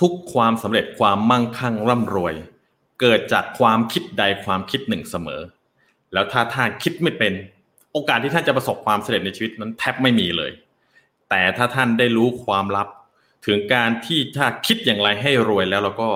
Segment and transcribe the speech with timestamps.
[0.00, 2.34] ทุกความสำเร็จความมั่งคั่งร่ำรวย
[3.00, 5.40] เกิดจากความคิดใดความคิดหนึ่งเสมอ
[6.12, 7.32] แล้วถ้าท่านคิดไม่เป็น
[7.92, 10.50] โอกาสที่ท่านจะประสบความสำเร็จในชีวิตนั้นแทบไม่มีเลย
[11.30, 12.88] แต่ถ้าท่านได้รู้ความลับ
[13.46, 16.08] ถึงการที่ถ้าคิดอย่างไรให้รวยแล้วแล้วก็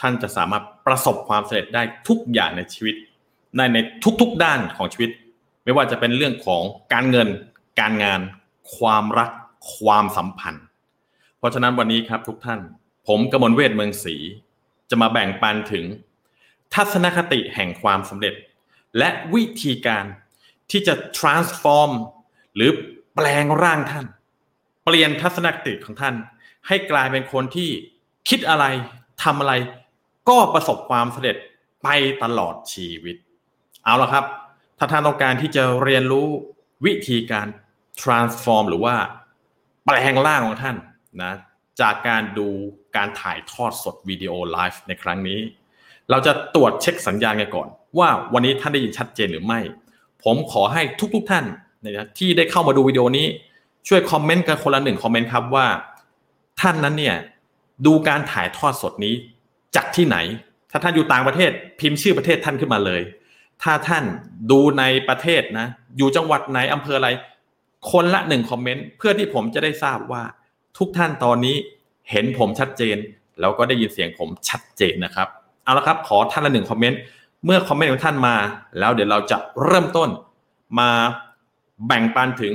[0.00, 2.94] ท่านจะสามารถประสบความสำเร็จได้ทุกอย่างในชีวิต
[3.56, 3.78] ในใน
[4.20, 5.10] ทุกๆด้านของชีวิต
[5.64, 7.28] ไม่ว่าจะเป็นเรื่องของการเงิน
[7.80, 8.20] การงาน
[8.76, 9.30] ความรัก
[9.74, 10.64] ความสัมพันธ์
[11.38, 12.60] เพราะฉะนั้นวันนี้ครับทุกท่าน
[13.06, 14.16] ผมกมลเวทเมืองศรี
[14.90, 15.84] จะมาแบ่งปันถึง
[16.74, 18.34] ทัศนคติแห่งความสำเร็จ
[18.98, 20.04] และวิธีการ
[20.70, 21.90] ที่จะ transform
[22.54, 22.70] หรือ
[23.14, 24.06] แปลงร่างท่าน
[24.84, 26.14] เปลี่ยนทัศนคติของท่าน
[26.66, 27.70] ให้กลายเป็นคนที่
[28.28, 28.64] คิดอะไร
[29.22, 29.52] ทำอะไร
[30.28, 31.36] ก็ประสบความสำเร็จ
[31.82, 31.88] ไป
[32.22, 33.16] ตลอดชีวิต
[33.84, 34.24] เอาละครับ
[34.78, 36.28] ถ้าท่านต้องการที่จะเรียนรู้
[36.86, 37.46] วิธีการ
[38.02, 38.94] transform หรือว่า
[39.84, 40.76] แปลงร่างของท่าน
[41.22, 41.34] นะ
[41.80, 42.48] จากการดู
[42.96, 45.40] การถ่ายทอดสดวิดีโอไลฟ์ในครั้งนี้
[46.10, 47.68] เราจะตรวจเช็คสัญญาณกันก่อน
[47.98, 49.60] ว่าวันนี้ท่านได้ยินชัดเจนหรือไม่
[50.24, 51.44] ผมขอให้ทุกๆทท่าน
[51.84, 53.26] นะที่ได้เข้ามาดูวิดีโอนี้
[53.88, 55.66] ช่วยคอมเมนต์กันคนละหนึ่งคอมเมนต์ครับว่า
[56.60, 57.16] ท่านนั้นเนี่ย
[57.86, 59.14] ดูการถ่ายทอดสดนี้
[59.76, 60.16] จากที่ไหน
[60.70, 63.02] ถ้าท่านอยู่ต่างประเทศพิมพ์ชื่อประเทศท่านขึ้นมาเลย
[63.62, 64.04] ถ้าท่าน
[64.50, 67.08] ดูในประเทศนะ อยู่จังหวัดไหนอำเภออะไร
[67.90, 70.22] คนละหนึ่งคอมเมนต์เพื่อที่ผมจะได้ทราบว่า
[70.78, 71.56] ทุกท่านตอนนี้
[72.10, 72.96] เห็นผมชัดเจน
[73.40, 75.28] แล้วก็ได้ยินเสียงผมชัดเจนนะครับ
[75.64, 77.00] เอาละครับขอท่านละหนึ่งคอมเมนต์
[77.44, 78.36] เมื่อคอมเมนต์ของท่านมา
[78.78, 80.08] แล้วเดี๋ยวเราจะเริ่มต้น
[80.78, 80.90] มา
[81.86, 82.52] แบ่งปันถึง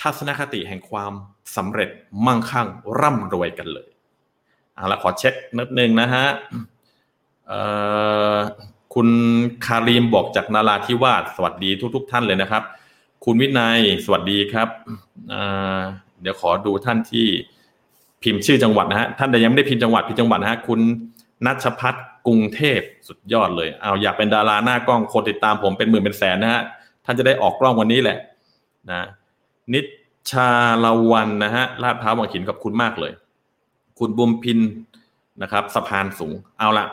[0.00, 1.12] ทัศนคติแห่งความ
[1.56, 1.90] สำเร็จ
[2.26, 2.68] มั่งคั่ง
[3.00, 3.88] ร่ำรวยกันเลย
[4.74, 6.26] เอาละขอเช็คนิดนึงนะฮะ
[8.94, 9.08] คุณ
[9.66, 12.62] คารีมบอกจากนาราธิวาสสวัสดีทุก ๆ ท่านเลยนะครับ
[13.24, 14.68] คุณวินัยสวัสดีครับ
[16.22, 17.26] เดี๋ยวขอดูท่านที่
[18.22, 20.80] พิมพ์ชื่อจังหวัดนะฮะท่านใดยังไม่ได้พิมพ์จังหวัดพิมพ์จังหวัดนะฮะคุณ
[21.46, 26.62] นัชพัฒน์กรุงเทพสุดยอดเลยเอาอยากเป็นดาราหน้ากล้องคนติดตามผมเป็นหมื่นเป็นแสนนะฮะ
[27.04, 28.18] ท่านจะได้ออกกล้องวันนี้แหละ
[28.90, 29.06] นะ
[29.72, 29.80] นิ
[30.30, 30.50] ชา
[30.84, 33.12] ลาวันนะฮะลาดพร้าวบางขินขอบคุณมากเลย
[33.98, 34.58] คุณบุมพิน
[35.42, 36.86] นะครับสะพานสูงเอาละ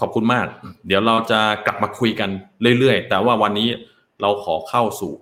[0.00, 0.46] ขอบคุณมาก
[0.86, 2.30] เดี๋ยวเราจะกลับมาคุยกัน
[2.78, 3.68] เรื่อยๆ แต่ว่าวันนี้
[4.20, 5.12] เราขอเข้าสู่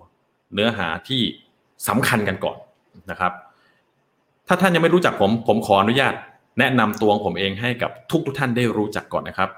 [0.53, 1.21] เนื้อหาที่
[1.87, 2.57] สำคัญกันก่อน
[3.11, 3.31] นะครับ
[4.47, 6.13] ถ้าท่านยังไม่รู้จักผม ผมขออนุญาต
[6.59, 9.49] แนะนำตัวของผมเองให้กับทุกทุกท่านได้รู้จักก่อนนะครับ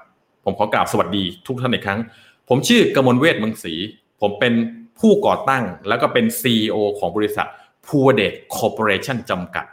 [0.44, 2.00] ผมขอกราบสวัสดีทุกท่านอีกครั้ง
[2.48, 3.74] ผมชื่อกมลเวชมังสี
[4.20, 4.54] ผมเป็น
[5.00, 7.46] ผู้ก่อตั้งแล้วก็เป็น CEO ของบริษัท
[7.86, 9.66] พูเดต corporation จำกัด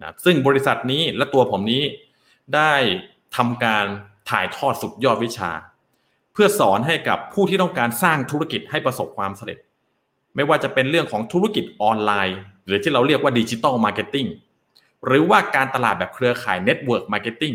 [0.00, 1.82] นะซึ่งบริษัทนี้และตัวผมนี้
[2.54, 2.72] ได้
[3.36, 3.86] ทำการ
[4.30, 5.50] ถ่ายทอดสุดยอดวิชา
[6.32, 9.58] เพื่อสอนให้กับผู้ที่ต้องการสร้างธุรกิจให้ประสบความสำเร็จ
[10.36, 12.38] ไม่ว่าจะเป็นเรื่องของธุรกิจออนไลน์
[12.70, 14.26] หรือที่เราเรียกว่า digital marketing
[15.06, 17.54] หรือว่าการตลาดแบบเครือข่าย network marketing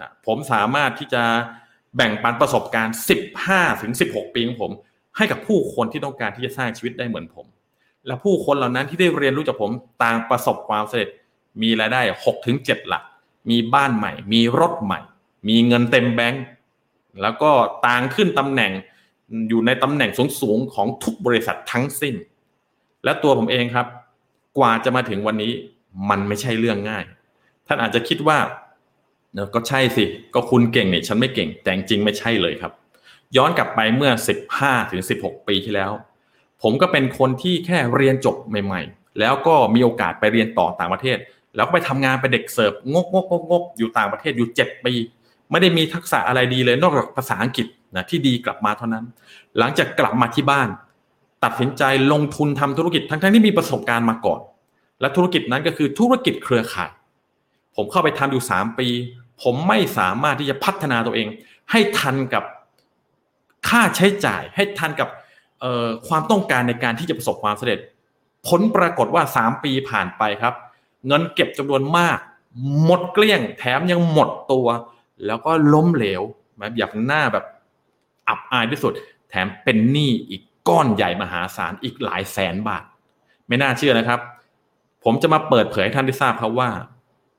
[0.00, 1.22] นะผมสามารถที่จะ
[1.96, 2.94] แบ่งปันประสบการณ์
[3.64, 4.72] 15-16 ปีของผม
[5.16, 7.46] ให้กับผู้คนที่ต้องการที่จะสร้างชีวิตได้เหมือนผม
[8.06, 9.70] และผู้คนเหล่านั้นที่ได้เรียนรู้จากผม
[10.02, 11.10] ต่างประสบความสำเร็จ
[11.62, 13.02] มีรายได้หกถึงเจ็ดหลัก
[13.50, 15.00] มีบ้านใหม่ มีรถใหม่
[15.48, 16.44] มีเงินเต็มแบงก์
[17.22, 17.50] แล้วก็
[17.86, 18.72] ต่างขึ้นตำแหน่ง
[19.48, 20.10] อยู่ในตำแหน่ง
[20.40, 22.14] สูงๆของทุกบริษัททั้งสิ้น
[23.04, 23.86] และตัวผมเองครับ
[24.58, 25.52] กว่าจะมาถึงวันนี้
[26.10, 27.04] มันไม่ใช่เรื่องง่าย
[27.66, 28.38] ท่านอาจจะคิดว่า
[29.54, 30.04] ก็ใช่สิ
[30.34, 32.72] ก็คุณเก่งเนี่ยฉันไม่เก่ง แต่จริงไม่ใช่เลยครับ
[33.36, 34.10] ย้อนกลับไปเมื่อ
[34.50, 35.92] 15ถึง16 ปีที่แล้ว
[36.62, 41.18] ผมก็เป็นคนที่แค่เรียนจบใหม่ ๆ แล้วก็มีโอกาสไปเรียนต่อต่างประเทศ
[41.56, 44.92] แล้วก็ไปทำงานเป็นเด็กเสิร์ฟงกงกงกอยู่ต่างประเทศอยู่7ปี
[45.50, 47.66] ไม่ได้มีทักษะอะไรดีเลยนอกจากภาษาอังกฤษ
[47.96, 49.04] นะที่ดีกลับมาเท่านั้น
[49.58, 50.68] หลังจากกลับมาที่บ้าน
[51.44, 51.82] ตัดสินใจ
[52.12, 54.40] ลงทุนทำธุรกิจทั้งๆที่มีประสบการณ์มาก่อน
[55.00, 56.90] และธุรกิจนั้นก็คือธุรกิจเครือข่าย
[57.76, 58.88] ผมเข้าไปทำอยู่ 3 ปี
[59.42, 61.28] ผมไม่สามารถที่จะพัฒนาตัวเอง
[61.70, 62.44] ให้ทันกับ
[63.68, 65.08] ค่าใช้จ่าย ให้ทันกับ
[66.08, 67.80] ความต้องการในการที่จะประสบความสำเร็จ
[68.46, 70.54] ผลปรากฏว่าสามปีผ่านไปครับ
[71.06, 72.18] เงินเก็บจำนวนมาก
[72.84, 74.66] หมดเกลี้ยงแถมยังหมดตัว
[75.26, 76.22] แล้วก็ล้มเหลว
[76.58, 77.44] แบบอย่างหน้าแบบ
[78.28, 78.92] อับอายที่สุด
[79.30, 82.84] แถมเป็นหนี้อีก ก้อนใหญ่มหาศาลอีกหลายแสนบาท
[83.48, 84.20] ไม่น่าเชื่อนะครับ
[85.04, 86.70] ผมจะมาเปิดเผยให้ท่านได้ทราบครับว่า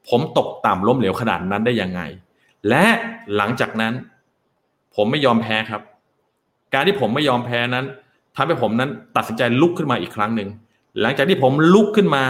[0.09, 2.01] ผมตกต่ำล้มเหลวขนาดนั้นได้ยังไง
[2.69, 2.85] และ
[3.35, 3.93] หลังจากนั้น
[4.95, 5.81] ผมไม่ยอมแพ้ครับ
[6.73, 7.85] การที่ผมไม่ยอมแพ้นั้น
[8.35, 10.49] ทำให้ผมนั้นตัดสินใจลุกขึ้นมาอีกครั้งหนึ่ง
[11.01, 12.23] หลังจากที่ผมลุกขึ้นมา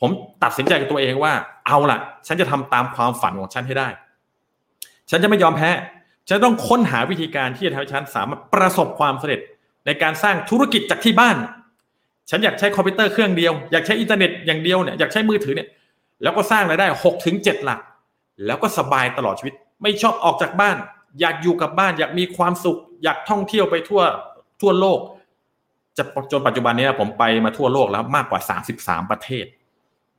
[0.00, 0.10] ผม
[0.44, 1.32] ตัดสินใจกับตัวเองว่า
[1.66, 3.88] เอาล่ะ ฉันจะทำตามความฝันของฉันให้ได้
[5.10, 5.70] ฉันจะไม่ยอมแพ้
[6.28, 9.40] ฉันต้องค้นหาวิธีการที่จะทำให้ฉันสามารถประสบความสำเร็จ
[9.86, 11.36] ในการสร้างธุรกิจจากที่บ้าน
[12.30, 15.68] ฉันอยากใช้คอมพิวเตอร์เครื่องเดียว อยากใช้อินเทอร์เน็ตอย่างเดียวเนี่ยอยากใช้มือถือเนี่ย
[16.22, 17.80] แล้วก็สร้างรายได้หกถึงเจ็ดหลัก
[18.46, 20.76] แล้วก็สบายตลอดชีวิต ไม่ชอบออกจากบ้าน
[21.20, 24.02] อยากอยู่กับบ้าน อยากมีความสุข อยากท่องเที่ยวไปทั่ว
[24.60, 25.00] ทั่วโลก
[25.96, 28.40] จะจนปัจจุบันนี้ผมไปมาทั่วโลกแล้วมากกว่า
[28.76, 29.46] 33 ประเทศ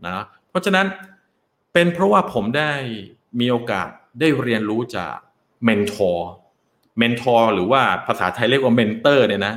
[0.06, 0.86] นะเพราะฉะนั้น
[1.74, 2.72] เป็นเพราะว่าผมได้
[3.40, 3.90] มีโอกาส
[4.20, 5.14] ได้เรียนรู้จาก
[5.64, 9.56] mentor mentor หรือว่าภาษาไทยเรียกว่า mentor เนี่ยนะ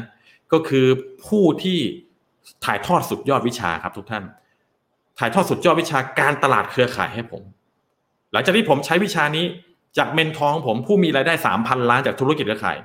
[0.53, 0.87] ก็คือ
[1.27, 1.79] ผู้ที่
[2.65, 4.25] ถ่ายทอดสุดยอดวิชาครับทุกท่าน
[5.19, 7.43] ถ่ายทอดสุดยอดวิชาการตลาดเครือข่ายให้ผม
[8.33, 9.45] หลังจากที่ผมใช้วิชานี้
[9.99, 12.79] จาก mentor ของผมผู้มีรายได้สามพันล้านจากธุรกิจเครือข่าย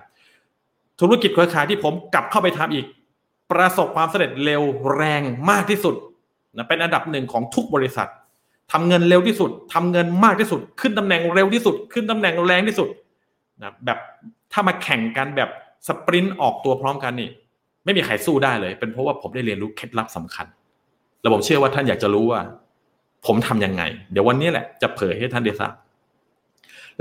[1.01, 2.85] ธุรกิจเครือข่ายที่ผมกลับเข้าไปทำอีก
[3.51, 4.61] ประสบความสำเร็จเร็ว
[4.95, 5.95] แรงมากที่สุด
[6.57, 8.09] นะเป็นอันดับหนึ่งของทุกบริษัท
[8.71, 12.89] ทำเงินเร็วที่สุดทำเงินมากที่สุด ขึ้นตำแหน่งเร็วที่สุด ขึ้นตำแหน่งแรงที่สุด
[13.61, 13.97] นะแบบ
[14.53, 15.49] ถ้ามาแข่งกันแบบ
[15.87, 17.29] สปรินต์ออกตัวพร้อมกันนี่
[17.85, 20.45] ไม่มีใครสู้ได้เลย เป็นเพราะว่าผมได้เรียนรู้เคล็ดลับสำคัญ
[21.21, 22.41] และผมเชื่อว่าท่านอยากจะรู้ว่า
[23.25, 25.73] ผมทํำยังไง เดี๋ยววันนี้แหละจะเผยให้ท่านได้ทราบ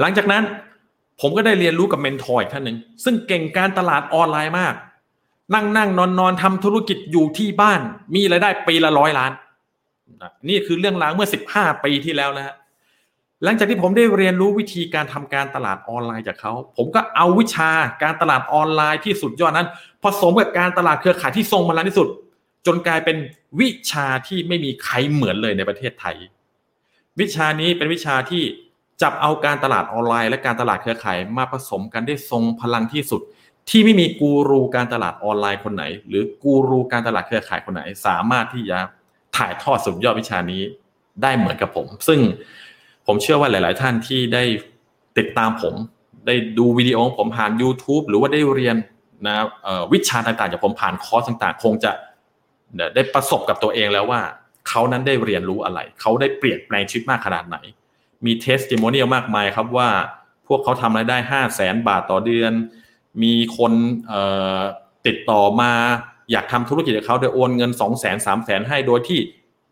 [0.00, 0.42] หลังจากนั้น
[1.20, 4.74] ผมก็ได้เรียนรู้กับ mentor อีกท่านหนึ่งซึ่งเก่งการตลาดออนไลน์มาก
[5.54, 7.80] นั่งนั่งนอนนอนทำธุรกิจอยู่ที่บ้าน
[8.14, 9.32] มีรายได้ปีละร้อยล้าน
[10.48, 12.54] นี่คือเรื่องราวเมื่อสิบห้าปีที่แล้วนะฮะ
[13.44, 17.70] หลังจากที่ผมได้เรียนรู้วิธีการทำการตลาดออนไลน์จากเขา ผมก็เอาวิชา
[18.02, 19.68] การตลาดออนไลน์ที่สุดยอดนั้น
[20.04, 22.08] ผสมกับการตลาดเครือข่ายที่ทรงพลังที่สุด
[22.66, 23.16] จนกลายเป็น
[23.60, 26.16] วิชาที่ไม่มีใครเหมือนเลยในประเทศไทย
[27.20, 28.42] วิชานี้เป็นวิชาที่
[29.02, 33.20] จับเอาการตลาดออนไลน์ และการตลาดเครือข่ายมาผสมกันได้ทรงพลังที่สุด
[33.70, 38.78] ที่ไม่มีกูรูการตลาดออนไลน์คนไหน หรือกูรูการตลาดเครือข่ายคนไหน สามารถที่จะ
[39.36, 40.62] ถ่ายทอดสุดยอดวิชานี้
[41.22, 42.20] ได้เหมือนกับผม ซึ่ง
[43.06, 44.44] ผมเชื่อว่าหลาย ๆ ท่านที่ได้
[45.18, 45.74] ติดตามผม
[46.26, 48.76] ได้ดูวิดีโอของผมผ่าน YouTube หรือว่าได้เรียน
[49.26, 49.36] นะ
[49.92, 51.92] วิชาต่าง ๆ จากผมผ่านคอร์สต่าง ๆ คงจะ
[52.94, 54.20] ได้ประสบกับตัวเองแล้วว่า
[54.68, 57.56] เขานั้นได้เรียนรู้อะไร เขาได้เปลี่ยนแปลงชีวิตมากขนาดไหน
[58.24, 59.88] มีเทสติโมเนียลมากมายครับว่า
[60.46, 62.52] พวกเขาทำรายได้ห้าแสนบาทต่อเดือน
[63.22, 63.72] มีคน
[65.06, 65.72] ติดต่อมา
[66.32, 69.20] อยากทำธุรกิจกับเขาโดยโอนเงินสองแสนสามแสนให้โดยที่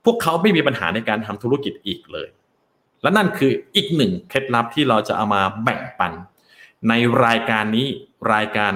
[0.04, 2.28] พวกเขาไม่มีปัญหาในการทำธุรกิจอีกเลย
[3.02, 6.12] และนั่นคืออีกหนึ่งเคล็ดลับที่เราจะเอามาแบ่งปัน
[6.88, 6.92] ใน
[7.24, 7.86] รายการนี้
[8.34, 8.72] รายการ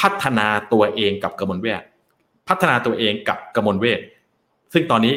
[0.00, 1.82] พัฒนาตัวเองกับกระมวลเวท
[2.48, 4.00] พัฒนาตัวเองกับกระมวลเวท
[4.72, 5.14] ซึ่งตอนนี้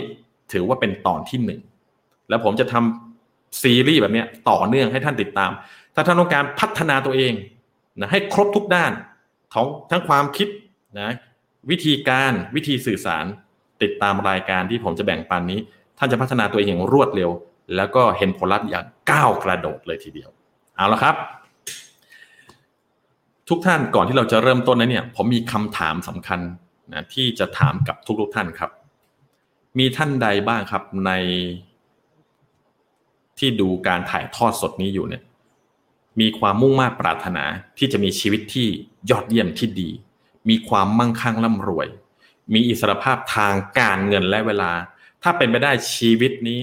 [0.52, 1.60] ถือว่าเป็นตอนที่หนึ่ง
[2.30, 5.52] แล้วผมจะทำซีรีส์แบบนี้ต่อเนื่องให้ท่านติดตาม
[5.96, 7.34] ถ้าท่านต้องการพัฒนาตัวเอง
[8.00, 8.92] นะให้ครบทุกด้าน
[9.54, 10.48] ของทั้งความคิด
[11.00, 11.12] นะ
[11.70, 13.26] วิธีการวิธีสื่อสาร
[13.82, 15.60] ติดตามรายการที่ผมจะแบ่งปันนี้
[15.98, 17.30] ท่านจะพัฒนาตัวเองอย่างรวดเร็ว
[17.76, 20.30] แล้วก็เห็นผลลัพธ์อย่างก้าวกระโดดเลยทีเดียว
[20.76, 21.16] เอาละครับ
[23.50, 26.40] ทุกท่านก่อนที่เราจะเริ่มต้นนะเนี่ยผมมีคำถามสำคัญ
[26.94, 28.72] นะที่จะถามกับทุกๆท่านครับ
[29.80, 31.12] มีท่านใดบ้างครับใน
[33.40, 35.24] ที่ดูการถ่ายทอดสดนี้อยู่เนี่ย
[36.20, 37.44] มีความมุ่งมา่ปรารถนา
[37.78, 38.68] ที่จะมีชีวิตที่
[39.10, 39.90] ยอดเยี่ยมที่ดี
[40.50, 41.88] มีความมั่งคั่งร่ำรวย
[42.54, 44.72] มีอิสรภาพทางการเงินและเวลา
[45.24, 46.60] ถ้าเป็นไปได้ชีวิตนี้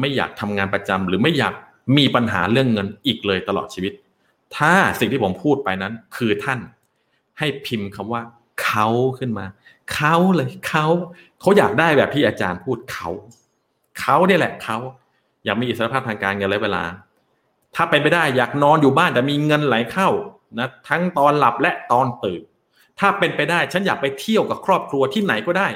[0.00, 1.54] ไม่อยากทำงานประจำหรือไม่อยาก
[1.96, 3.92] มีปัญหาเรื่องเงินอีกเลยตลอดชีวิต
[4.56, 6.58] ถ้าสิ่งที่ผมพูดไปนั้น คือท่าน
[7.38, 8.22] ให้พิมพ์คำว่า
[8.64, 8.88] เขา
[9.18, 9.46] ขึ้นมา
[9.94, 10.86] เขาเลยเขา
[11.40, 13.08] เขาอยากได้แบบที่อาจารย์พูดเขา
[14.00, 14.78] เขาเนี่ยแหละเขา
[15.44, 16.84] อยากมีอิสรภาพทางการเงินและเวลา
[17.74, 20.08] ถ้าเป็นไปได้อยากนอนอยู่บ้านแต่มีเงินไหลเข้า
[20.58, 22.42] นะทั้งตอนหลับและตอนตื่น
[22.98, 25.68] ถ้าเป็นไปได้ฉันอยากไปเที่ยวกับครอบครัวที่ไหนก็ได้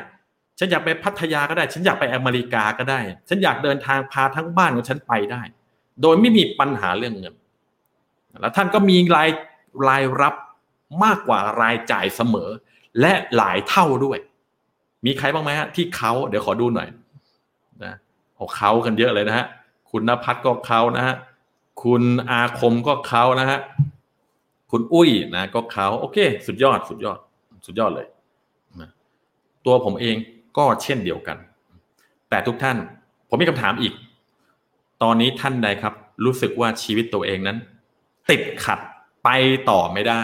[0.58, 5.42] ฉันอยากไปพัทยาก็ได้ ฉันอยากไปอเมริกาก็ได้ ฉันอยากเดินทางพาทั้งบ้านของฉันไปได้
[6.02, 7.34] โดยไม่มีปัญหาเรื่องเงิน
[8.40, 9.30] แล้วท่านก็มีราย
[9.88, 10.34] รายรับ
[11.04, 12.50] มากกว่ารายจ่ายเสมอ
[13.00, 14.18] และหลายเท่าด้วย
[15.06, 16.88] มีใครบ้างไหมฮะที่เขาเดี๋ยวขอดูหน่อย
[17.84, 17.94] นะ
[18.34, 19.46] โอ้เขากันเยอะเลยนะฮะ
[19.90, 21.16] คุณนภัทรก็เขานะฮะ
[21.82, 23.58] คุณอาคมก็เขานะฮะ
[24.70, 27.18] คุณอุ้ยนะ ก็เขาโอเค สุดยอด สุดยอด
[27.66, 28.06] สุดยอดเลย
[28.80, 28.90] นะ
[29.66, 30.16] ตัวผมเอง
[30.56, 31.36] ก็เช่นเดียวกัน
[32.30, 32.76] แต่ทุกท่าน
[33.28, 33.92] ผมมีคำถามอีก
[35.02, 37.58] ตอนนี้ท่านใดครับ รู้สึกว่าชีวิตตัวเองนั้น
[38.30, 38.78] ติดขัด
[39.24, 39.28] ไป
[39.70, 40.22] ต่อไม่ได้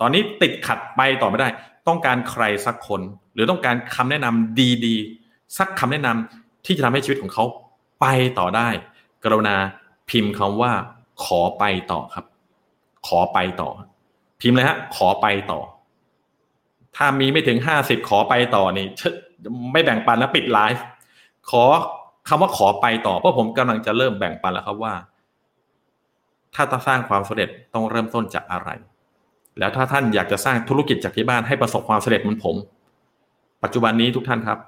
[0.00, 1.48] ตอนนี้ติดขัดไปต่อไม่ได้
[1.88, 3.00] ต้องการใครสักคน
[3.34, 7.44] หรือต้องการคำแนะนำดีๆ สักคำแนะนำที่จะทำให้ชีวิตของเขา
[8.00, 8.06] ไป
[8.38, 8.68] ต่อได้
[9.24, 9.56] กรุณา
[10.10, 10.72] พิมพ์คำว่า
[11.24, 12.26] ขอไปต่อครับ
[13.06, 13.70] ขอไปต่อ
[14.40, 15.60] พิมพ์เลยฮะ ขอไปต่อ
[16.98, 18.86] ถ้ามีไม่ถึงห้าสิบขอไปต่อนี่
[19.72, 20.84] ไม่แบ่งปันแล้วปิดไลฟ์
[21.50, 21.62] ขอ
[22.28, 24.94] คำว่าขอไปต่อเพราะผมกำลังจะเริ่มแบ่งปันแล้วครับว่า
[26.54, 28.70] ถ้าต้องสร้างความสำเร็จต้องเริ่มต้นจากอะไร
[29.58, 32.56] แล้วถ้าท่านอยากจะสร้างธุรกิจจากที่บ้านให้ประสบความสำเร็จเหมือนผม
[33.62, 34.58] ปัจจุบันนี้ทุกท่านครับ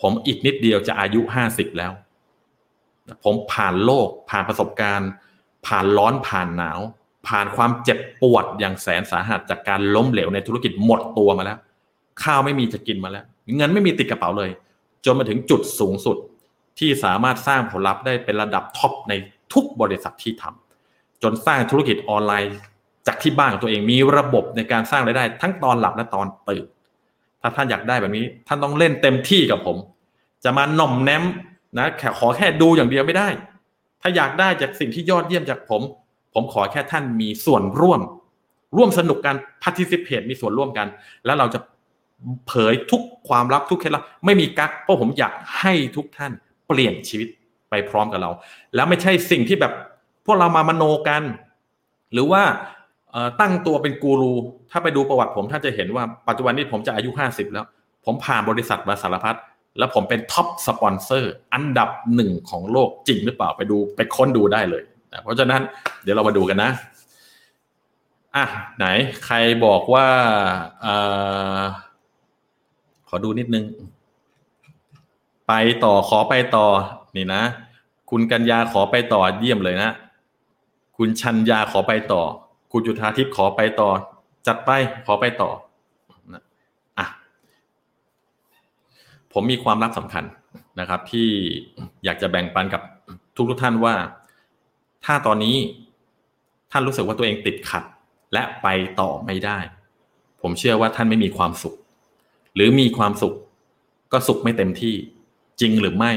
[0.00, 1.92] ผมอีกนิดเดียวจะอายุห้าสิบแล้ว
[3.24, 5.10] ผมผ่านโลกผ่านประสบการณ์
[5.66, 6.80] ผ่านร้อนผ่านหนาว
[7.26, 11.58] ผ่านความเจ็บปวดอย่างแสนสาหัสจากการล้มเหลวในธุรกิจหมดตัวมาแล้ว
[12.22, 13.24] ข้าวไม่มีจะกินมาแล้ว
[13.56, 14.50] เงินไม่มีติดกระเป๋าเลย
[15.04, 16.16] จนมาถึงจุดสูงสุด
[16.78, 19.12] ที่สามารถสร้างผลลัพธ์ได้เป็นระดับท็อปใน
[19.52, 22.52] ทุกบริษัทที่ทำจนสร้างธุรกิจออนไลน์
[23.06, 26.64] จากที่บ้านของตัวเองมีระบบในการสร้างรายได้ ทั้งตอนหลับและตอนตื่น
[27.40, 29.76] ถ้าท่านอยากได้แบบนี้ ท่านต้องเล่นเต็มที่กับผม
[30.44, 31.24] จะมาหน่อมแนม
[31.78, 31.86] นะ
[32.18, 33.28] ขอแค่ดูอย่างเดียวไม่ได้
[34.00, 35.82] ถ้าอยากได้จากสิ่งที่ยอดเยี่ยมจากผม
[36.34, 38.00] ผมขอแค่ท่านมีส่วนร่วม
[38.76, 40.86] ร่วมสนุกกัน participate มีส่วนร่วมกัน
[41.26, 41.58] แล้วเราจะ
[42.46, 46.32] เผยทุกความลับทุกเคล็ดลับไม่มีกักเพราะผมอยากให้ทุกท่าน
[46.68, 47.28] เปลี่ยนชีวิต
[47.70, 48.30] ไปพร้อมกับเรา
[48.74, 49.72] แล้วไม่ใช่สิ่งที่แบบ
[50.26, 51.22] พวกเรามามโนกัน
[52.12, 52.42] หรือว่า
[53.40, 54.32] ตั้งตัวเป็นกูรู
[54.70, 57.66] ถ้าไปดูประวัติผมท่านจะเห็นว่าปัจจุบันนี้ผมจะอายุห้าสิบแล้ว
[58.04, 59.36] ผมผ่านบริษัทมาสารพัด
[59.78, 64.82] แล้วผมเป็น top sponsor อันดับหนึ่งของโลกจริงหรือเปล่าไปดูไปค้นดูได้เลย
[65.22, 65.62] เพราะฉะนั้น
[66.02, 66.70] เดี๋ยวเรามาดูกันนะ
[68.36, 68.44] อะ
[68.76, 68.86] ไหน
[69.26, 70.06] ใครบอกว่า
[70.84, 70.86] อ
[73.08, 73.64] ขอดูนิดนึง
[75.48, 75.52] ไป
[75.84, 76.66] ต่อขอไปต่อ
[77.16, 77.42] นี่นะ
[78.10, 79.90] คุณกัญญาขอไปต่อเยี่ยมเลยนะ
[80.96, 82.22] คุณชัญญาขอไปต่อ
[82.72, 83.90] คุณจุธาทิพย์ขอไปต่อ
[84.46, 84.70] จัดไป
[85.06, 85.50] ขอไปต่อ
[86.32, 86.42] นะ
[86.98, 87.06] อะ
[89.32, 90.24] ผมมีความลับสำคัญ
[90.80, 91.28] นะครับ ที่
[92.04, 92.82] อยากจะแบ่งปันกับ
[93.36, 93.94] ทุกทุกท่านว่า
[95.04, 95.56] ถ้าตอนนี้
[96.70, 97.84] ท่านรู้สึกว่าตัวเองติดขัด
[98.32, 98.66] และไป
[99.00, 99.58] ต่อไม่ได้
[100.42, 101.74] ผมเชื่อว่าท่านไม่มีความสุข
[102.54, 103.34] หรือมีความสุข
[104.12, 104.94] ก็สุขไม่เต็มที่
[105.60, 106.12] จริงหรือไม่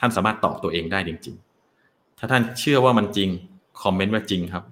[0.00, 1.36] ท่านสามารถตอบตัวเองได้จริง
[1.78, 3.28] ๆ ถ้าท่านเชื่อว่ามันจริง
[3.82, 4.64] คอมเมนต์ว่าจริงครับ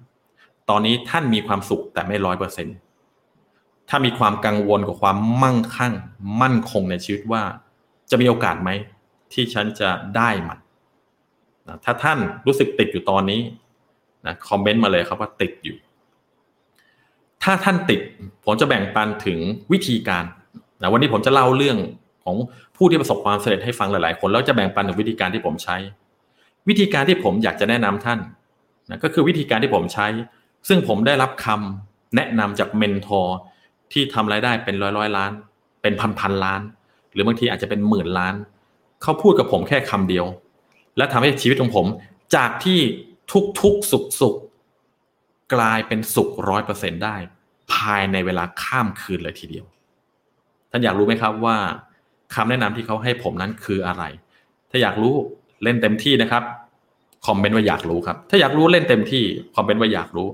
[0.69, 2.75] ตอนนี้ท่านมีความสุขแต่ไม่ร้อยเปอร์เซ็นต์
[3.89, 5.93] ถ้ามีความกังวลกับความมั่งคั่ง
[6.41, 7.43] มั่นคงในชีวิตว่า
[8.09, 8.69] จะมีโอกาสไหม
[9.33, 10.59] ที่ฉันจะได้มัน
[11.67, 13.41] นะถ้าท่านรู้สึกติดอยู่ตอนนี้
[14.25, 15.77] นะคอมเมนต์มาเลยครับว่าติดอยู่
[17.43, 17.99] ถ้าท่านติด
[18.45, 19.39] ผมจะแบ่งปันถึง
[19.71, 20.25] วิธีการ
[20.81, 21.77] นะวันนี้ผมจะเล่าเรื่อง
[22.23, 22.35] ของ
[22.77, 25.77] ผู้ที่ประสบความสำเร็จให้ฟังหลาย ๆ คนแล้วจะแบ่งปันถึงวิธีการที่ผมใช้
[26.69, 28.19] วิธีการที่ผมอยากจะแนะนำท่าน
[28.89, 30.07] นะก็คือวิธีการที่ผมใช้
[30.67, 33.37] ซึ่งผมได้รับคำแนะนำจากเมนทอร์
[33.91, 35.31] ที่ทำรายได้เป็นร้อยร้อยล้าน
[35.81, 36.61] เป็นพันพันล้าน
[37.13, 38.35] หรือบางทีอาจจะเป็นหมื่นล้าน
[39.01, 40.25] เขาพูดกับผมแค่คำเดียว
[40.97, 41.85] และทำให้ชีวิตของผม
[42.35, 42.79] จากที่
[43.31, 44.35] ทุกทุกสุขสุข
[45.53, 47.15] กลายเป็นสุขร้อยเปอร์เซ็นได้
[47.73, 49.65] ภายในเวลาข้ามคืนเลยทีเดียว
[50.71, 51.57] ท่านอยากรู้ไหมครับว่า
[52.35, 54.03] คำแนะนำที่เขาให้ผมนั้นคืออะไร
[54.69, 55.15] ถ้าอยากรู้
[55.63, 56.43] เล่นเต็มที่นะครับ
[57.27, 59.23] คอมเมนต์ว่าอยากรู้ครับ ถ้าอยากรู้เล่นเต็มที่
[59.55, 60.29] คอมเมนต์ว่าอยากรู้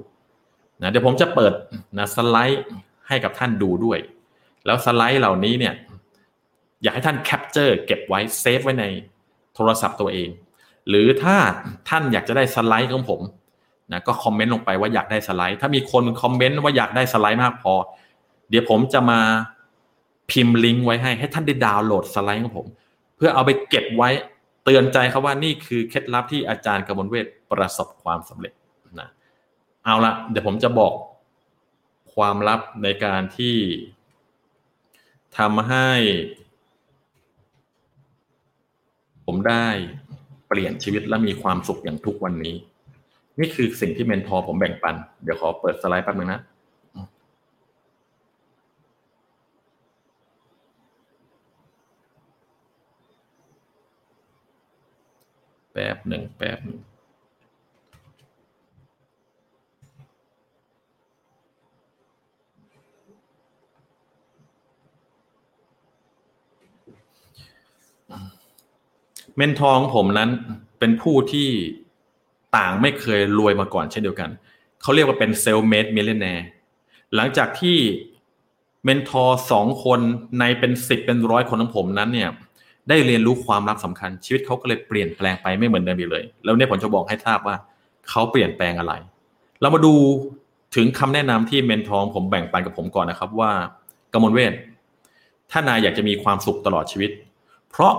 [0.81, 1.53] นะเดี๋ยวผมจะเปิด
[1.97, 2.63] นะสไลด์
[3.07, 3.99] ให้กับท่านดูด้วย
[4.65, 5.73] แล้วสไลด์เหล่านี้เนี่ย
[6.81, 8.85] อยากให้ท่าน capture เก็บไว้ save ไว้ใน
[9.55, 10.29] โทรศัพท์ตัวเอง
[10.89, 11.37] หรือถ้า
[11.89, 13.21] ท่านอยากจะได้สไลด์ของผม
[13.91, 17.73] นะก็คอมเมนต์ลงไปว่าอยากได้สไลด์ ถ้ามีคนคอมเมนต์ว่าอยากได้สไลด์มากพอ
[18.49, 19.19] เดี๋ยวผมจะมา
[20.31, 22.67] พิมพ์ลิงก์ไว้ให้ให้ท่านได้ดาวน์โหลดสไลด์ของผม
[23.15, 24.09] เพื่อเอาไปเก็บไว้
[24.63, 28.53] เตือนใจเขาว่านี่คือเคล็ดลับที่อาจารย์กมลเวทประสบความสำเร็จ
[28.99, 29.09] นะ
[29.83, 30.93] เอาละเดี๋ยวผมจะบอก
[32.13, 33.55] ความลับในการที่
[35.37, 35.89] ทำให้
[39.25, 39.67] ผมได้
[40.47, 42.55] เปลี่ยนชีวิตและมีความสุขอย่างทุกวันนี้
[43.39, 46.41] นี่คือสิ่งที่เมนทอร์ผมแบ่งปัน เดี๋ยวขอเปิดสไลด์แป๊บนึงนะ
[55.71, 56.79] แป๊บหนึ่งแป๊บหนึ่ง
[69.37, 70.29] mentor ผมนั้น
[70.79, 71.47] เป็นผู้ที่
[72.57, 74.29] ต่างไม่เคยรวยมาก่อนเช่นเดียวกัน
[74.81, 76.45] เขาเรียกว่าเป็น self-made millionaire
[77.15, 77.77] หลังจากที่
[78.83, 79.99] mentor สองคน
[80.39, 82.29] ในเป็นสิบเป็นร้อยคนของผมนั้นเนี่ย
[82.89, 87.55] ได้เรียนรู้ความลับสำคัญ ชีวิตเขาก็เลยเปลี่ยนแปลงไปไม่เหมือนเดิมเลย แล้วเนี่ยผมจะบอกให้ทราบว่า
[88.09, 88.93] เขาเปลี่ยนแปลงอะไร
[89.61, 89.93] เรามาดู
[90.75, 93.51] ถึงคำแนะนำที่ mentor ผมแบ่งปันกับผมก่อนนะครับว่า
[94.13, 94.53] กมลเวช
[95.51, 97.11] ถ้านายอยากจะมีความสุขตลอดชีวิต
[97.69, 97.93] เพราะ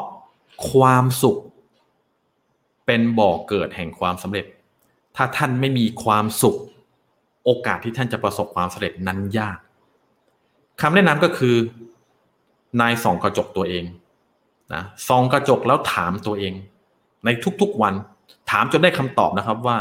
[0.70, 1.38] ความสุข
[2.86, 4.46] เป็นบ่อกเกิดแห่งความสำเร็จ
[5.16, 6.56] ถ้าท่านไม่มีความสุข
[7.44, 9.58] โอกาสที่ท่านจะประสบความสำเร็จนั้นยาก
[10.80, 11.56] คำแนะนำก็คือ
[12.80, 13.84] นายส่องกระจกตัวเอง
[14.74, 16.52] นะส่องกระจกแล้วถามตัวเอง
[17.24, 17.28] ใน
[17.60, 17.94] ทุกๆวัน
[18.50, 19.78] ถามจนได้คำตอบนะครับว่า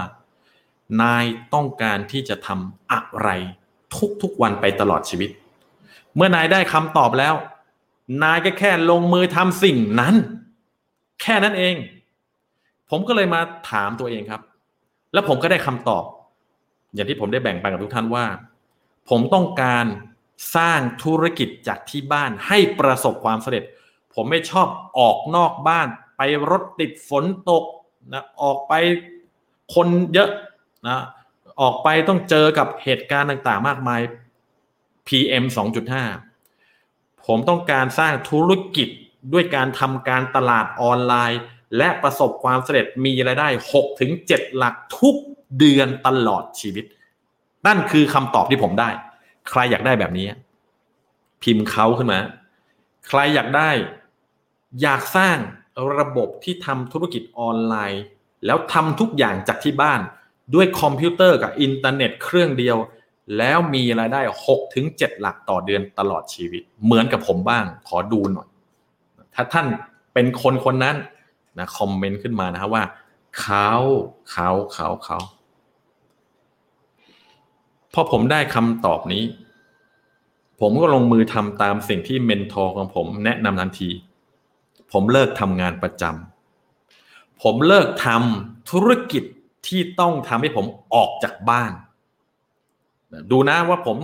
[1.02, 3.30] นายต้องการที่จะทำอะไร
[4.22, 5.30] ทุกๆวันไปตลอดชีวิต
[6.16, 7.34] เมื่อนายได้คำตอบแล้ว
[8.24, 10.16] นายก็แค่ลงมือทำสิ่งนั้น
[11.22, 11.76] แค่นั้นเอง
[12.90, 14.42] ผมก็เลยมาถามตัวเองครับ
[15.14, 16.04] แล้วผมก็ได้คำตอบ
[16.94, 18.26] อย่างที่ผมได้แบ่งปันกับทุกท่านว่า
[19.10, 19.86] ผมต้องการ
[20.56, 23.64] สร้างธุรกิจจากที่บ้านให้ประสบความสำเร็จ
[24.14, 24.68] ผมไม่ชอบ
[25.00, 27.64] ออกนอกบ้าน ไปรถติดฝนตก
[28.14, 28.74] นะออกไป
[29.76, 30.30] คนเยอะ
[30.88, 31.00] นะ
[31.62, 34.02] ออกไปต้องเจอกับเหตุการณ์ต่างๆ มากมาย
[35.08, 35.44] PM
[36.36, 38.90] 2.5 ผมต้องการสร้างธุรกิจ
[39.34, 41.42] ด้วยการทำการตลาดออนไลน์
[41.78, 45.16] และประสบความสำเร็จมีรายได้6ถึง7หลักทุก
[45.60, 46.86] เดือนตลอดชีวิต
[47.68, 48.90] นั่นคือคำตอบที่ผมได้
[49.50, 50.28] ใครอยากได้แบบนี้
[51.44, 52.20] พิมพ์เขาขึ้นมา
[53.08, 53.70] ใครอยากได้
[54.82, 55.38] อยากสร้าง
[56.00, 58.04] ระบบที่ทำธุรกิจออนไลน์
[58.46, 60.00] แล้วทำทุกอย่างจากที่บ้าน
[60.56, 62.78] ด้วยคอมพิวเตอร์กับอินเทอร์เน็ตเครื่องเดียว
[63.38, 68.48] แล้วมีรายได้6ถึง7หลักต่อเดือนตลอดชีวิต เหมือนกับผมบ้าง ขอดูหน่อย
[69.40, 69.68] ถ้าท่าน
[70.14, 70.96] เป็นคนคนนั้น
[71.60, 72.84] นะคอมเมนต์ขึ้นมานะครับว่า
[73.40, 73.70] เขา
[74.32, 75.18] เขาเขาเขา
[77.94, 79.24] พอผมได้คำตอบนี้
[80.62, 83.90] ผมก็ลงมือทำตามสิ่งที่ mentor ของผมแนะนำทันที
[84.92, 89.24] ผมเลิกทำงานประจำผมเลิกทำธุรกิจ
[89.68, 91.72] ที่ต้องทำให้ผมออกจากบ้าน
[93.32, 93.98] ดูนะว่าผม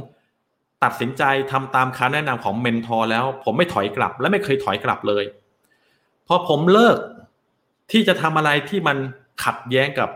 [0.83, 5.23] ตัดสินใจทำตามคำแนะนำของ mentor แล้ว ผมไม่ถอยกลับ และไม่เคยถอยกลับเลย
[6.27, 6.97] พอผมเลิก
[7.91, 8.97] ที่จะทำอะไรที่มัน
[9.43, 10.09] ขัดแย้งกับ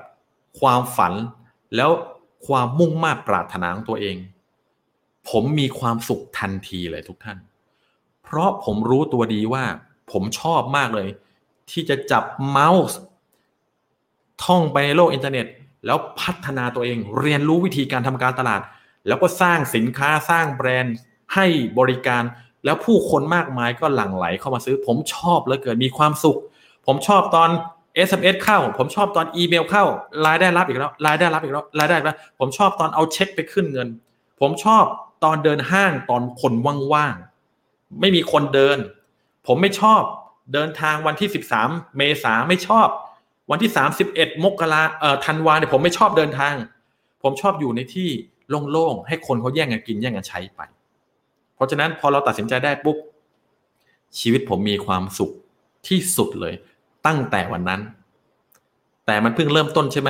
[0.59, 1.13] ความฝัน
[1.75, 1.91] แล้ว
[2.47, 4.15] ความมุ่งมา่ปรารถนาของตัวเอง
[5.29, 7.37] ผมมีความสุขทันทีเลยทุกท่าน
[8.23, 9.63] เพราะผมรู้ตัวดีว่า
[10.11, 11.09] ผมชอบมากเลย
[11.71, 12.97] ที่จะจับเมาส์
[14.43, 15.47] ท่องไปในโลกอินเทอร์เน็ต
[15.85, 18.61] แล้วพัฒนาตัวเองเรียนรู้วิธีการทำการตลาด
[19.07, 20.95] แล้วก็สร้างสินค้าสร้างแบรนด์
[21.35, 21.45] ให้
[21.79, 22.23] บริการ
[22.65, 26.39] แล้วผู้คนมากมายก็หลั่งไหลเข้ามาซื้อ ผมชอบเหลือเกินมีความสุข
[26.87, 27.49] ผมชอบตอน
[28.07, 29.85] SMS เข้า ผมชอบตอนอีเมลเข้า
[30.25, 33.87] รายได้รับอีกแล้วรายได้รับอีกแล้วรายได้แล้ว ผมชอบตอนเอาเช็คไปขึ้นเงิน
[34.39, 34.83] ผมชอบ
[35.23, 36.53] ตอนเดินห้างตอนคน
[36.93, 38.77] ว่างๆไม่มีคนเดิน
[39.47, 40.01] ผมไม่ชอบ
[40.53, 41.29] เดินทางวันที่
[41.61, 42.87] 13 เมษาไม่ชอบ
[43.51, 43.71] วันที่
[44.07, 46.53] 31 มกราเอ่อธันวาเนี่ยผมไม่ชอบเดินทาง
[47.23, 48.09] ผมชอบอยู่ในที่
[48.71, 50.61] โล่งๆให้คนเขาแย่งกันกินแย่งกันใช้ไป
[51.55, 52.97] เพราะฉะนั้นพอเราตัดสินใจได้ปุ๊บ
[54.19, 55.31] ชีวิตผมมีความสุข
[55.87, 56.53] ที่สุดเลย
[57.05, 57.81] ตั้งแต่วันนั้น
[59.05, 60.09] แต่มันเพิ่งเริ่มต้นใช่ไหม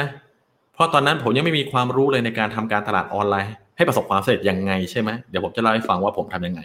[0.73, 6.62] เพราะตอนนั้นผมยังไม่มีความรู้เลยในการทำการตลาดออนไลน์ ให้ประสบความสำเร็จยังไงใช่ไหมเดี๋ยวผมจะเล่าให้ฟังว่าผมทํำยังไง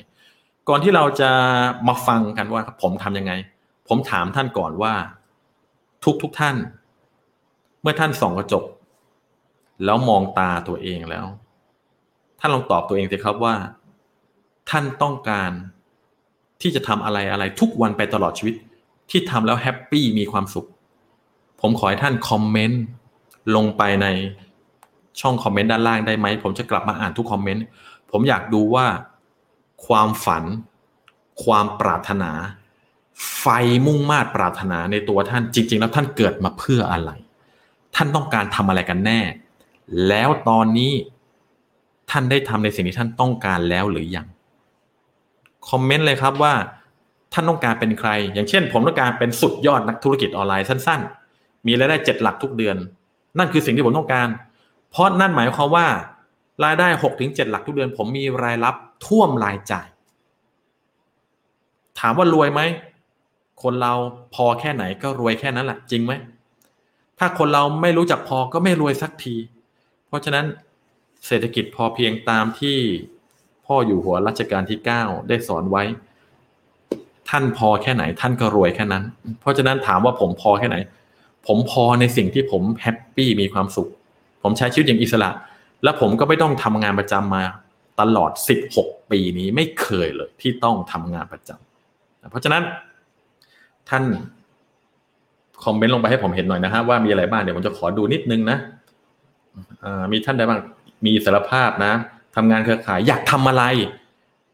[0.69, 1.31] ก่อนที่เราจะ
[1.89, 3.33] มาฟังกันว่าผมทํำยังไง
[3.89, 4.95] ผมถามท่านก่อนว่า
[6.05, 6.57] ทุกทุกท่าน
[7.83, 8.65] เมื่อท่านส่องกระจก
[9.85, 11.27] แล้วมองตาตัวเองแล้ว
[12.45, 13.55] ท่านลองตอบตัวเองสิครับว่า
[14.71, 15.51] ท่านต้องการ
[16.63, 18.55] ที่จะทำอะไรอะไรทุกวันไปตลอดชีวิต
[19.11, 20.67] ที่ทำแล้วแฮปปี้มีความสุข
[21.61, 22.83] ผมขอให้ท่านคอมเมนต์
[23.57, 24.07] ลงไปใน
[25.21, 27.65] ช่องคอมเมนต์ด้านล่างได้ไหม ผมจะกลับมาอ่านทุกคอมเมนต์
[28.11, 28.87] ผมอยากดูว่า
[29.87, 30.45] ความฝัน
[31.45, 32.31] ความปรารถนา
[33.39, 33.47] ไฟ
[33.87, 37.11] มุ่งมา่ปรารถนาในตัวท่านจริง ๆ แล้วท่านเกิดมาเพื่ออะไร
[37.95, 39.21] ท่านต้องการทำอะไรกันแน่
[40.09, 40.93] แล้วตอนนี้
[42.13, 44.27] ท่านได้ทำในสิ่งที่ท่านต้องการแล้วหรือยัง
[45.69, 46.55] คอมเมนต์เลยครับว่า
[47.33, 51.01] ท่านต้องการเป็นใคร อย่างเช่น ผมต้องการเป็นสุดยอดนักธุรกิจออนไลน์สั้น
[51.35, 52.77] ๆ มีรายได้เจ็ดหลักทุกเดือน
[53.39, 54.29] นั่นคือสิ่งที่ผมต้องการ
[54.91, 55.87] เพราะนั่นหมายความว่า
[56.65, 58.75] รายได้หกถึงเจ็ดหลักทุกเดือน ผมมีรายรับ
[59.07, 59.87] ท่วมรายจ่าย
[61.99, 62.61] ถามว่ารวยไหม
[63.63, 63.93] คนเรา
[64.35, 66.13] พอแค่ไหนก็รวยแค่นั้นแหละจริงไหม
[67.19, 69.37] ถ้าคนเราไม่รู้จักพอก็ไม่รวยสักที
[70.09, 70.47] เพราะฉะนั้น
[71.27, 72.79] เศรษฐกิจพอเพียงตามที่
[73.67, 75.83] พ่ออยู่หัวรัชกาลที่เก้าได้สอนไว้
[77.31, 79.05] ท่านพอแค่ไหน ท่านก็รวยแค่นั้น
[79.41, 80.77] เพราะฉะนั้นถามว่าผมพอแค่ไหน
[81.47, 83.89] ผมพอในสิ่งที่ผมแฮปปี้มีความสุข
[84.43, 85.31] ผมใช้ชีวิตอย่างอิสระ
[85.83, 87.43] และผมก็ไม่ต้องทำงานประจำมา
[88.01, 88.31] ตลอด
[88.71, 92.63] 16 ปีนี้ไม่เคยเลย ที่ต้องทำงานประจำเพราะฉะนั้น
[93.89, 94.05] ท่าน
[95.65, 98.59] คอมเมนต์ลงไปให้ผมเห็นหน่อยนะฮะว่ามีอะไรบ้างเดี๋ยวผมจะขอดูนิดนึงนะ
[100.13, 100.61] มีท่านใดบ้าง
[101.05, 101.93] มีอิสรภาพนะ
[102.37, 103.65] ทำงานเครือข่ายอยากทำอะไร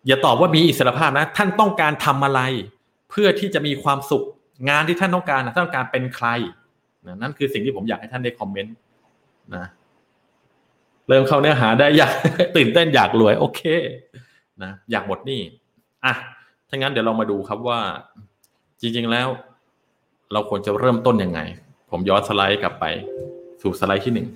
[0.06, 2.40] อย่าตอบว่ามีอิสรภาพนะ ท่านต้องการทำอะไร
[3.10, 4.24] เพื่อที่จะมีความสุข
[4.68, 6.26] งานที่ท่านต้องการนะท่านต้องการเป็นใคร
[7.06, 8.74] นะนั่นคือสิ่งที่ผมอยากให้ท่านได้คอมเมนต์
[9.54, 9.64] นะ
[11.08, 12.12] เริ่มเข้าเนื้อหาได้อยาก
[12.56, 13.60] ตื่นเต้นอยากรวย โอเค
[14.62, 15.40] นะอยากหมดนี่
[16.04, 16.14] อะ
[16.68, 17.80] ถ้างั้นเดี๋ยวเรามาดูครับว่า
[18.80, 19.28] จริง ๆแล้ว
[20.32, 21.40] เราควรจะเริ่มต้นยังไง
[21.90, 22.84] ผมย้อนสไลด์กลับไป
[23.62, 24.26] สู่สไลด์ที่หนึ่ง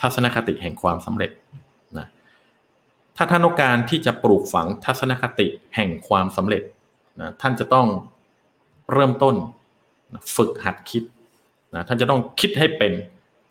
[0.00, 1.30] ทัศนคติแห่งความสำเร็จ
[1.98, 2.06] นะ
[3.16, 6.62] ถ้าท่านต้องการที่จะปลูกฝังทัศนคติแห่งความสำเร็จ
[7.20, 7.86] นะท่านจะต้อง
[8.92, 9.34] เริ่มต้น
[10.36, 11.02] ฝึกหัดคิด
[11.74, 12.92] นะท่านจะต้องคิดให้เป็น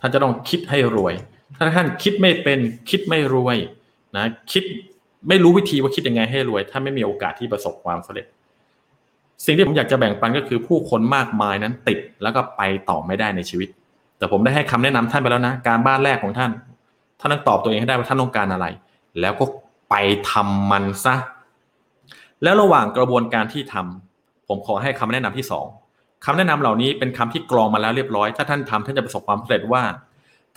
[0.02, 1.14] ท่านจะต้องคิดให้รวย
[1.56, 2.60] ถ้าท่านคิดไม่เป็น
[2.90, 3.58] คิดไม่รวย
[4.16, 4.64] นะคิด
[5.28, 8.26] ไม่รู้วิธีว่าคิดยังไงให้รวย ถ้าไม่มีโอกาสที่ประสบความสำเร็จ
[9.46, 13.70] สิ่งที่ผมอยากจะแบ่งปันก็คือผู้คนมากมายนั้นติดแล้วก็ไปต่อไม่ได้ในชีวิต
[14.20, 16.52] แต่ผมได้ให้คำแนะนำท่านไปแล้วนะ การบ้านแรกของท่าน
[17.20, 18.66] ท่านต้องตอบตัวเองให้ได้ว่าท่านต้องการอะไร
[19.22, 19.46] แล้วก็
[19.90, 19.96] ไป
[20.32, 21.16] ทำมันซะ
[22.44, 25.66] แล้วระหว่างกระบวนการที่ทำผมขอให้คำแนะนำที่สอง
[26.26, 29.84] คำแนะนำเหล่านี้เป็นคำที่กรองมาแล้วเรียบร้อย ถ้าท่านทำท่านจะประสบความสำเร็จว่า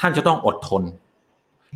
[0.00, 0.82] ท่านจะต้องอดทน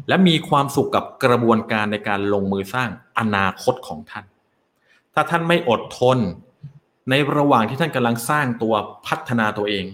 [0.08, 4.24] และมีความสุขกับกระบวนการในการลงมือสร้างอนาคตของท่าน
[5.14, 6.18] ถ้าท่านไม่อดทน
[7.10, 8.74] ในระหว่างที่ท่านกำลังสร้างตัว
[9.06, 9.84] พัฒนาตัวเอง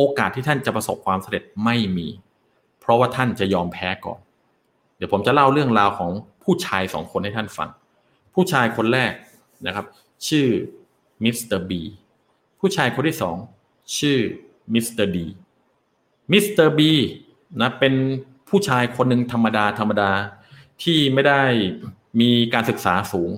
[0.00, 2.08] โอกาสที่ท่านจะประสบความสำเร็จไม่มี
[2.80, 4.20] เพราะว่าท่านจะยอมแพ้ก่อน
[4.96, 6.10] เดี๋ยวผมจะเล่าเรื่องราวของ
[6.44, 7.68] ผู้ชายสองคนให้ท่านฟัง
[8.34, 9.12] ผู้ชายคนแรก
[9.66, 9.86] นะครับ
[10.28, 10.46] ชื่อ
[11.24, 11.82] มิสเตอร์บี
[12.60, 13.36] ผู้ชายคนที่สอง
[13.98, 14.18] ชื่อ
[14.74, 15.26] มิสเตอร์ดี
[16.32, 16.92] มิสเตอร์บี
[17.60, 17.94] นะเป็น
[18.48, 20.10] ผู้ชายคนหนึ่งธรรมดาธรรมดา
[20.82, 21.42] ที่ไม่ได้
[22.20, 23.30] มีการศึกษาสูง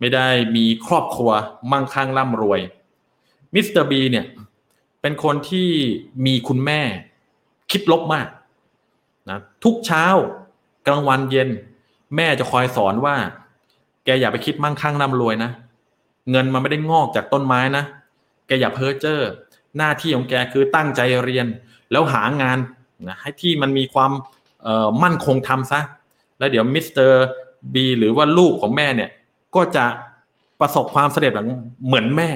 [0.00, 1.30] ไม่ได้มีครอบครัว
[1.72, 2.60] มั่งคั่งร่ำรวย
[3.54, 4.26] มิสเตอร์บีเนี่ย
[5.04, 5.68] เป็นคนที่
[6.26, 6.80] มีคุณแม่
[7.70, 8.26] คิดลบมาก
[9.30, 10.06] นะทุกเช้า
[10.86, 11.48] กลางวันเย็น
[12.16, 13.16] แม่จะคอยสอนว่า
[14.04, 15.50] แกอย่าไปคิดมั่งคั่งร่ำรวยนะ
[16.30, 17.84] เงินมันไม่ได้งอกจากต้นไม้นะ
[18.46, 19.20] แกอย่าเพ้อเจ้อ
[19.76, 21.46] หน้าที่ของแกคือตั้งใจเรียน
[21.92, 22.58] แล้วหางาน
[23.08, 24.12] นะให้ที่มันมีความ
[25.02, 25.80] มั่นคงทำซะ
[26.38, 27.24] แล้วเดี๋ยวมิสเตอร์
[27.74, 29.10] บีหรือว่าลูกของแม่เนี่ย
[29.54, 29.84] ก็จะ
[30.60, 31.32] ประสบความสำเร็จ
[31.86, 32.30] เหมือนแม่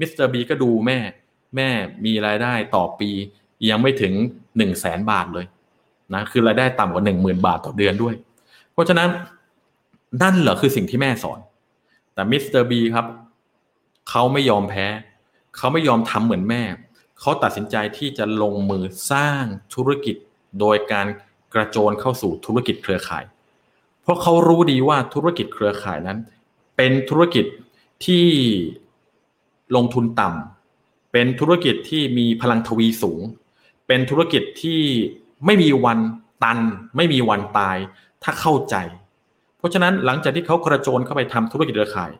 [0.00, 0.98] มิสเตอร์บีก็ดูแม่
[1.56, 1.68] แม่
[2.04, 3.10] มีรายได้ต่อปี
[3.68, 4.12] ยังไม่ถึง
[4.56, 5.46] หนึ่งแสนบาทเลย
[6.14, 8.14] นะคือรายได้ต่ำกว่าหนึ่งหมื่นบาทต่อเดือนด้วย
[8.72, 9.08] เพราะฉะนั้น
[10.22, 11.38] นั่นเหรอคือสิ่งที่แม่สอน
[12.14, 13.06] แต่มิสเตอร์บีครับ
[14.08, 14.86] เขาไม่ยอมแพ้
[15.56, 16.62] เขาไม่ยอมทำเหมือนแม่
[17.20, 20.16] เขาตัดสินใจที่จะลงมือสร้างธุรกิจ
[20.60, 21.06] โดยการ
[21.54, 23.24] กระโจนเข้าสู่ธุรกิจเครือข่าย
[24.02, 26.18] เพราะเขารู้ดีว่าธุรกิจเครือข่ายนั้น
[26.76, 27.44] เป็นธุรกิจ
[28.04, 28.26] ที่
[29.76, 30.57] ลงทุนต่ำ
[31.12, 33.20] เป็นธุรกิจที่มีพลังทวีสูง
[33.86, 34.80] เป็นธุรกิจที่
[35.46, 35.98] ไม่มีวัน
[36.42, 36.58] ตัน
[36.96, 37.76] ไม่มีวันตาย
[38.22, 38.76] ถ้าเข้าใจ
[39.58, 42.12] เพราะฉะนั้นหลังจากที่เขากระโจนเข้าไปทำธุรกิจเครือข่าย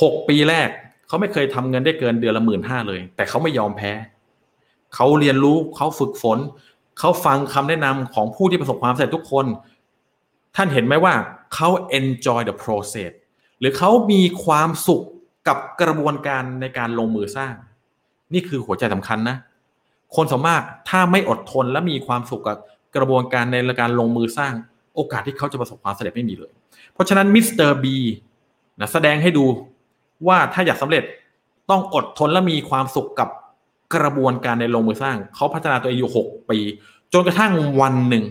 [0.00, 0.68] หกปีแรก
[1.06, 3.92] เขาไม่เคยทำเงินได้เกินเดือนละหมื่นห้าเลย แต่เขาไม่ยอมแพ้
[4.94, 6.38] เขาเรียนรู้เขาฝึกฝน
[6.98, 9.46] เขาฟังคำแนะนำของผู้ที่ประสบความสำเร็จทุกคน
[10.56, 11.14] ท่านเห็นไหมว่า
[11.54, 13.12] เขา enjoy the process
[13.60, 15.02] หรือเขามีความสุข
[15.48, 17.54] กับกระบวนการในการลงมือสร้าง
[18.32, 19.36] นี่คือหัวใจสำคัญนะ
[20.16, 22.56] คนสมากถ้าไม่อดทนและมีความสุขกับ
[22.96, 24.52] กระบวนการในการลงมือสร้าง
[24.94, 26.52] โอกาสที่เขาจะประสบความสำเร็จไม่มีเลย
[26.92, 27.96] เพราะฉะนั้นมิสเตอร์บี
[28.80, 29.44] นะแสดงให้ดู
[30.26, 31.04] ว่าถ้าอยากสำเร็จ
[31.70, 33.28] ต้องอดทนและมีความสุขกับ
[33.94, 36.58] กระบวนการในลงมือสร้าง เขาพัฒนาตัวเองอยู่หกปี
[37.12, 38.24] จนกระทั่งวันหนึ่ง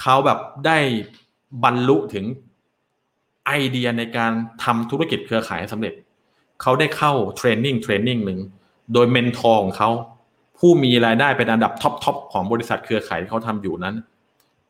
[0.00, 0.78] เขาแบบได้
[1.64, 2.24] บรรลุถึง
[3.46, 4.32] ไอเดียในการ
[4.64, 5.94] ทำธุรกิจเครือข่ายสำเร็จ
[6.62, 8.40] เขาได้เข้า training training หนึ่ง
[8.92, 9.90] โดย mentor ของเขา
[10.58, 13.94] ผู้มีรายได้เป็นอันดับ top top ของบริษัทเครือข่ายที่เขาทำอยู่นั้น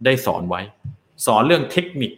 [0.04, 0.60] ได้สอนไว้
[1.26, 2.12] สอนเรื่องเทคนิค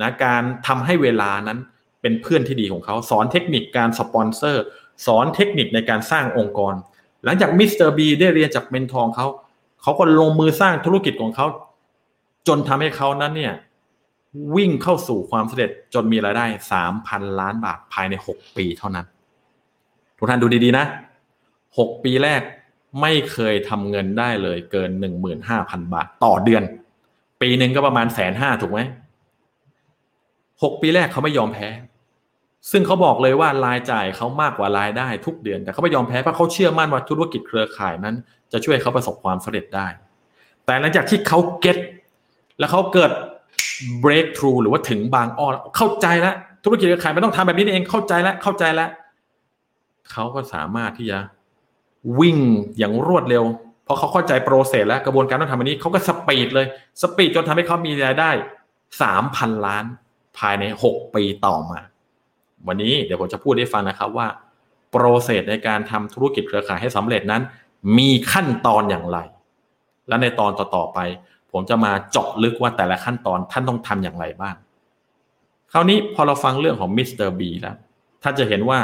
[0.00, 1.58] นะการทำให้เวลานั้น
[2.00, 4.64] เป็นเพื่อนที่ดีของเขา สอนเทคนิคการสปอนเซอร์
[5.06, 6.74] สอนเทคนิคในการสร้างองค์กร
[7.24, 9.26] หลังจากมิสเตอร์บีได้เรียนจาก mentor เขา
[9.82, 11.46] เขาก็ลงมือสร้างธุรกิจของเขา
[12.48, 13.54] จนทำให้เขานั้นเนี่ย
[14.56, 19.06] วิ่งเข้าสู่ความสำเร็จจนมีรายได้สามพันล้านบาทภายในหกปีเท่านั้น
[20.18, 20.84] ทุกท่านดูดีๆนะ
[21.78, 22.42] หกปีแรก
[23.00, 26.62] ไม่เคยทำเงินได้เลยเกินหนึ่งหมื่นห้าพันบาทต่อเดือน
[27.42, 28.80] ปีหนึ่งก็ประมาณแสนห้าถูกไหม
[30.62, 31.68] หกปีแรกเขาไม่ยอมแพ้
[32.70, 38.14] ซึ่งเขาบอกเลยว่ารายจ่ายเขามากกว่ารายได้ทุกเดือน แต่เขาไม่ยอมแพ้เพราะเขาเชื่อมั่นว่าธุรกิจเครือข่ายนั้น
[38.52, 39.86] จะช่วยเขาประสบความสำเร็จได้
[40.66, 41.78] แต่หลังจากที่เขา get
[42.58, 43.10] แล้วเขาเกิด
[44.04, 48.90] breakthrough หรือว่าถึงบางอ้อเข้าใจแล้วธุรกิจเครือข่ายไม่ต้องทำแบบนี้เองเข้าใจแล้วเข้าใจแล้ว
[50.10, 51.18] เขาก็สามารถที่จะ
[52.20, 52.38] วิ่ง
[52.78, 53.44] อย่างรวดเร็ว
[53.84, 56.66] เพราะเขาเข้าใจ process แล้วกระบวนการต้องทำแบบนี้เขาก็ speed เลย
[57.02, 58.30] speed จนทำให้เขามีรายได้
[59.02, 59.84] สามพันล้าน
[60.38, 61.80] ภายใน6ปีต่อมา
[62.66, 64.26] วันนี้เดี๋ยวผมจะพูดให้ฟังนะครับว่า
[64.90, 67.42] process ในการทำธุรกิจเครือข่ายให้สำเร็จนั้น
[67.98, 69.18] มีขั้นตอนอย่างไร
[70.08, 70.98] และในตอนต่อๆไป
[71.52, 74.54] ผมจะมาเจาะลึกว่าแต่ละขั้นตอนท่านต้องทำอย่างไรบ้าง
[75.72, 77.76] คราวนี้พอเราฟังเรื่องของมิสเตอร์บีแล้ว
[78.22, 78.80] ท่านจะเห็นว่า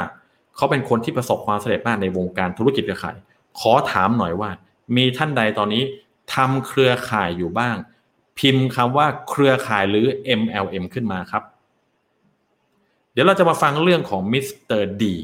[0.58, 3.16] เขาเป็นคนที่ประสบความสำเร็จมากในวงการธุรกิจเครือข่าย
[3.60, 4.50] ขอถามหน่อยว่า
[4.96, 5.82] มีท่านใดตอนนี้
[6.34, 7.76] ทำเครือข่ายอยู่บ้าง
[8.38, 10.06] พิมพ์คำว่าเครือข่ายหรือ
[10.40, 11.42] MLM ขึ้นมาครับ
[13.12, 15.14] เดี๋ยวเราจะมาฟังเรื่องของมิสเตอร์ดี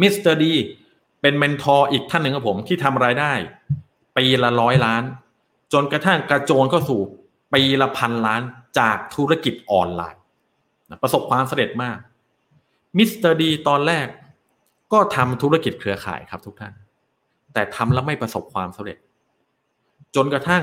[0.00, 0.54] มิสเตอร์ดี
[1.20, 3.32] เป็น mentor อีกท่านหนึ่งครับผมที่ทำรายได้
[4.16, 5.02] ปีละร้อยล้าน
[5.72, 7.00] จนกระทั่งกระโจนเข้าสู่
[7.54, 8.42] ปีละพันล้าน
[8.78, 10.20] จากธุรกิจออนไลน์
[11.02, 11.98] ประสบความสำเร็จมาก
[12.98, 14.06] มิสเตอร์ดีตอนแรก
[14.92, 16.72] ก็ทำธุรกิจเครือข่ายครับทุกท่าน
[17.52, 18.98] แต่ทำแล้วไม่ประสบความสำเร็จ
[20.14, 20.62] จนกระทั่ง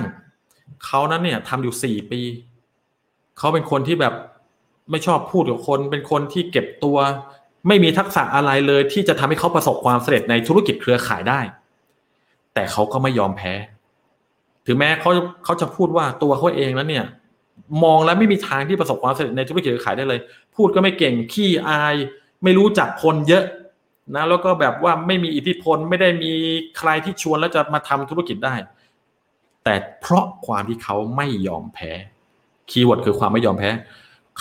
[0.85, 2.21] เขานั้นเนี่ยทำอยู่สี่ปี
[3.37, 4.13] เขาเป็นคนที่แบบ
[4.91, 6.97] ไม่ชอบพูดกับคน เป็นคนที่เก็บตัว
[7.67, 11.39] ไม่มีทักษะอะไรเลย ที่จะทำให้เขาประสบความสำเร็จในธุรกิจเครือข่ายได้
[12.53, 13.53] แต่เขาก็ไม่ยอมแพ้
[14.65, 15.11] ถึงแม้เขา
[15.43, 17.05] เขาจะพูดว่าตัวเขาเองนั้นเนี่ย
[17.83, 20.19] มองแล้วไม่มีทางที่ประสบความสำเร็จในธุรกิจขายได้เลย
[20.55, 21.95] พูดก็ไม่เก่งขี้อาย
[22.43, 23.43] ไม่รู้จักคนเยอะ
[24.15, 26.31] นะแล้วก็แบบว่าไม่มีอิทธิพลไม่ได้มี
[26.77, 28.55] ใครที่ชวนแล้วจะมาทำธุรกิจได้
[29.63, 31.91] แต่เพราะความที่เขาไม่ยอมแพ้
[32.69, 33.69] keyword คือความไม่ยอมแพ้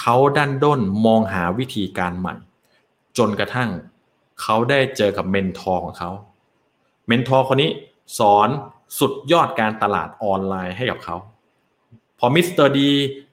[0.00, 2.34] เขาดันด้นมองหาวิธีการใหม่
[3.18, 3.70] จนกระทั่ง
[4.42, 6.10] เขาได้เจอกับ mentor ของเขา
[7.06, 7.70] mentor คนนี้
[8.18, 8.48] สอน
[8.98, 11.16] สุดยอดการตลาดออนไลน์ให้กับเขา
[12.18, 12.90] พอมิสเตอร์ดี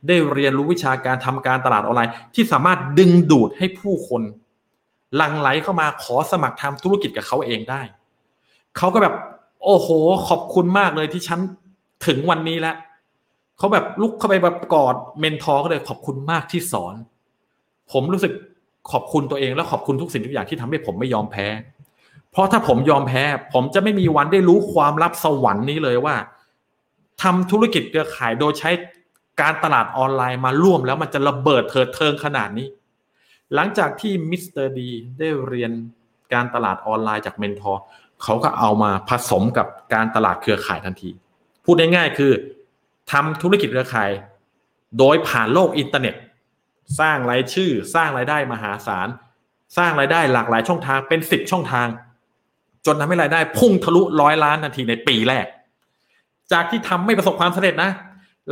[0.08, 4.22] ได้เรียนรู้วิชาการทำการตลาดออนไลน์ ที่สามารถดึงดูดให้ผู้คน
[5.16, 7.82] หลั่งไหลเข้ามาขอสมัครทำธุรกิจกับเขาเองได้
[8.78, 9.16] เขาก็แบบ
[9.64, 9.90] โอ้โห
[10.28, 11.40] ขอบคุณมากเลยที่ฉัน
[12.08, 12.76] ถึงวันนี้แล้ว
[13.58, 16.96] เขาแบบลุกเข้าไปแบบกอด mentor ก็เลยขอบคุณมากที่สอน
[17.92, 18.34] ผมรู้สึก
[18.92, 21.48] ขอบคุณตัวเองและขอบคุณทุกสิ่งทุกอย่างที่ทำให้ผมไม่ยอมแพ้
[22.32, 26.16] เพราะถ้าผมยอมแพ้ ผมจะไม่มีวันได้รู้ความลับสวรรค์นี้เลยว่า
[27.22, 28.72] ทำธุรกิจเครือข่ายโดยใช้
[29.42, 32.68] การตลาดออนไลน์มาร่วมแล้วมันจะระเบิดเถิดเทิงขนาดนี้
[33.56, 35.72] หลังจากที่มิสเตอร์ดีได้เรียน
[36.34, 37.82] การตลาดออนไลน์จาก mentor
[38.24, 41.10] เขาก็เอามาผสมกับการตลาดเครือข่ายทันที
[41.64, 42.32] พูดง่ายๆคือ
[43.12, 44.12] ทำธุรกิจเครือข่าย
[45.00, 46.16] โดยผ่านโลกอินเทอร์เน็ต
[47.00, 49.08] สร้างรายชื่อ สร้างรายได้มหาศาล
[49.78, 51.88] สร้างรายได้หลากหลายช่องทางเป็นสิบช่องทาง
[52.86, 55.46] จนทำให้รายได้พุ่งทะลุร้อยล้านทันทีในปีแรก
[56.54, 57.92] จากที่ทำไม่ประสบความสำเร็จนะ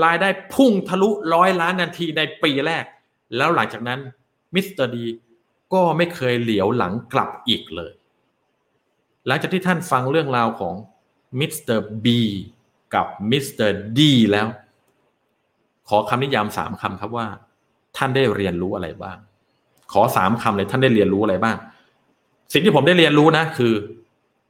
[0.06, 2.84] รายได้พุ่งทะลุร้อยล้านทันทีในปีแรก
[3.38, 4.00] แล้วหลังจากนั้น
[4.56, 5.06] มิสเตอร์ดี
[5.74, 7.92] ก็ไม่เคยเหลียวหลังกลับอีกเลย
[9.28, 10.76] หลังจากที่ท่านฟังเรื่องราวของ
[11.40, 12.22] มิสเตอร์บี
[12.96, 14.48] กับมิสเตอร์ดีแล้ว
[15.90, 17.28] ขอคำนิยามสามคำครับว่า
[17.98, 19.18] ท่านได้เรียนรู้อะไรบ้าง
[19.92, 21.58] ขอสามคำเลยท่านได้เรียนรู้อะไรบ้าง
[22.54, 23.74] สิ่งที่ผมได้เรียนรู้นะคือ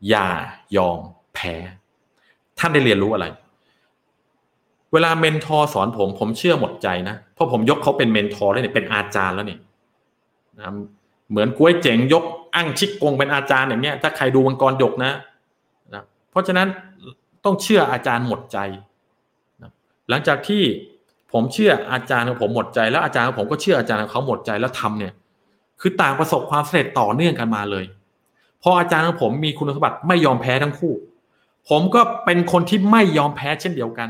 [0.10, 0.28] อย่า
[0.78, 1.00] ยอม
[1.34, 1.56] แพ้
[2.60, 3.26] ท่านได้เรียนรู้อะไร
[4.94, 9.60] เวลา mentor สอนผมผมเชื่อหมดใจนะ เพราะผมยกเขาเป็น mentor แล้วเนี่ยเป็นอาจารย์แล้วเนี่ย
[10.58, 10.66] นะ
[11.30, 12.24] เหมือนก๊วยเจ๋งยก
[12.56, 15.12] อั้งฉิกกงเป็นอาจารย์อย่างเงี้ยถ้าใครดูมังกรหยกนะ
[15.94, 16.68] นะเพราะฉะนั้น
[17.46, 18.58] ต้องเชื่ออาจารย์หมดใจ
[19.62, 19.72] นะ
[20.10, 20.64] หลังจากที่
[21.32, 25.14] ผมเชื่ออาจารย์ของผมหมดใจ แล้วอาจารย์ของผมก็เชื่ออาจารย์ของเขาหมดใจแล้วทำเนี่ย
[25.82, 27.86] คือต่างประสบความสำเร็จต่อเนื่องกันมาเลย
[28.64, 30.94] พออาจารย์ของผมมีคุณสมบัติไม่ยอมแพ้ทั้งคู่
[31.70, 34.10] ผมก็เป็นคนที่ไม่ยอมแพ้เช่นเดียวกัน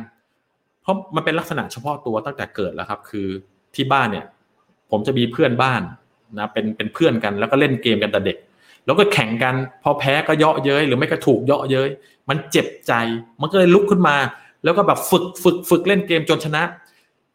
[0.81, 3.27] เพราะมันเป็นลักษณะเฉพาะตัวตั้งแต่เกิดแล้วครับ คือ
[3.75, 4.25] ที่บ้านเนี่ย
[4.91, 5.81] ผมจะมีเพื่อนบ้าน
[6.39, 8.37] นะเป็นเป็นเพื่อนกันแล้วก็เล่นเกมกันแต่เด็ก
[8.85, 11.89] แล้วก็แข่งกัน พอแพ้ก็เยาะเย้ยหรือไม่ก็ถูกเยาะเย้ย
[12.29, 12.93] มันเจ็บใจ
[13.41, 14.15] มันก็เลยลุกขึ้นมา
[14.63, 16.63] แล้วก็แบบฝึกฝึกฝึกเล่นเกมจนชนะ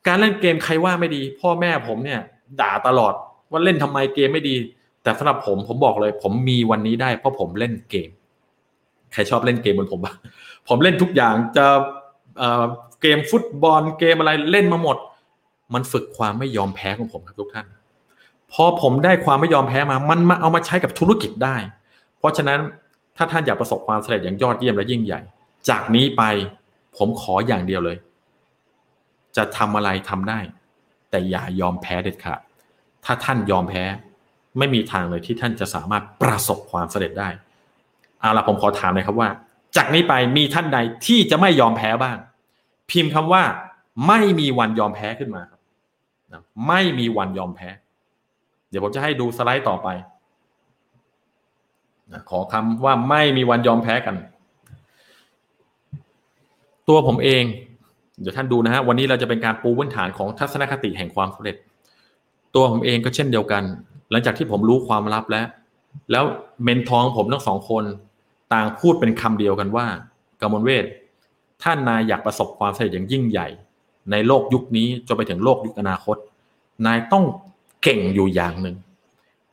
[0.06, 2.20] การเล่นเกมใครว่าไม่ดี พ่อแม่ผมเนี่ย
[2.60, 3.14] ด่าตลอด
[3.50, 4.56] ว่าเล่นทำไมเกมไม่ดี
[5.02, 8.10] แต่สำหรับผมผมบอกเลย ผมมีวันนี้ได้เพราะผมเล่นเกม
[9.12, 10.16] ใครชอบเล่นเกมเหมือนผมบ้าง
[10.68, 11.66] ผมเล่นทุกอย่างจะ
[13.00, 14.96] เกมฟุตบอลเกมอะไรเล่นมาหมด
[15.74, 17.66] มันฝึกความไม่ยอมแพ้ของผมครับทุกท่าน
[18.52, 21.56] พอผมได้ความไม่ยอมแพ้มา มันมาเอามาใช้กับธุรกิจได้
[22.18, 22.60] เพราะฉะนั้น
[23.16, 25.20] ถ้าท่านอยากประสบความสำเร็จอย่างยอดเยี่ยมและยิ่งใหญ่
[25.68, 26.22] จากนี้ไป
[26.96, 27.96] ผมขออย่างเดียวเลย
[29.36, 30.40] จะทำอะไรทำได้
[31.10, 32.40] แต่อย่ายอมแพ้เด็ดขาด
[33.04, 33.84] ถ้าท่านยอมแพ้
[34.58, 37.28] ไม่มีทางเลยที่ท่านจะสามารถประสบความสำเร็จได้
[38.20, 39.28] เอาล่ะผมขอถามเลยครับว่า
[39.76, 42.16] จากนี้ไปมีท่านใดที่จะไม่ยอมแพ้บ้าง
[42.90, 43.42] พิมพ์คำว่า
[44.06, 45.60] ไม่มีวันยอมแพ้ขึ้นมาครับ
[46.68, 47.68] ไม่มีวันยอมแพ้
[48.68, 49.88] เดี๋ยวผมจะให้ดูสไลด์ต่อไป
[52.30, 54.16] ขอคำว่าไม่มีวันยอมแพ้กัน
[56.88, 57.44] ตัวผมเอง
[58.20, 61.56] เดี๋ยวท่านดูนะฮะวันนี้เราจะเป็นการปูพื้นฐานของทัศนคติแห่งความสำเร็จ
[62.54, 63.62] ตัวผมเองก็เช่นเดียวกัน
[64.10, 65.46] หลังจากที่ผมรู้ความลับแล้ว
[66.12, 66.24] แล้ว
[66.62, 67.84] เมนทองผมทั้งสองคน
[68.52, 69.86] ต่างพูดเป็นคำเดียวกันว่า
[70.40, 70.84] กมลเวท
[71.62, 73.48] ท่านนายอยากประสบความสำเร็จอย่างยิ่งใหญ่
[74.10, 76.16] ในโลกยุคนี้จนไปถึงโลกยุคอนาคต
[76.86, 77.24] นายต้อง
[77.82, 78.76] เก่งอยู่อย่างหนึ่ง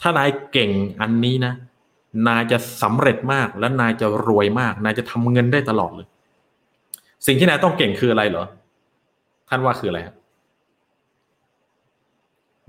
[0.02, 1.54] ถ้านายเก่งอันนี้นะ
[2.28, 6.08] นายจะสำเร็จมากและนายจะรวยมาก นายจะทำเงินได้ตลอดเลย
[7.26, 8.46] สิ่งที่นายต้องเก่งคืออะไรเหรอ
[9.50, 10.00] ท่านว่าคืออะไร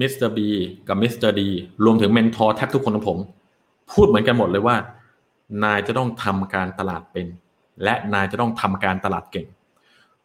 [0.00, 0.48] มิสเตอร์บี
[0.88, 1.48] กับมิสเตอร์ดี
[1.84, 3.18] รวมถึง mentor แทบทุกคนของผม
[3.92, 4.76] พูดเหมือนกันหมดเลยว่า
[5.64, 7.26] นายจะต้องทำการตลาดเป็น
[7.82, 9.46] และนายจะต้องทำการตลาดเก่ง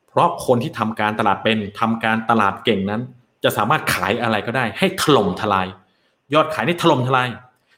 [0.08, 3.02] เพราะคนที่ทำการตลาดเป็นทำการตลาดเก่งนั้น
[3.44, 5.68] จะสามารถขายอะไรก็ได้ ให้ถล่มทลาย
[6.34, 7.28] ยอดขายนี่ถล่มทลาย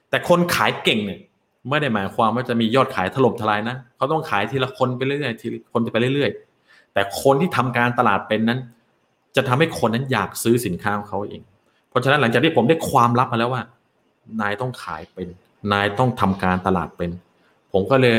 [0.10, 1.20] แต่คนขายเก่งเนี่ย
[1.70, 8.60] ไม่ได้หมายความว่าจะมียอดขายถล่มทลายนะเขาต้องขายทีละคนไปเรื่อยๆทีคนไปเรื่อยๆ แต่คนที่ทำการตลาดเป็นนั้น
[9.36, 11.42] จะทำให้คนนั้นอยากซื้อสินค้าของเขาเอง
[11.90, 13.64] เพราะฉะนั้นหลังจากที่ผมได้ความลับมาแล้วว่า
[14.42, 15.28] นายต้องขายเป็น
[15.72, 17.10] นายต้องทำการตลาดเป็น
[17.72, 18.18] ผมก็เลย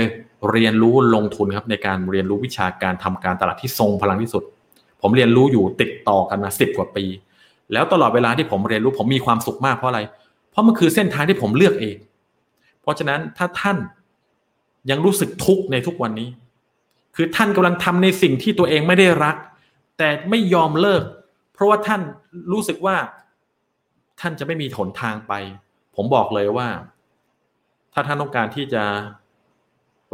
[0.50, 4.42] เรียนรู้ลงทุนครับในการเรียนรู้วิชาการทำการตลาดที่ทรงพลังที่สุด
[5.02, 7.04] ผมเรียนรู้อยู่ติดต่อกันมาสิบกว่าปี
[7.72, 10.00] แล้วตลอดเวลาที่ผมเรียนรู้ผมมีความสุขมากเพราะอะไร
[10.50, 11.96] เพราะมันคือเส้นทางที่ผมเลือกเอง
[12.80, 13.76] เพราะฉะนั้นถ้าท่าน
[14.90, 16.28] ยังรู้สึกทุกข์ในทุกวันนี้
[17.16, 19.36] คือท่านกำลังทำในสิ่งที่ตัวเองไม่ได้รัก
[19.98, 21.02] แต่ไม่ยอมเลิก
[21.52, 22.00] เพราะว่าท่าน
[22.52, 22.96] รู้สึกว่า
[24.20, 25.32] ท่านจะไม่มีหนทางไป
[25.96, 26.68] ผมบอกเลยว่า
[27.92, 28.84] ถ้าท่านต้องการที่จะ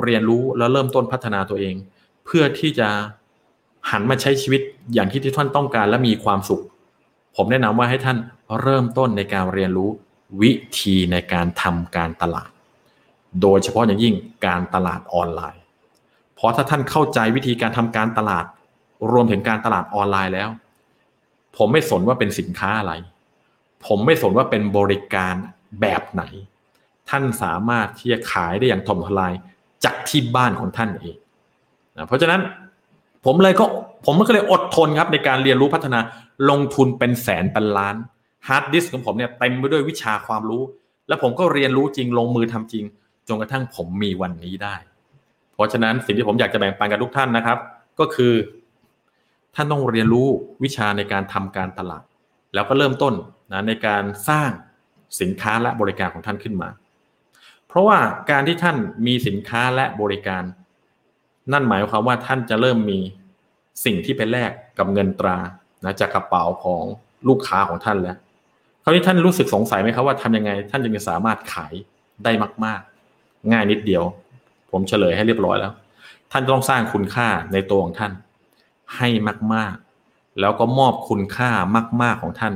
[0.02, 1.74] เรียนรู้แล้วเริ่มต้นพัฒนาตัวเอง
[2.24, 2.88] เพื่อที่จะ
[3.90, 4.60] หันมาใช้ชีวิต
[4.94, 6.62] อย่างที่ที่ท่านต้องการและมีความสุข
[7.36, 8.18] ผมแนะนำว่าให้ท่าน
[8.60, 9.90] เริ่มต้นในการเรียนรู้
[10.42, 12.50] วิธีในการทำการตลาด
[13.42, 14.14] โดยเฉพาะอย่างยิ่ง
[14.46, 15.62] การตลาดออนไลน์
[16.34, 18.44] เพราะถ้าท่านเข้าใจวิธีการทำการตลาด
[19.12, 20.48] รวมถึงการตลาดออนไลน์แล้ว
[21.56, 22.92] ผมไม่สนว่าเป็นสินค้าอะไร
[23.86, 25.34] ผมไม่สนว่าเป็นบริการ
[25.80, 26.22] แบบไหน
[27.08, 29.32] ท่านสามารถที่จะขายได้อย่างถมทลาย
[29.84, 31.16] จากที่บ้านของท่านเอง
[31.96, 32.40] นะเพราะฉะนั้น
[33.24, 33.64] ผมเลยก็
[34.06, 35.98] ผมก็เลยอดทนครับในการเรียนรู้พัฒนา
[36.50, 37.96] ลงทุนเป็นแสนเป็นล้าน
[38.48, 40.62] ฮาร์ดดิสก์ของผมเนี่ยเต็มไปด้วยวิชาความรู้
[41.08, 42.84] แล้วผมก็เรียนรู้จริงลงมือทำจริง
[43.28, 44.76] จนกระทั่งผมมีวันนี้ได้
[45.54, 47.58] เพราะฉะนั้นสิ่งที่ผมอยากจะแบ่งปันกับทุกท่านนะครับ
[48.00, 48.32] ก็คือ
[49.54, 50.26] ท่านต้องเรียนรู้
[50.64, 52.04] วิชาในการทำการตลาด
[52.54, 53.14] แล้วก็เริ่มต้น
[53.52, 54.50] นะในการสร้าง
[55.20, 56.68] สินค้าและบริการของท่านขึ้นมา
[57.68, 57.98] เพราะว่า
[58.30, 58.76] การที่ท่าน
[59.06, 60.44] มีสินค้าและบริการ
[61.52, 62.98] นั่นหมายความว่าท่านจะเริ่มมี
[63.84, 65.38] สิ่งที่ไปแลกกับเงินตรา
[65.84, 66.82] นะจากกระเป๋าของ
[67.28, 68.16] ลูกค้าของท่านแล้ว
[68.82, 71.72] คราวนี้ท่านรู้สึกสงสัยไหมครับว่าทำยังไง ท่านจะสามารถขาย
[72.24, 72.32] ได้
[72.64, 72.80] มาก
[73.52, 74.04] ง่ายนิดเดียว
[74.70, 75.72] ผมเฉลยให้เรียบร้อยแล้ว
[76.32, 78.12] ท่านต้องสร้างคุณค่าในตัวของท่าน
[78.96, 79.08] ให้
[79.54, 81.50] มากๆ แล้วก็มอบคุณค่า
[82.02, 82.52] มาก ๆของท่าน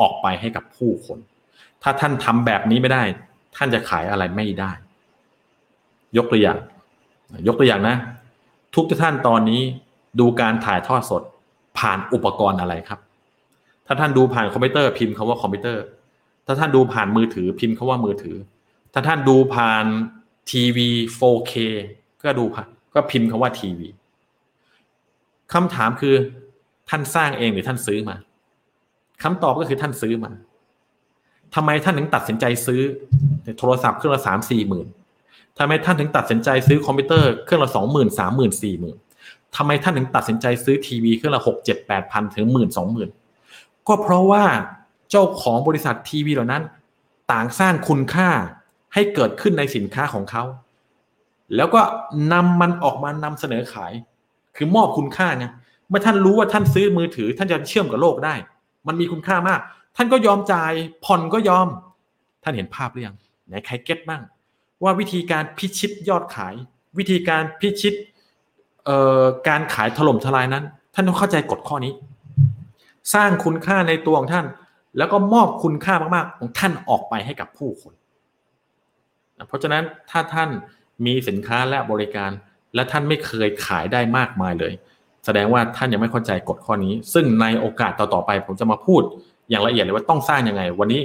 [0.00, 1.18] ออกไปให้กับผู้คน
[1.82, 3.02] ถ้าท่านทำแบบนี้ไม่ได้
[3.56, 4.72] ท่านจะขายอะไรไม่ได้
[6.16, 6.58] ยกตัวอย่าง
[7.46, 7.96] ยกตัวอย่างนะ
[8.74, 9.60] ทุกท่านตอนนี้
[10.20, 11.22] ดูการถ่ายทอดสด
[11.78, 13.00] ผ่านอุปกรณ์อะไรครับ
[13.86, 15.82] ถ้าท่านดูผ่านคอมพิวเตอร์พิมพ์คาว่าคอมพิวเตอร์
[16.46, 18.36] ถ้าท่านดูผ่านมือถือพิมพ์คาว่ามือถือ
[18.92, 19.84] ถ้าท่านดูผ่าน
[20.50, 20.88] ทีวี
[21.18, 21.52] 4K
[22.22, 22.44] ก็ดู
[22.94, 23.88] ก็พิมพ์คำว่าทีวี
[25.52, 26.14] คำถามคือ
[26.88, 28.16] ท่านสร้างเองหรือท่านซื้อมา
[29.22, 30.30] คำตอบก็คือท่านซื้อมา
[31.54, 32.82] ทำไมท่านถึงตัดสินใจซื้อ
[33.58, 34.86] โทรศัพท์เครื่องละสามสี่หมื่น
[35.58, 38.96] ทำไมท่านถึงตัดสินใจซื้อคอมพิวเตอร์เครื่องละสองหมื่นสามหมื่นสี่หมื่น
[39.56, 43.08] ทำไมท่านถึงตัดสินใจซื้อทีวีเครื่องละหกเจ็ดแปดพันถึงหมื่นสองหมื่น
[43.88, 44.44] ก็เพราะว่า
[45.10, 46.62] เจ้าของบริษัททีวีเหล่านั้น
[47.32, 48.30] ต่างสร้างคุณค่า
[48.94, 50.42] ให้เกิดขึ้นในสินค้าของเขา
[51.56, 51.80] แล้วก็
[52.32, 53.92] นำมันออกมานำเสนอขาย
[54.56, 55.46] คือมอบคุณค่าไง
[55.88, 58.34] เมื่อท่านรู้ว่าท่านซื้อมือถือ ท่านจะเชื่อมกับโลกได้
[58.86, 59.60] มันมีคุณค่ามาก
[59.96, 60.72] ท่านก็ยอมจ่าย
[61.04, 61.66] ผ่อนก็ยอม
[62.42, 63.16] ท่านเห็นภาพหรือยัง
[63.52, 64.22] ไหนใครเก็ตบ้าง
[64.82, 66.54] ว่าวิธีการพิชิตยอดขาย
[66.98, 67.94] วิธีการพิชิต
[69.48, 71.92] การขายถล่มทลายนั้น ท่านต้องเข้าใจกฎข้อนี้
[73.14, 74.46] สร้างคุณค่าในตัวของท่าน
[74.98, 77.92] แล้วก็มอบคุณค่ามากๆของท่านออกไปให้กับผู้คน
[79.48, 80.50] เพราะฉะนั้นถ้าท่าน
[81.06, 82.30] มีสินค้าและบริการ
[82.74, 84.72] และท่านไม่เคยขายได้มากมายเลย
[85.24, 89.02] แสดงว่าท่านยังไม่เข้าใจกฎข้อนี้ ซึ่งในโอกาสต่อๆไป ผมจะมาพูด
[89.50, 91.00] อย่างละเอียดเลยว่าต้องสร้างยังไง วันนี้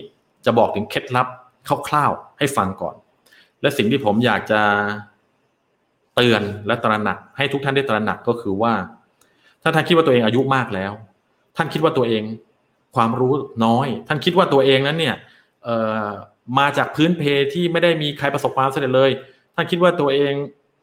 [0.46, 1.28] จะบอกถึงเคล็ดลับ
[1.88, 2.96] คร่าวๆให้ฟังก่อน
[3.62, 4.62] และสิ่งที่ผมอยากจะ
[6.16, 8.74] เตือนและตระหนัก ให้ทุกท่านได้ตระหนักก็คือว่า
[9.64, 10.92] ถ้าท่านคิดว่าตัวเองอายุมากแล้ว
[11.58, 12.24] ท่านคิดว่าตัวเอง
[12.96, 13.34] ความรู้
[13.66, 15.16] น้อย ท่านคิดว่าตัวเองนั้นเนี่ย
[16.60, 17.24] มาจากพื้นเพ
[17.54, 19.12] ที่ไม่ได้มีใครประสบความสำเร็จเลย
[19.56, 20.34] ท่านคิดว่าตัวเอง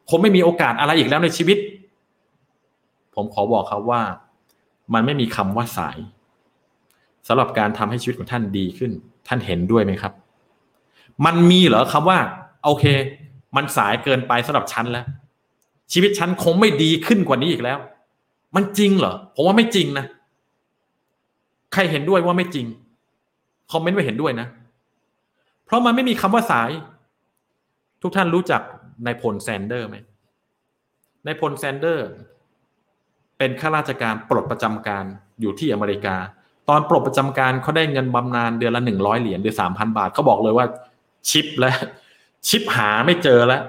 [0.09, 1.57] คงไม่มีโอกาสอะไรอีกแล้วในชีวิต
[3.15, 4.01] ผมขอบอกครับว่า
[4.93, 5.97] มันไม่มีคำว่าสาย
[7.27, 8.91] สำหรับการทำให้ชีวิตของท่านดีขึ้น
[9.27, 10.13] ท่านเห็นด้วยไหมครับ
[11.25, 12.19] มันมีเหรอคำว่า
[12.65, 12.85] โอเค
[13.55, 15.05] มันสายเกินไปสำหรับฉันแล้ว
[15.91, 17.79] ชีวิตฉันคงไม่ดีขึ้นกว่านี้อีกแล้ว
[18.55, 20.05] มันจริงเหรอผมว่าไม่จริงนะ
[21.73, 22.65] ใครเห็นด้วยว่าไม่จริง
[23.71, 24.47] comment ไว้เห็นด้วยนะ
[25.65, 26.69] เพราะมันไม่มีคำว่าสาย
[28.01, 28.61] ทุกท่านรู้จัก
[29.05, 29.97] นายพลแซนเดอร์ไหม
[31.25, 32.07] นายพลแซนเดอร์
[33.37, 35.05] เป็นข้าราชการปลดประจำการ
[35.41, 36.15] อยู่ที่อเมริกา
[36.69, 40.65] ตอนปลดประจำการเขาได้เงินบำนาญเดือนละหนึ่งร้อยเหรียญเดือนละสามพันบาทเขาบอกเลยว่า
[41.29, 41.71] ชิปและ
[42.47, 43.63] ชิปหาไม่เจอแล้ว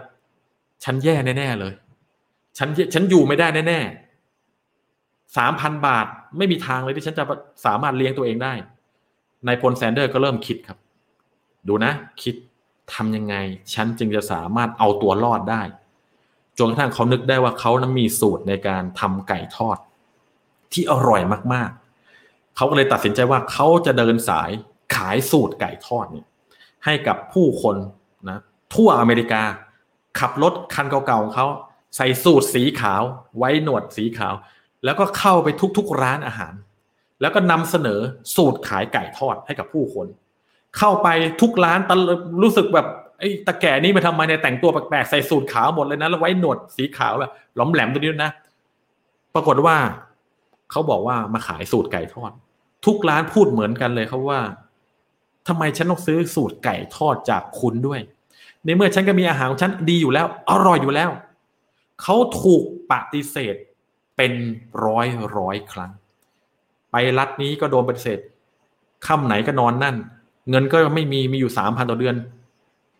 [0.84, 1.74] ฉันแย่แน่ๆเลย
[2.59, 6.07] ฉันฉันอยู่ไม่ได้แน่ๆสามพันบาท
[6.38, 7.24] ไม่มีทางเลยที่ฉันจะ
[7.66, 8.52] สามารถเลี้ยงตัวเองได้
[9.46, 10.78] นายพลแซนเดอร์ก็เริ่มคิดครับ
[11.68, 11.92] ดูนะ
[12.22, 12.34] คิด
[12.94, 13.34] ทำยังไง
[13.74, 15.62] ฉันจึงจะสามารถเอาตัวรอดได้
[16.59, 19.78] จนกระทั่งเขานึกได้ว่าเขานั้นมีสูตรในการทำไก่ทอด
[20.72, 21.20] ที่อร่อย
[21.52, 24.50] มากๆ เขาก็เลยตัดสินใจว่าเขาจะเดินสาย
[24.96, 26.26] ขายสูตรไก่ทอดเนี่ย
[26.87, 27.76] ให้กับผู้คน
[28.28, 28.39] นะ
[28.74, 29.43] ทั่วอเมริกา
[30.18, 31.47] ขับรถคันเก่าๆของเขา
[31.97, 33.03] ใส่สูตรสีขาว
[33.39, 34.34] ไว้หนวดสีขาว
[34.84, 36.55] แล้วก็เข้าไปทุกๆร้านอาหาร
[37.20, 38.01] แล้วก็นำเสนอ
[38.37, 40.07] สูตรขายไก่ทอดให้กับผู้คน
[40.78, 41.09] เข้าไป
[41.41, 41.91] ทุกร้านต
[42.43, 42.87] รู้สึกแบบ
[43.18, 48.32] ไอ้ตะแก่นี่มาทำไมในแต่งตัวแปลกๆใส่สูทขาวหมดเลยนะแล้วไว้หนวดสีขาวแบบหลอมแหลมตัวนี้นะ
[49.34, 49.76] ปรากฏว่า
[50.70, 52.32] เขาบอกว่ามาขายสูตรไก่ทอด
[52.87, 54.41] ทุกร้านพูดเหมือนกันเลยเขาว่า
[55.47, 58.01] ทำไมฉันต้องซื้อสูตรไก่ทอดจากคุณด้วย
[58.64, 61.11] ในเมื่อฉันก็มีอาหารของฉันดีอยู่แล้ว อร่อยอยู่แล้ว
[62.03, 63.55] เขาถูกปฏิเสธ
[64.16, 64.32] เป็น
[64.84, 65.90] ร้อยร้อยครั้ง
[66.90, 68.18] ไปรัฐนี้ก็โดนปฏิเสธ
[69.07, 69.97] ค่ำไหนก็นอนนั่น
[70.51, 72.16] เงินก็ไม่มีมีอยู่สามพันต่อเดือน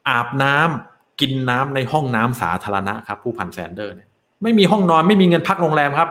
[0.09, 4.09] อาบน้ำกินน้ำในห้องน้ำสาธารณะครับ ผู้พันแซนเดอร์เนี่ย
[4.43, 6.09] ไม่มีห้องนอนไม่มีเงินพักโรงแรมครับ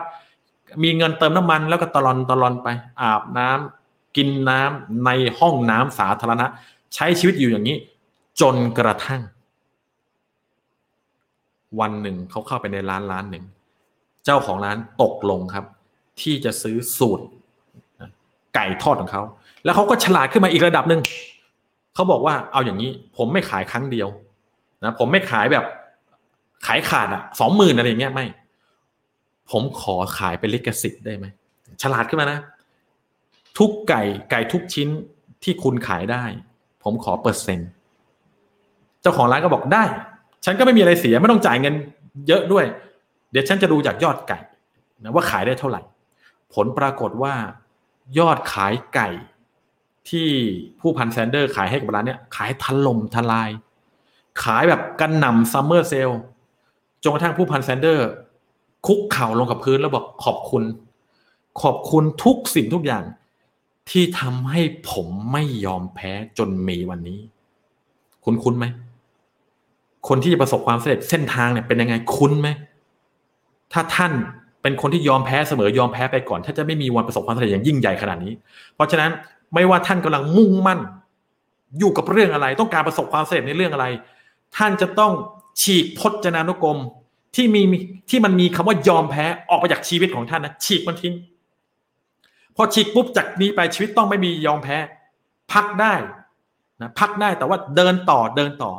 [0.84, 2.68] มีเงินเติมน้ำมันแล้วก็ตลอนตลอนไป
[3.02, 3.85] อาบน้ำ
[4.16, 6.46] กินน้ำในห้องน้ำสาธารณะ
[6.94, 7.76] ใช้ชีวิตอยู่อย่างนี้
[8.40, 9.22] จนกระทั่ง
[11.80, 13.44] วันหนึ่งเขาเข้าไปในร้านร้านหนึ่ง
[14.24, 15.64] เจ้าของร้านตกลงครับ
[16.20, 17.24] ที่จะซื้อสูตร
[18.54, 19.22] ไก่ทอดของเขา
[19.64, 21.00] แล้วเขาก็ฉลาดขึ้นมาอีกระดับหนึ่ง
[21.94, 24.08] เขาบอกว่าเอาอย่างนี้ ผมไม่ขายครั้งเดียว
[24.84, 25.64] นะผมไม่ขายแบบ
[26.66, 28.26] ขายขาดอะสองหมื่นอะไรเงี้ยไม่
[29.50, 31.26] ผมขอขายเป็นลิขสิทธิ์ได้ไหม
[31.82, 32.38] ฉลาดขึ้นมานะ
[33.58, 34.88] ทุกไก่ไก่ทุกชิ้น
[35.42, 36.24] ที่คุณขายได้
[36.82, 37.70] ผมขอเปอร์เซ็นต์
[39.02, 39.84] เจ้าของร้านก็บอกได้
[40.44, 41.74] ฉันก็ไม่มีอะไรเสียไม่ต้องจ่ายเงิน
[42.28, 42.64] เยอะด้วย
[43.30, 44.38] เดี๋ยวฉันจะดูจากยอดไก่
[45.02, 45.80] นะว่าขายได้เท่าไหร่
[46.54, 47.34] ผลปรากฏว่า
[48.18, 49.08] ยอดขายไก่
[50.08, 50.28] ที่
[50.80, 53.50] ผู้พันแซนเดอร์ขายให้กับร้านเนี้ยขายทันลมทลาย
[54.42, 56.10] ขายแบบกระหน่ำ summer sale
[57.02, 58.08] จนกระทั่งผู้พันแซนเดอร์
[58.86, 60.62] คุกเข่าลงกับพื้นแล้วบอกขอบคุณ
[61.62, 63.04] ขอบคุณทุกสิ่งทุกอย่าง
[63.90, 64.60] ที่ทำให้
[64.90, 67.20] ผมไม่ยอมแพ้จนมีวันนี้
[68.24, 68.66] คุณคุ้นไหม
[70.08, 72.48] คนที่จะประสบความสำเร็จเส้นทางเนี่ยเป็นยังไงคุ้นไหม
[73.72, 74.12] ถ้าท่าน
[74.62, 78.32] เป็นคนที่ยอมแพ้เสมอยอมแพ้ไปก่อน ท่านจะไม่มีวันประสบความสำเร็จอย่างยิ่งใหญ่ขนาดนี้
[78.74, 79.10] เพราะฉะนั้น
[79.54, 80.80] ไม่ว่าท่านกำลังมุ่งมั่น
[81.78, 83.86] อยู่กับเรื่องอะไร ต้องการประสบความสำเร็จในเรื่องอะไร
[84.56, 85.12] ท่านจะต้อง
[85.62, 86.78] ฉีกพจนานุกรม
[87.34, 87.62] ที่มี
[88.10, 91.14] ที่มันมีคำว่ายอมแพ้ออกไปจากชีวิตของท่านนะฉีกมันทิ้ง
[92.56, 94.78] พอฉีกปุ๊บจากนี้ไปชีวิตต้องไม่มียอมแพ้
[95.52, 95.94] พักได้
[96.82, 98.72] นะพักได้แต่ว่าเดินต่อเดินต่อ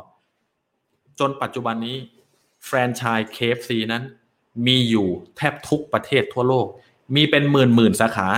[1.20, 1.96] จนปัจจุบันนี้
[2.64, 4.02] แฟรนไชส์เคฟซีนั้น
[4.66, 6.66] มีอยู่แทบทุกประเทศทั่วโลก
[7.14, 8.28] มีเป็นหมื่นหมื่นสาขา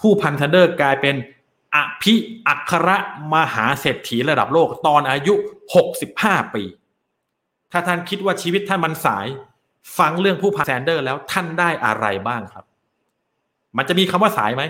[0.00, 1.14] ผู้พันแซนเดอร์กลายเป็น
[1.74, 2.14] อภิ
[2.48, 2.88] อัคร
[3.34, 5.34] มหาเศรษฐีระดับโลกตอนอายุ
[5.94, 6.62] 65 ปี
[7.72, 9.26] ถ้าท่านคิดว่าชีวิตท่านมันสาย
[9.98, 12.64] ฟังเรื่องผู้พันแซนเดอร์แล้วท่านได้อะไรบ้างครับ
[13.76, 14.62] มันจะมีคำว่าสายไหม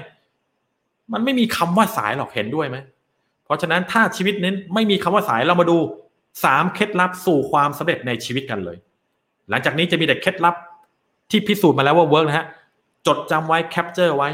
[1.12, 2.76] มันไม่มีคำว่าสายหรอกเห็นด้วยไหม
[3.44, 5.76] เพราะฉะนั้นถ้าชีวิตนั้นไม่มีคำว่าสายเรามาดู
[6.44, 8.76] สามเคล็ดลับสู่ความสำเร็จในชีวิตกันเลย
[9.50, 10.54] หลังจากนี้จะมีแต่เคล็ดลับ
[11.30, 12.46] ที่พิสูจน์มาแล้วว่า work นะฮะ
[13.06, 14.28] จดจำไว้ capture ไว้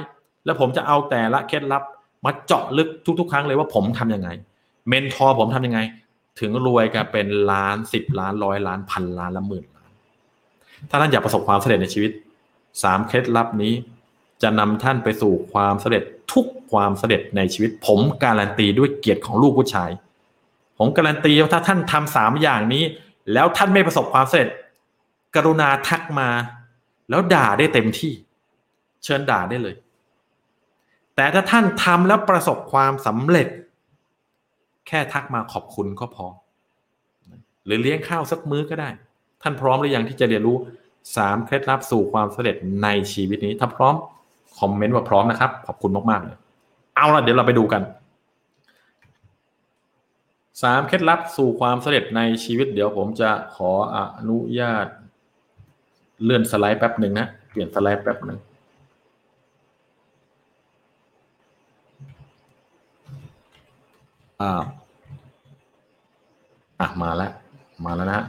[0.44, 1.82] แล้วผมจะเอาแต่ละเคล็ดลับ
[2.24, 2.88] มาเจาะลึก
[3.20, 4.28] ทุก ๆ ครั้งเลยว่าผมทำยังไง
[4.88, 5.80] mentor ผมทำยังไง
[6.40, 9.90] ถึงรวยกันเป็นล้านสิบล้านร้อยล้านพันล้านละหมื่นล้าน
[10.90, 12.10] ถ้าท่านอยากประสบความสำเร็จในชีวิต
[12.82, 13.72] สามเคล็ดลับนี้
[14.43, 19.91] จะนำท่านไปสู่ความสำเร็จทุกความสำเร็จในชีวิต ผมการันตีด้วยเกียรติของลูกผู้ชาย
[20.78, 22.84] ผมการันตีว่าถ้าท่านทำสามอย่างนี้
[23.32, 24.51] แล้วท่านไม่ประสบความสำเร็จ
[25.34, 26.28] กรุณาทักมา
[27.11, 28.12] แล้วด่าได้เต็มที่
[29.05, 29.74] เชิญด่าได้เลย
[31.16, 33.49] แต่ถ้าท่านทำแล้วประสบความสำเร็จ
[34.86, 36.26] แค่ทักมาขอบคุณก็พอ
[37.66, 38.91] หรือเลี้ยงข้าวสักมื้อก็ได้
[39.43, 40.57] ท่านพร้อมหรือยังที่จะเรียนรู้
[41.16, 43.95] สามเคล็ดลับสู่ความสำเร็จในชีวิตนี้ถ้าพร้อม
[44.61, 46.36] คอมเมนต์ว่าพร้อมนะครับ ขอบคุณมากๆเลย
[46.96, 47.82] เอาละเดี๋ยวเราไปดูกัน
[50.62, 53.98] สามเคล็ดลับสู่ความสำเร็จในชีวิตเดี๋ยวผมจะขออ
[54.28, 54.86] นุญาต
[56.24, 58.38] เลื่อนสไลด์แป๊บหนึ่งนะ เปลี่ยนสไลด์แป๊บหนึ่ง
[64.40, 64.62] อ่า
[66.80, 67.32] อะมาแล้ว
[67.84, 68.22] มาแล้วนะ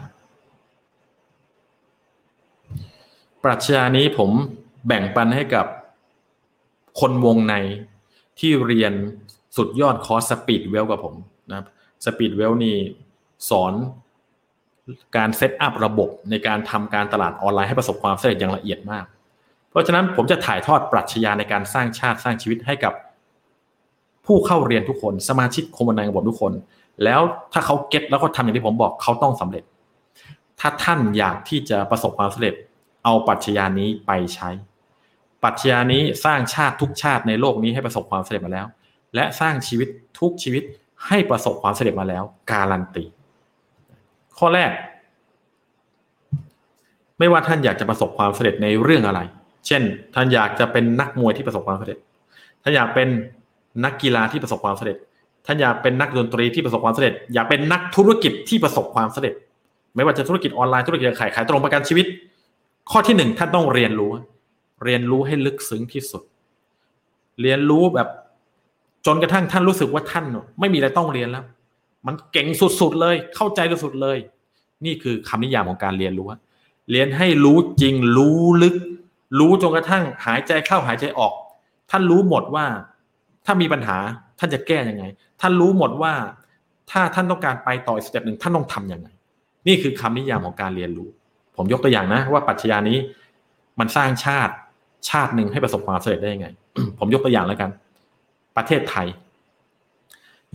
[3.43, 4.31] ปรัชญานี้ผม
[4.87, 5.65] แบ่งปันให้กับ
[6.99, 7.55] คนวงใน
[8.39, 8.93] ที่เรียน
[9.57, 11.15] สุดยอดคอร์ส Speed Wealth กับผม
[11.49, 11.67] นะครับ
[12.05, 12.75] Speed Wealth นี่
[13.49, 13.73] สอน
[15.15, 19.05] การ set up ระบบในการทำการตลาดออนไลน์ให้ประสบความสำเร็จอย่างละเอียดมาก
[19.69, 22.93] เพราะฉะนั้นผมจะถ่ายทอดปรัชญาในการสร้างชาติสร้างชีวิตให้กับ
[24.25, 26.53] ผู้เข้าเรียนทุกคน สมาชิกคมนาระบบทุกคน
[27.03, 27.21] แล้ว
[27.53, 29.63] ถ้าเขา get แล้วก็ทำอย่างที่ผมบอกเขาต้องสำเร็จ
[30.59, 32.55] ถ้าท่านอยากที่จะประสบความสำเร็จ
[33.03, 34.49] เอาปรัชญานี้ไปใช้
[35.43, 38.65] ปรัชญานี้สร้างชาติทุกชาติในโลกนี้ให้ประสบความสำเร็จมาแล้ว
[39.15, 39.87] และสร้างชีวิต
[40.19, 40.63] ทุกชีวิต
[41.07, 43.03] ให้ประสบความสำเร็จมาแล้ว การันตี
[44.37, 44.71] ข้อแรก
[47.19, 49.19] ไม่ว่าท่านอยากจะประสบความสำเร็จในเรื่องอะไร
[49.67, 49.81] เช่น
[50.13, 51.99] ท่านอยากจะเป็นนักมวยที่ประสบความสำเร็จ
[52.63, 53.07] ท่านอยากเป็น
[53.83, 54.97] นักกีฬาที่ประสบความสำเร็จ
[55.45, 59.33] ท่านอยากเป็นนักดนตรีที่ประสบความสำเร็จ อยากเป็นนักธุรกิจที่ประสบความสำเร็จ
[59.95, 62.05] ไม่ว่าจะธุรกิจออนไลน์ธุรกิจขายขายตรงประกันชีวิต
[62.91, 64.11] ข้อที่หนึ่งท่านต้องเรียนรู้
[64.83, 66.23] เรียนรู้ให้ลึกซึ้งที่สุด
[67.41, 68.07] เรียนรู้แบบ
[69.05, 70.25] จนกระทั่งท่านรู้สึกว่าท่าน
[70.59, 71.45] ไม่มีอะไรต้องเรียนแล้ว
[72.07, 72.47] มันเก่ง
[72.81, 74.17] สุดๆเลย เข้าใจสุดๆเลย
[74.85, 76.27] นี่คือคำนิยามของการเรียนรู้
[76.91, 78.75] เรียนให้รู้จริง รู้ลึก
[79.39, 81.33] รู้จนกระทั่งหายใจเข้าหายใจออก
[81.91, 82.65] ท่านรู้หมดว่า
[83.45, 83.97] ถ้ามีปัญหา
[84.39, 85.03] ท่านจะแก้ยังไง
[85.41, 86.13] ท่านรู้หมดว่า
[86.91, 89.07] ถ้าท่านต้องการไปต่ออีก step หนึ่งท่านต้องทำยังไง
[89.67, 91.09] นี่คือคำนิยามของการเรียนรู้
[91.55, 92.97] ผมยกตัวอย่างนะ ว่าปัจจัยนี้
[93.79, 94.53] มันสร้างชาติ
[95.09, 96.47] ชาติหนึ่งให้ประสบความสำเร็จได้ยังไง
[96.99, 97.69] ผมยกตัวอย่างแล้วกัน
[98.57, 99.07] ประเทศไทย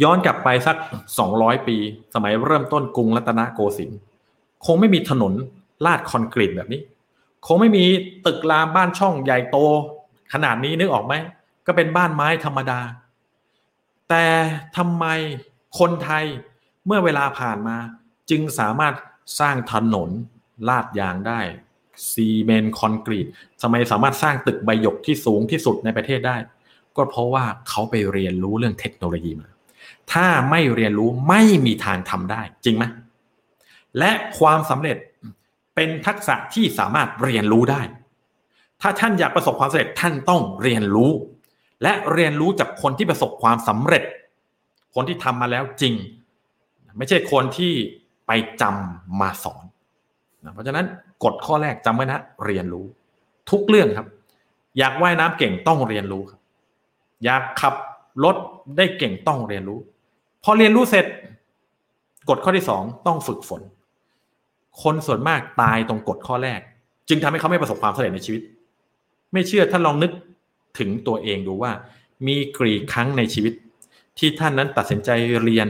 [0.03, 0.77] ย้อนกลับไปสัก
[1.19, 1.77] สองร้อยปี
[2.15, 3.99] สมัยเริ่มต้นกรุงรัตนโกสินทร์
[4.67, 5.33] คงไม่มีถนน
[5.85, 6.81] ลาดคอนกรีตแบบนี้
[7.47, 7.85] คงไม่มี
[8.27, 9.57] ตึกรามบ้านช่องใหญ่โต
[10.33, 11.15] ขนาดนี้นึกออกไหม
[11.67, 12.81] ก็เป็นบ้านไม้ธรรมดา
[14.09, 14.27] แต่
[14.77, 15.05] ทำไม
[15.79, 16.25] คนไทย
[16.87, 17.77] เมื่อเวลาผ่านมา
[18.31, 18.95] จึงสามารถ
[19.41, 20.11] สร้างถนน
[20.69, 21.41] ลาดยางได้
[22.11, 23.27] ซีเมนคอนกรีต
[23.63, 26.37] ทำไมสามารถสร้างตึกใบหยกที่สูงที่สุดในประเทศได้
[26.97, 29.49] ก็เพราะว่าเขาไปเรียนรู้เรื่องเทคโนโลยีมา
[30.13, 32.85] ถ้าไม่เรียนรู้ไม่มีทางทำได้จริงไหม
[33.99, 34.97] และความสำเร็จ
[35.75, 37.83] เป็นทักษะที่สามารถเรียนรู้ได้
[38.81, 41.13] ถ้าท่านอยากประสบความสำเร็จท่านต้องเรียนรู้
[41.83, 44.05] และเรียนรู้จากคนที่ประสบความสำเร็จ
[44.95, 45.95] คนที่ทำมาแล้วจริง
[46.99, 47.73] ไม่ใช่คนที่
[48.27, 49.65] ไปจำมาสอน
[50.55, 50.87] เพราะฉะนั้น
[51.25, 52.85] กฎข้อแรกจำไว้นะเรียนรู้
[53.51, 54.09] ทุกเรื่องครับ
[54.79, 56.41] อยากว่ายน้ำเก่งต้องเรียนรู้ครับ
[57.25, 57.75] อยากขับ
[58.25, 58.37] รถ
[58.77, 59.79] ได้เก่งต้องเรียนรู้
[60.45, 61.07] พอเรียนรู้เสร็จ
[62.29, 63.63] กฎข้อที่สองต้องฝึกฝน
[64.83, 66.61] คนส่วนมากตายตรงกฎข้อแรก
[67.09, 68.43] จึงทำให้เขาไม่ประสบความสำเร็จในชีวิต
[69.33, 70.13] ไม่เชื่อท่านลองนึก
[70.79, 71.73] ถึงตัวเองดูว่า
[72.27, 73.55] มีกรีครั้งในชีวิต
[74.19, 75.11] ที่ท่านนั้นตัดสินใจ
[75.43, 75.69] เรียน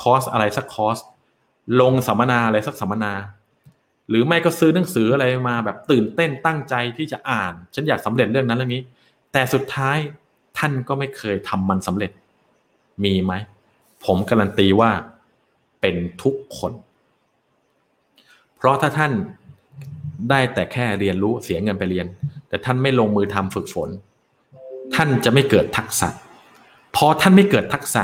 [0.00, 0.98] คอร์สอะไรสักคอร์ส
[1.80, 3.12] ลงสัมมนาอะไรสักสัมมนา
[4.12, 8.82] หรือไม่ก็ซื้อหนังสืออะไรมาแบบตื่นเต้นตั้งใจที่จะอ่าน ฉันอยากสำเร็จเรื่องนั้นเรื่องนี้
[9.32, 9.98] แต่สุดท้าย
[10.58, 12.10] ท่านก็ไม่เคยทำมันสำเร็จ
[13.04, 13.32] มีไหม
[14.04, 14.90] ผมการันตีว่า
[15.80, 16.72] เป็นทุกคน
[18.56, 19.12] เพราะถ้าท่าน
[20.30, 22.06] ได้แต่แค่เรียนรู้เสียเงินไปเรียน
[22.48, 23.88] แต่ท่านไม่ลงมือทำฝึกฝน
[24.94, 26.08] ท่านจะไม่เกิดทักษะ
[26.96, 28.02] พอท่านไม่เกิดทักษะ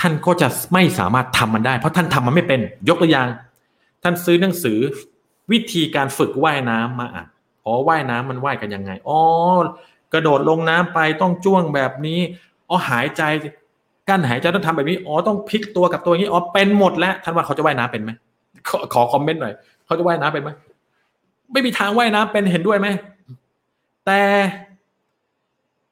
[0.00, 3.28] ท่านก็จะไม่สามารถทำมันได้ เพราะท่านทำมันไม่เป็น ยกตัวอย่าง
[4.02, 4.78] ท่านซื้อหนังสือ
[5.52, 7.26] วิธีการฝึกว่ายน้ำมาอ่าน
[7.64, 9.20] อ๋อว่ายน้ำมันว่ายกันยังไงอ๋อ
[10.12, 12.20] กระโดดลงน้ำไปต้องจ้วงแบบนี้
[12.68, 13.22] อ๋อหายใจ
[14.08, 18.10] กั้นหายใจต้องทำแบบนี้อ๋อต้องพลิกตัวกับตัวอย่างนี้อ๋อเป็นหมดแล้วท่านว่าเขาจะว่ายน้ำเป็นไหม
[18.68, 19.54] ขอขอคอมเมนต์หน่อย
[19.86, 20.50] เขาจะว่ายน้ำเป็นไหม
[21.52, 22.88] ไม่มีทางว่ายน้ำเป็นเห็นด้วยไหม
[24.06, 24.20] แต่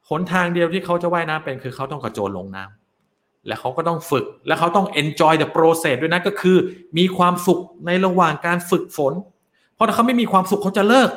[0.09, 6.57] หนทางเดียวที่เขาจะว่ายน้ำเป็นคือเขาต้องกระโจนลงน้ำและเขาก็ต้องฝึก และเขาต้อง enjoy the process ด้วยนะก็คือ
[6.99, 9.15] มีความสุขในระหว่างการฝึกฝน
[9.79, 11.11] เพราะถ้าเขาไม่มีความสุขเขาจะเลิก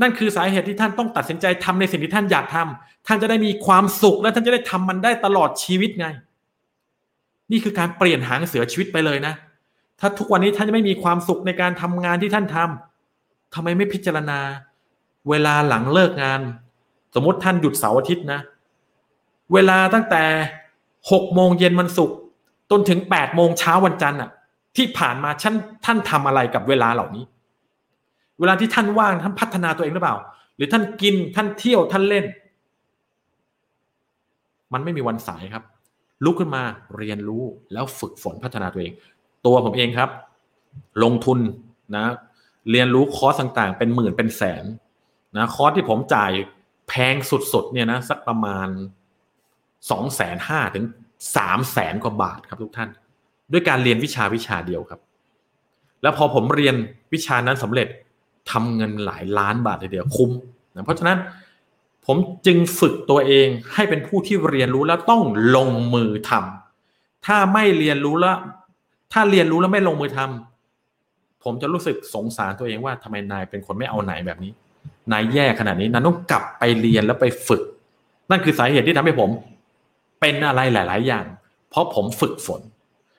[0.00, 6.06] นั่นคือสาเหตุที่ท่านต้องตัดสินใจทำในสิ่งที่ท่านอยากทำท่านจะได้มีความสุขและท่านจะได้ทำมันได้ตลอดชีวิตไง
[7.50, 9.34] นี่คือการเปลี่ยนหางเสือชีวิตไปเลยนะ
[10.00, 14.38] ถ้าทุกวันนี้ท่านจะไม่มีความสุขในการทำงานที่ท่านทำทำไมไม่พิจารณา
[15.28, 16.40] เวลาหลังเลิกงาน
[17.14, 18.40] สมมติท่านหยุดเสาร์อาทิตย์นะ
[19.52, 20.22] เวลาตั้งแต่
[21.10, 22.16] หกโมงเย็นวันศุกร์
[22.70, 24.30] จนถึงแปดโมงเช้าวันจันทร์อะ
[24.76, 25.54] ที่ผ่านมาท่าน
[25.84, 27.24] ท่านทำอะไรกับเวลาเหล่านี้
[28.40, 30.16] เวลาที่ท่านว่างท่านพัฒนาตัวเองหรือเปล่า
[30.56, 32.24] หรือท่านกินท่านเที่ยวท่านเล่น
[34.72, 35.64] มันไม่มีวันสายครับ
[36.24, 36.62] ลุกขึ้นมา
[36.98, 38.92] เรียนรู้แล้วฝึกฝนพัฒนาตัวเอง
[39.46, 40.10] ตัวผมเองครับ
[41.02, 41.38] ลงทุน
[41.94, 42.04] นะ
[42.70, 44.64] เรียนรู้คอร์สต่างๆ เป็นหมื่นเป็นแสน
[45.36, 46.32] นะคอร์สที่ผมจ่าย
[46.88, 47.14] แพง
[47.52, 48.68] สุดๆเนี่ยนะสักประมาณ
[49.90, 50.84] สองแสนห้าถึง
[51.36, 52.90] สามแสนกว่าบาทครับทุกท่าน
[53.52, 55.00] ด้วยการเรียนวิชาวิชาเดียวครับ
[56.02, 56.76] แล้วพอผมเรียน
[57.12, 57.88] วิชานั้นสำเร็จ
[58.50, 60.30] ทำเงินหลายล้านบาทเลยเดียวคุ้ม
[60.74, 61.18] นะเพราะฉะนั้น
[62.06, 62.16] ผม
[62.46, 65.22] จึงฝึกตัวเองให้เป็นผู้ที่เรียนรู้แล้วต้อง
[65.56, 68.36] ลงมือทำถ้าไม่เรียนรู้แล้ว
[69.12, 70.18] ถ้าเรียนรู้แล้วไม่ลงมือท
[71.44, 74.52] ผมจะรู้สึกสงสารตัวเองว่าทำไมนายเป็นคนไม่เอาไหนแบบนี้
[75.12, 77.62] นายแย่ขนาดนี้นายต้องกลับไปเรียนแล้วไปฝึก
[78.30, 79.30] นั่นคือสาเหตุที่ทำให้ผม
[80.20, 81.24] เป็นอะไรหลาย ๆ อย่าง
[81.70, 82.60] เพราะผมฝึกฝน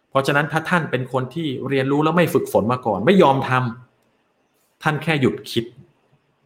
[0.09, 3.86] เพราะฉะนั้นถ้าท่านเป็นคนที่เรียนรู้แล้วไม่ฝึกฝนมาก่อน ไม่ยอมทำ
[4.83, 5.65] ท่านแค่หยุดคิด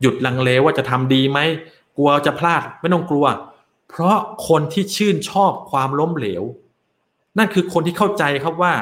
[0.02, 1.40] หยุดลังเลว่าจะทำดีไหม
[1.98, 3.26] กลัวจะพลาดไม่ต้องกลัว
[3.90, 4.18] เพราะ
[4.48, 6.44] คนที่ชื่นชอบความล้มเหลว
[7.38, 8.74] นั่นคือคนที่เข้าใจครับว่า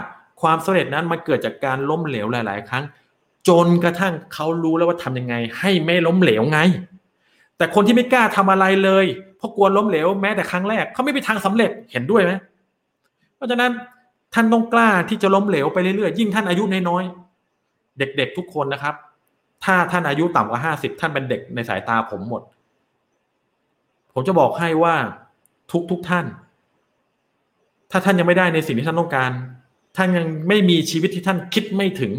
[0.41, 2.84] ความสำเร็จนั้นมันเกิดจากการล้มเหลวหลาย ๆ ครั้ง
[3.47, 6.60] จนกระทั่งเขารู้แล้วว่าทำยังไง ให้ไม่ล้มเหลวไง
[7.58, 9.06] แต่คนที่ไม่กล้าทำอะไรเลย
[9.38, 12.32] เพราะกลัวล้มเหลวแม้แต่ครั้งแรกเขาไม่มีทางสำเร็จเห็นด้วยไหม
[13.36, 13.72] เพราะฉะนั้น
[14.34, 18.95] ท่านต้องกล้าที่จะล้มเหลวไปเรื่อยๆยิ่งท่านอายุน้อยๆเด็กๆทุกคนนะครับ
[19.64, 22.41] ถ้าท่านอายุต่ำกว่าห้าสิบท่านเป็นเด็กในสายตาผมหมด
[24.14, 24.95] ผมจะบอกให้ว่า
[25.91, 26.26] ทุกๆทท่าน
[27.91, 29.32] ถ้าท่านยังไม่ได้ในสิ่งที่ท่านต้องการ
[29.97, 32.12] ท่านยังไม่มีชีวิตที่ท่านคิดไม่ถึง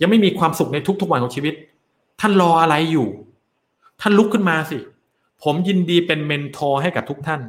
[0.00, 1.54] ยังไม่มีความสุขในทุกๆวันของชีวิต
[2.20, 3.08] ท่านรออะไรอยู่
[4.00, 4.78] ท่านลุกขึ้นมาสิ
[5.42, 7.40] ผมยินดีเป็น mentor ให้กับทุกท่าน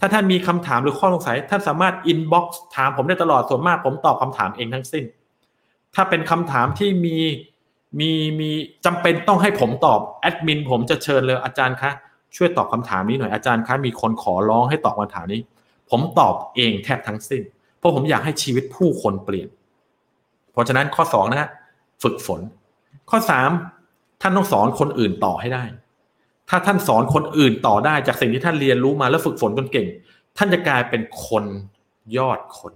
[0.00, 5.04] ถ้าท่านมีคำถามหรือข้อสงสัย ท่านสามารถ inbox ถามผมได้ตลอดส่วนมาก ผมตอบคำถามเองทั้งสิ้น
[5.94, 7.16] ถ้าเป็นคำถามที่มี
[8.00, 8.10] มี
[8.40, 8.50] มี
[8.84, 11.90] จำเป็นต้องให้ผมตอบแอดมินผมจะเชิญเลยอาจารย์คะ
[12.36, 15.40] ช่วยตอบคำถามนี้หน่อยอาจารย์คะมีคนขอร้องให้ตอบคำถามนี้
[15.90, 17.42] ผมตอบเองแทบทั้งสิ้น
[17.78, 19.48] เพราะผมอยากให้ชีวิตผู้คนเปลี่ยน
[20.52, 21.48] เพราะฉะนั้นข้อสองนะฮะ
[22.02, 22.40] ฝึกฝน
[23.10, 23.50] ข้อสาม
[24.22, 25.64] ท่านต้องสอนคนอื่นต่อให้ได้
[26.48, 29.86] ถ้าท่านสอนคนอื่นต่อได้จากสิ่งที่ท่านเรียนรู้มาแล้วฝึกฝนจนเก่ง
[30.36, 31.44] ท่านจะกลายเป็นคน
[32.16, 32.72] ยอดคน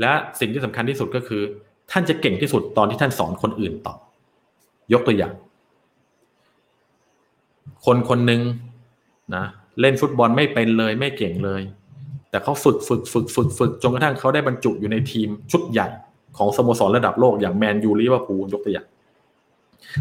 [0.00, 1.42] และสิ่งที่สำคัญที่สุดก็คือ
[1.96, 3.94] ท่านจะเก่งที่สุดตอนที่ท่านสอนคนอื่นต่อ
[4.92, 5.32] ยกตัวอย่าง
[7.86, 8.40] คนคนหนึ่ง
[9.34, 9.44] นะ
[9.80, 11.62] เล่นฟุตบอลไม่เป็นเลย ไม่เก่งเลย
[12.30, 15.88] แต่เขาฝึกฝึกฝึกฝึกฝึกจนกระทั่งเขาได้บรรจุอยู่ในทีมชุดใหญ่
[16.36, 18.86] ของสโมสรระดับโลกอย่างแมนยูลิเวอร์พูลยกตัวอย่าง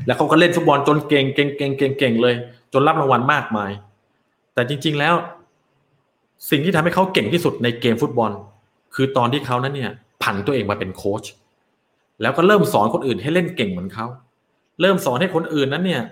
[0.06, 2.36] แล้วเขาก็เล่นฟุตบอลจนเก่งเก่งเก่งเก่งเก่งเลย
[2.74, 3.72] จนรับรางวัลมากมาย
[4.54, 5.16] แต่จริง ๆแล้ว
[6.50, 8.32] สิ่งที่ทำให้เขาเก่งที่สุดในเกมฟุตบอล
[8.96, 9.92] คือตอนที่เขานั้นเนี่ย
[10.24, 11.24] ผันตัวเองมาเป็นโค้ช
[12.24, 14.06] แล้วก็เริ่มสอนคนอื่นให้เล่นเก่งเหมือนเขา
[14.82, 16.04] เริ่มสอนให้คนอื่นนั้นเนี่ย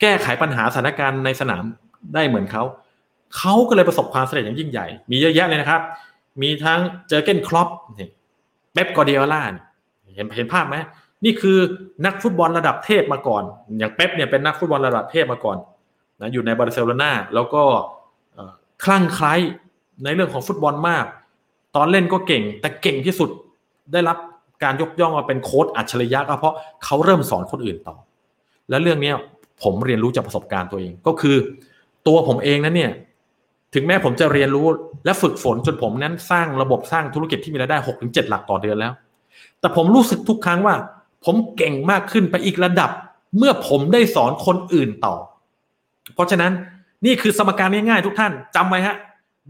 [0.00, 1.64] แก้ไขปัญหาสถานการณ์ในสนาม
[2.14, 2.62] ได้เหมือนเขา
[3.36, 5.80] เขาก็เลยประสบความสำเร็จอย่างยิ่งใหญ่ มีเยอะแยะเลยนะครับ
[6.42, 7.68] มีทั้งเจอร์เกนคล็อปป์
[8.72, 9.42] เป๊ปกวาร์ดิโอล่า
[10.14, 10.76] เห็นเห็นภาพไหม
[11.24, 11.58] นี่คือ
[12.06, 13.42] นักฟุตบอลระดับเทพมาก่อน
[13.78, 15.56] อย่างเป๊ปเนี่ยเป็นนักฟุตบอลระดับเทพมาก่อน
[16.20, 17.62] นะอยู่ในบาร์เซโลนาแล้วก็
[18.84, 19.34] คลั่งไคล้
[20.04, 21.04] ในเรื่องของฟุตบอลมาก
[21.76, 23.30] ตอนเล่นก็เก่ง แต่เก่งที่สุด
[23.92, 24.18] ได้รับ
[24.62, 26.54] การยกย่องว่าเป็นโค้ชอัจฉริยะก็เพราะ
[26.84, 27.96] เขาเริ่มสอนคนอื่นต่อ
[28.70, 29.12] และเรื่องนี้
[29.62, 31.36] ผมเรียนรู้จากประสบการณ์ตัวเองก็คือ
[32.06, 32.92] ตัวผมเองนั้นเนี่ย
[33.74, 34.66] ถึงแม้ผมจะเรียนรู้
[35.04, 38.92] และฝึกฝนจนผมนั้นสร้างระบบสร้างธุรกิจที่มีรายได้หกถึงเจ็ดหลักต่อเดือนแล้ว
[39.60, 40.74] แต่ผมรู้สึกทุกครั้งว่า
[41.24, 42.90] ผมเก่งมากขึ้นไปอีกระดับ
[43.38, 45.14] เมื่อผมได้สอนคนอื่นต่อ
[46.14, 46.52] เพราะฉะนั้น
[47.06, 48.96] นี่คือสมการง่ายๆทุกท่านจำไว้ฮะ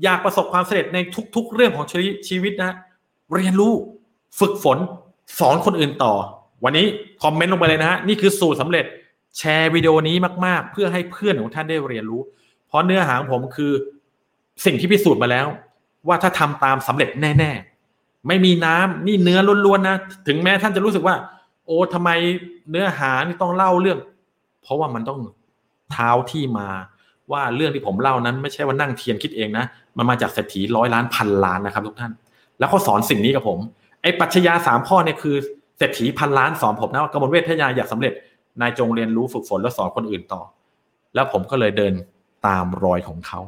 [0.04, 0.98] อยากประสบความสำเร็จใน
[1.36, 1.86] ทุกๆ เรื่องของ
[2.28, 2.76] ชีวิตนะ
[3.34, 3.74] เรียนรู้
[4.40, 4.78] ฝึกฝน
[5.38, 6.14] สอนคนอื่นต่อ
[6.64, 6.86] วันนี้
[7.22, 8.84] คอมเมนต์ลงไปเลยนะฮะนี่คือสูตรสาเร็จ
[9.38, 10.16] แชร์วิดีโอนี้
[10.46, 12.20] มาก ๆ เพื่อให้เพื่อนของท่านได้เรียนรู้
[12.68, 13.72] เพราะเนื้อหาของผมคือ
[14.64, 15.46] สิ่งที่พิสูจน์มาแล้ว
[16.08, 17.50] ว่าถ้าทำตามสำเร็จแน่
[17.88, 21.14] ๆ ไม่มีน้ำนี่เนื้อล้วนๆนะถึงแม้ท่านจะรู้สึกว่า
[21.66, 22.10] โอ้ทำไม
[22.70, 23.98] เนื้อหานี่ต้องเล่าเรื่อง
[24.62, 25.20] เพราะว่ามันต้อง
[25.92, 26.68] เท้าที่มา
[27.32, 29.64] ว่าเรื่องที่ผมเล่านั้น ไม่ใช่ว่านั่งเทียนคิดเองนะ
[29.96, 32.12] มันมาจากเศรษฐีร้อยล้านพันล้านนะครับทุกท่าน
[32.58, 33.58] แล้วเขาสอนสิ่งนี้กับผม
[34.06, 35.36] อ้ปัจญาสามข้อเนี่ยคือ
[35.78, 38.12] เศรษฐีพันล้านสอนผมนะว่ากมลเวทยาอยากสำเร็จ
[38.60, 40.42] นายจงเรียนรู้ฝึกฝนแล้วสอนคนอื่นต่อ
[41.14, 41.92] แล้วผมก็เลยเดิน
[42.46, 43.40] ตามรอยของเขา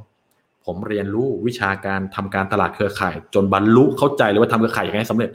[0.65, 5.31] ผมเรียนรู้วิชาการทำการตลาดเครือข่าย จนบรรลุเข้าใจเลยว่าทำเครือข่ายยังไงสำเร็จ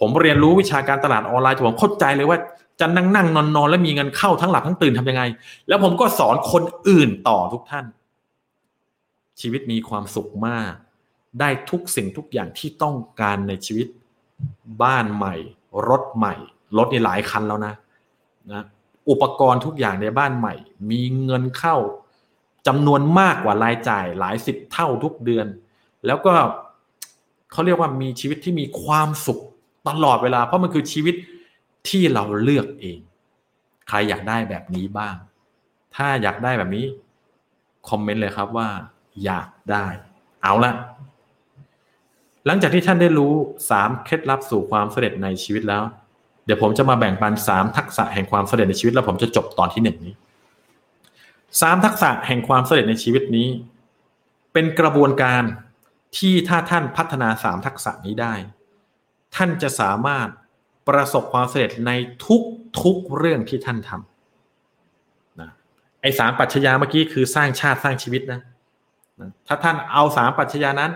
[0.00, 2.38] ผมเรียนรู้วิชาการตลาดออนไลน์ผมเข้าใจเลยว่า
[2.80, 5.22] จะนั่งนั่งนอนนอนแล้วมีเงินเข้าทั้งหลับทั้งตื่นทํำยังไง
[5.68, 7.84] แล้วผมก็สอนคนอื่นต่อทุกท่าน
[9.40, 10.72] ชีวิตมีความสุขมาก
[11.40, 13.86] ได้ทุกสิ่งทุกอย่างที่ต้องการในชีวิต
[14.82, 15.34] บ้านใหม่
[15.88, 16.34] รถใหม่
[16.76, 17.74] รถนี่หลายคันแล้วนะ
[18.52, 18.64] นะ
[19.10, 20.54] อุปกรณ์ทุกอย่างในบ้านใหม่
[20.90, 21.76] มีเงินเข้า
[22.66, 25.46] จำนวนมากกว่ารายจ่ายหลายสิบเท่าทุกเดือน
[26.06, 26.34] แล้วก็
[27.52, 29.40] เขาเรียกว่ามีชีวิตที่มีความสุข
[29.88, 31.14] ตลอดเวลา เพราะมันคือชีวิต
[31.88, 32.98] ที่เราเลือกเอง
[33.88, 35.14] ใครอยากได้แบบนี้บ้าง
[35.94, 36.84] ถ้าอยากได้แบบนี้
[37.88, 38.68] คอมเมนต์เลยครับว่า
[39.24, 39.86] อยากได้
[40.42, 40.72] เอาละ
[42.46, 43.32] หลังจากที่ท่านได้รู้
[43.70, 45.82] สามเคล็ดลับสู่ความสำเร็จในชีวิตแล้ว
[46.44, 50.14] เดี๋ยวผมจะมาแบ่งปันสามทักษะแห่งความสำเร็จในชีวิตแล้วผมจะจบตอนที่หนึ่งนี้
[51.60, 53.48] สามทักษะแห่งความสำเร็จในชีวิตนี้
[54.52, 55.42] เป็นกระบวนการ
[56.18, 58.34] ที่ถ้าท่านพัฒนาสามทักษะนี้ได้
[59.36, 60.28] ท่านจะสามารถ
[60.88, 61.92] ประสบความสำเร็จใน
[62.26, 62.42] ทุก
[62.82, 65.50] ทุกเรื่องที่ท่านทำนะ
[66.02, 68.40] ไอ้สามปัจจัยเมื่อกี้คือสร้างชาติสร้างชีวิตนะ
[69.20, 70.92] นะถ้าท่านเอาสามปัจจัยนั้น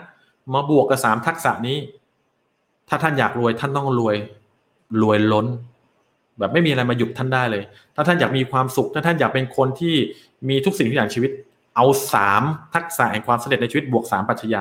[0.55, 1.79] มาบวกกับสามทักษะนี้
[2.89, 4.17] ถ้าท่านอยากรวยท่านต้องรวย
[5.03, 5.47] รวยล้น
[6.39, 7.63] แบบไม่มีอะไรมาหยุดท่านได้เลย
[7.95, 9.95] ถ้าท่านอยากมีความสุข ถ้าท่านอยากเป็นคนที่
[10.49, 11.31] มีทุกสิ่งทุกอย่างชีวิต
[11.77, 12.43] เอาสาม
[12.75, 14.57] ทักษะแห่งความสำเร็จในชีวิตบวกสามปัจจัย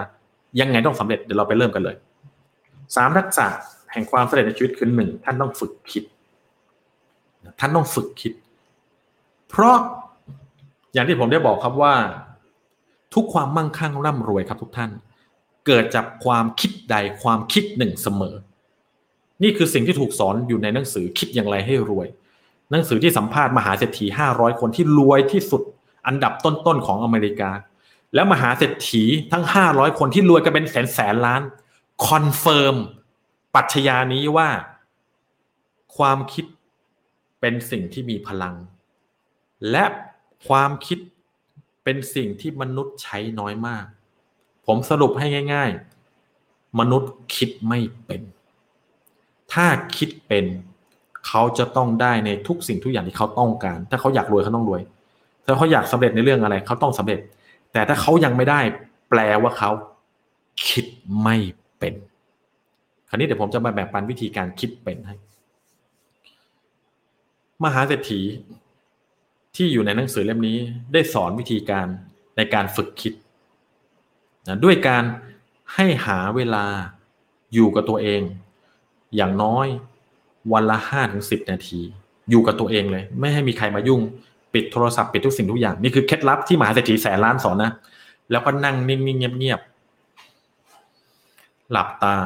[0.59, 1.95] ยังไงต้องสำเร็จเดี๋ยวเราไปเริ่มกันเลย
[2.95, 3.45] สามทักษะ
[3.91, 6.03] แห่งความสำเร็จในชีวิตคือหนึ่งท่านต้องฝึกคิด
[7.59, 8.33] ท่านต้องฝึกคิด
[9.49, 9.77] เพราะ
[10.93, 11.93] อย่างที่ผมได้บอกครับว่า
[13.13, 14.91] ทุกความมั่งคั่งร่ำรวยครับทุกท่าน
[15.65, 18.35] เกิดจากความคิดใดความคิดหนึ่งเสมอ
[19.43, 22.07] นี่คือสิ่งที่ถูกสอนอยู่ในหนังสือคิดอย่างไรให้รวย
[22.71, 25.61] หนังสือที่สัมภาษณ์มหาเศรษฐีห้าร้อยคนที่รวยที่สุด
[26.07, 27.51] อันดับต้นๆของอเมริกา
[28.13, 31.41] แล้วมหาเศรษฐีทั้งห้าร้อยคนที่รวยกันเป็นแสนแสนล้าน
[32.07, 34.49] confirm ปรัชญานี้ว่า
[35.97, 36.45] ความคิด
[37.39, 38.55] เป็นสิ่งที่มีพลัง
[39.71, 39.85] และ
[40.47, 40.99] ความคิด
[41.83, 43.85] เป็นสิ่งที่มนุษย์ใช้น้อยมาก
[44.67, 45.69] ผมสรุปให้ง่าย
[46.25, 48.21] ๆ มนุษย์คิดไม่เป็น
[49.53, 49.65] ถ้า
[49.97, 50.45] คิดเป็น
[51.27, 54.81] เขาจะต้องได้ในทุกสิ่งทุกอย่างที่เขาต้องการ ถ้าเขาอยากรวยเขาต้องรวย
[55.45, 57.19] ถ้าเขาอยากสำเร็จในเรื่องอะไรเขาต้องสำเร็จ
[57.73, 58.59] แต่ถ้าเขายังไม่ได้
[59.09, 59.71] แปลว่าเขา
[60.67, 60.85] คิด
[61.23, 61.37] ไม่
[61.79, 61.93] เป็น
[63.09, 65.15] คราวนี้เดี๋ยวผมจะมาแบ่งปันวิธีการคิดเป็นให้
[67.63, 68.21] มหาเศรษฐี
[69.55, 70.57] ที่อยู่ในหนังสือเล่มนี้
[70.93, 71.87] ได้สอนวิธีการ
[72.37, 73.13] ในการฝึกคิด
[74.47, 75.03] นะด้วยการ
[75.73, 76.65] ให้หาเวลา
[77.53, 78.21] อยู่กับตัวเอง
[79.15, 79.67] อย่างน้อย
[80.53, 81.81] วันละห้าถึงสิบนาที
[82.29, 84.01] อยู่กับตัวเองเลย ไม่ให้มีใครมายุ่ง
[84.53, 87.71] ปิดโทรศัพท์ปิดทุกสิ่งทุกอย่างนี่คือเคล็ดลับที่มหาเศรษฐีแสนล้านสอนนะ
[88.31, 92.17] แล้วก็นั่งนิ่งๆเงียบๆหลับตา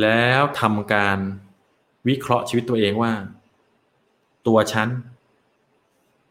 [0.00, 1.18] แล้วทำการ
[2.08, 3.12] วิเคราะห์ชีวิตตัวเองว่า
[4.46, 4.88] ตัวฉัน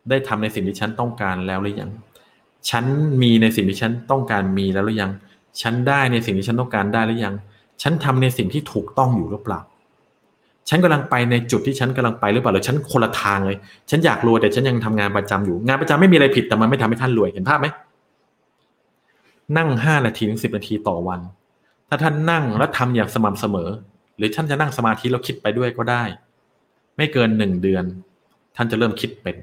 [0.10, 1.92] ได้ทำในสิ่งที่ฉันต้องการแล้วหรือยัง
[2.70, 2.86] ฉัน
[3.22, 5.12] มีในสิ่งที่ฉันต้องการมีแล้วหรือยัง
[5.62, 7.36] ฉันได้ในสิ่งที่ฉันต้องการได้หรือยัง
[7.82, 9.60] ฉันทำในสิ่งที่ถูกต้องอยู่หรือเปล่า
[10.70, 13.58] ฉันกำลังไปในจุดที่ฉันกำลังไปหรือเปล่าหรือฉันคนละทางเลย
[13.90, 17.68] ฉันอยากรวยแต่ฉันยังทำงานประจำอยู่ งานประจำไม่มีอะไรผิดแต่มันไม่ทำให้ท่านรวย เห็นภาพไหม
[19.58, 21.20] นั่งห้านาทีถึงสิบนาทีต่อวัน
[21.90, 23.70] ถ้าท่านนั่งแล้วทำอย่างสม่ำเสมอ
[24.18, 26.04] หรือท่านจะนั่งสมาธิแล้วคิดไปด้วยก็ได้
[26.98, 27.84] ไม่เกินหนึ่งเดือน
[28.56, 29.36] ท่านจะเริ่มคิดเป็น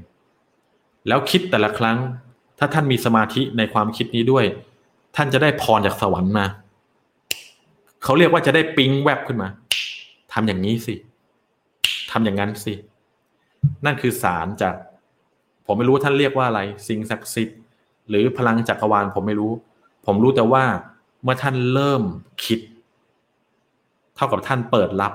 [1.08, 1.98] แล้วคิดแต่ละครั้ง
[2.60, 4.44] ถ้าท่านมีสมาธิในความคิดนี้ด้วย
[5.16, 6.46] ท่านจะได้พรจากสวรรค์มา
[8.02, 9.48] เขาเรียกว่าจะได้ปิ๊งแวบขึ้นมา
[10.32, 10.94] ทำอย่างนี้สิ
[12.10, 12.74] ทำอย่างนั้นสิ
[13.84, 14.74] นั่นคือสารจาก
[15.66, 17.58] ผมไม่รู้ท่านเรียกว่าอะไร สิ่งศักดิ์สิทธิ์
[18.08, 19.52] หรือพลังจักรวาลผมไม่รู้
[20.06, 20.64] ผมรู้แต่ว่า
[21.22, 22.02] เมื่อท่านเริ่ม
[22.44, 22.60] คิด
[24.16, 25.12] เท่ากับท่านเปิดรับ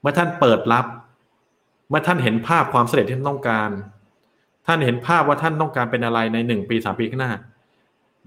[0.00, 0.86] เมื่อท่านเปิดรับ
[1.88, 3.70] เมื่อท่านเห็นภาพความสำเร็จที่ท่านต้องการ
[4.68, 7.32] ท่านเห็นภาพว่าท่านต้องการเป็นอะไรในหนึ่งปีสามปีข้างหน้า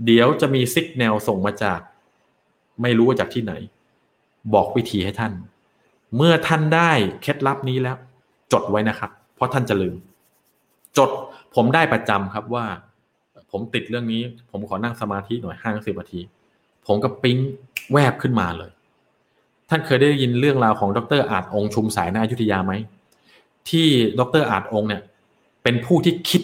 [0.05, 1.79] เดี๋ยวจะมีซิกแนวส่งมาจาก
[2.81, 3.53] ไม่รู้ว่าจากที่ไหน
[4.53, 5.33] บอกวิธีให้ท่าน
[6.15, 7.97] เมื่อท่านได้เคล็ดลับนี้แล้ว
[8.53, 9.95] จดไว้นะครับ เพราะท่านจะลืม
[10.97, 11.09] จด
[11.55, 12.65] ผมได้ประจำครับว่า
[13.51, 14.21] ผมติดเรื่องนี้
[14.51, 16.21] ผมขอนั่งสมาธิหน่อยห้าสิบนาที
[16.87, 17.37] ผมก็ปิ๊ง
[17.93, 18.71] แวบขึ้นมาเลย
[19.69, 22.73] ท่านเคยได้ยินเรื่องราวของดรอาจองชุมสายนายุธยาไหม
[23.69, 23.87] ที่
[24.19, 25.01] ดรอาจองเนี่ย
[25.64, 26.41] เป็นผู้ที่คิด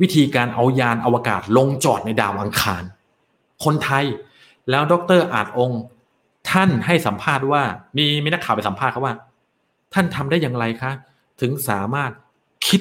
[0.00, 2.82] วิธีการเอายานอวกาศลงจอดในดาวอังคาร
[3.64, 4.04] คนไทย
[4.70, 5.82] แล้วดรอาจองค์
[6.50, 7.62] ท่านให้สัมภาษณ์ว่า
[7.96, 9.14] มีมีนักข่าวไปสัมภาษณ์เขาว่า
[9.94, 10.92] ท่านทำได้อย่างไรคะ
[11.40, 12.10] ถึงสามารถ
[12.68, 12.80] คิด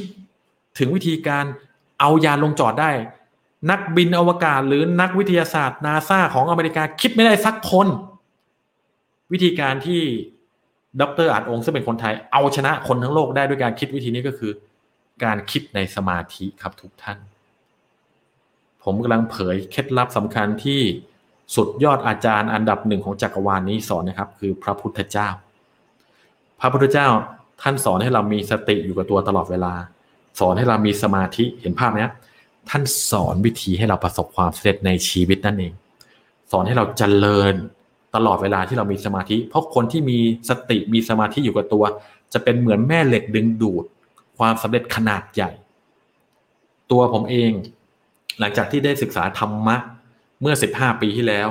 [0.80, 1.46] ถึงวิธีการ
[2.00, 2.92] เอายานลงจอดได้
[3.72, 7.88] นักบินอวกาศหรือนักวิทยาศาสตร์นาซาของอเมริกาคิดไม่ได้สักคน
[9.32, 10.02] วิธีการที่
[11.02, 14.52] ดรอาจองค์ซึ่งเป็นคนไทย เอาชนะคนทั้งโลกได้ด้วยการคิดวิธีนี้ก็คือ
[15.24, 17.18] การคิดในสมาธิครับทุกท่าน
[18.84, 20.82] ผมกำลังเผยเคล็ดลับสำคัญที่
[21.56, 25.30] สุดยอดอาจารย์อันดับหนึ่งของจักรวาลนนี้สอนนะครับ คือพระพุทธเจ้า
[26.60, 27.08] พระพุทธเจ้า
[27.62, 29.74] ท่านสอนให้เรามีสติอยู่กับตัวตลอดเวลา
[30.40, 32.00] สอนให้เรามีสมาธิเห็นภาพไหม
[32.70, 35.74] ท่านสอนวิธีให้เราประสบความสำเร็จในชีวิตนั่นเอง
[36.52, 37.54] สอนให้เราเจริญ
[38.16, 40.18] ตลอดเวลาที่เรามีสมาธิ เพราะคนที่มี
[40.50, 41.84] สติมีสมาธิอยู่กับตัว
[42.34, 43.86] จะเป็นเหมือนแม่เหล็กดึงดูด
[44.38, 45.52] ความสำเร็จขนาดใหญ่
[46.92, 47.52] ตัวผมเอง
[48.40, 49.76] หลังจากที่ได้ศึกษาธรรมะ
[50.42, 51.50] เมื่อ 15 ปีที่แล้ว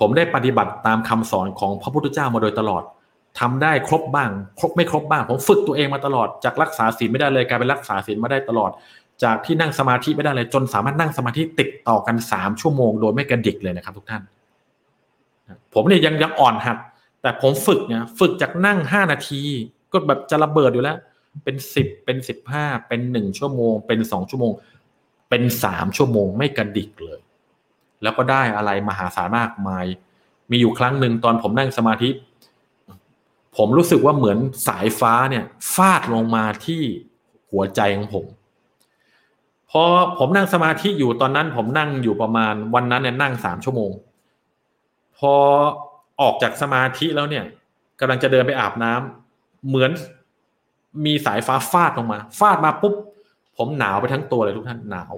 [0.00, 2.82] ผมได้ปฏิบัติตามคำสอนของพระพุทธเจ้ามาโดยตลอด
[3.40, 8.70] ทำได้ครบบ้าง ครบไม่ครบบ้าง ผมฝึกตัวเองมาตลอด จากรักษาศีลไม่ได้เลยกลายเป็นรักษาศีลมาได้ตลอด
[9.22, 14.22] จากที่นั่งสมาธิไม่ได้เลย จนสามารถนั่งสมาธิติดต่อกันสามชั่วโมง โดยไม่กระดิกเลยนะครับ ทุกท่าน
[15.74, 16.76] ผมเนี่ยยังยังอ่อนหัด
[17.22, 19.42] แต่แต่ผมฝึกเนี่ยฝึกจากนั่งห้านาที
[19.92, 20.96] ก็แบบจะระเบิดอยู่แล้ว
[21.44, 24.52] เป็นสิบเป็นสิบห้าเป็นหนึ่งชั่วโมง เป็นสองชั่วโมง
[25.30, 27.20] เป็นสามชั่วโมงไม่กระดิกเลย
[28.02, 29.86] แล้วก็ได้อะไรมหาศาลมากมาย
[30.50, 32.10] มีอยู่ครั้งหนึ่งตอนผมนั่งสมาธิ
[33.56, 36.82] ผมรู้สึกว่าเหมือนสายฟ้าเนี่ยฟาดลงมาที่
[37.50, 38.26] หัวใจของผม
[39.70, 39.84] พอ
[40.18, 43.90] ผมนั่งสมาธิอยู่ตอนนั้น ผมนั่งอยู่ประมาณวันนั้นเนี่ยนั่งสามชั่วโมง
[45.18, 45.34] พอ
[46.20, 47.44] ออกจากสมาธิแล้วเนี่ย
[48.00, 49.90] กำลังจะเดินไปอาบน้ำเหมือน
[51.04, 52.94] มีสายฟ้าฟาดลงมาฟาดมาปุ๊บ
[53.56, 55.14] ผมหนาวไปทั้งตัวเลยทุกท่านหนาว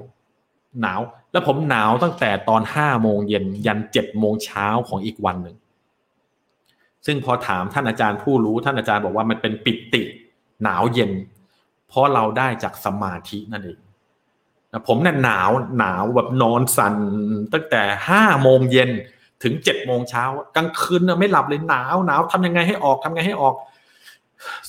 [0.82, 1.00] หนาว
[1.32, 5.56] แล้วผมหนาวตั้งแต่ตอนห้าโมงเย็นยันเจ็ดโมงเช้าของอีกวันหนึ่ง
[7.06, 10.02] ซึ่งพอถามท่านอาจารย์ผู้รู้ท่านอาจารย์บอกว่ามันเป็นปิติ
[10.62, 11.12] หนาวเย็น
[11.88, 13.80] เพราะเราได้จากสมาธินั่นเอง
[14.72, 16.94] นะผมเนี่ยหนาวหนาวแบบนอนสั่น
[17.52, 18.90] ตั้งแต่ห้าโมงเย็น
[19.42, 20.24] ถึงเจ็ดโมงเช้า
[20.56, 23.54] กลางคืนไม่หลับเลยหนาวหนาวทำยังไงให้ออกทำยังไงให้ออก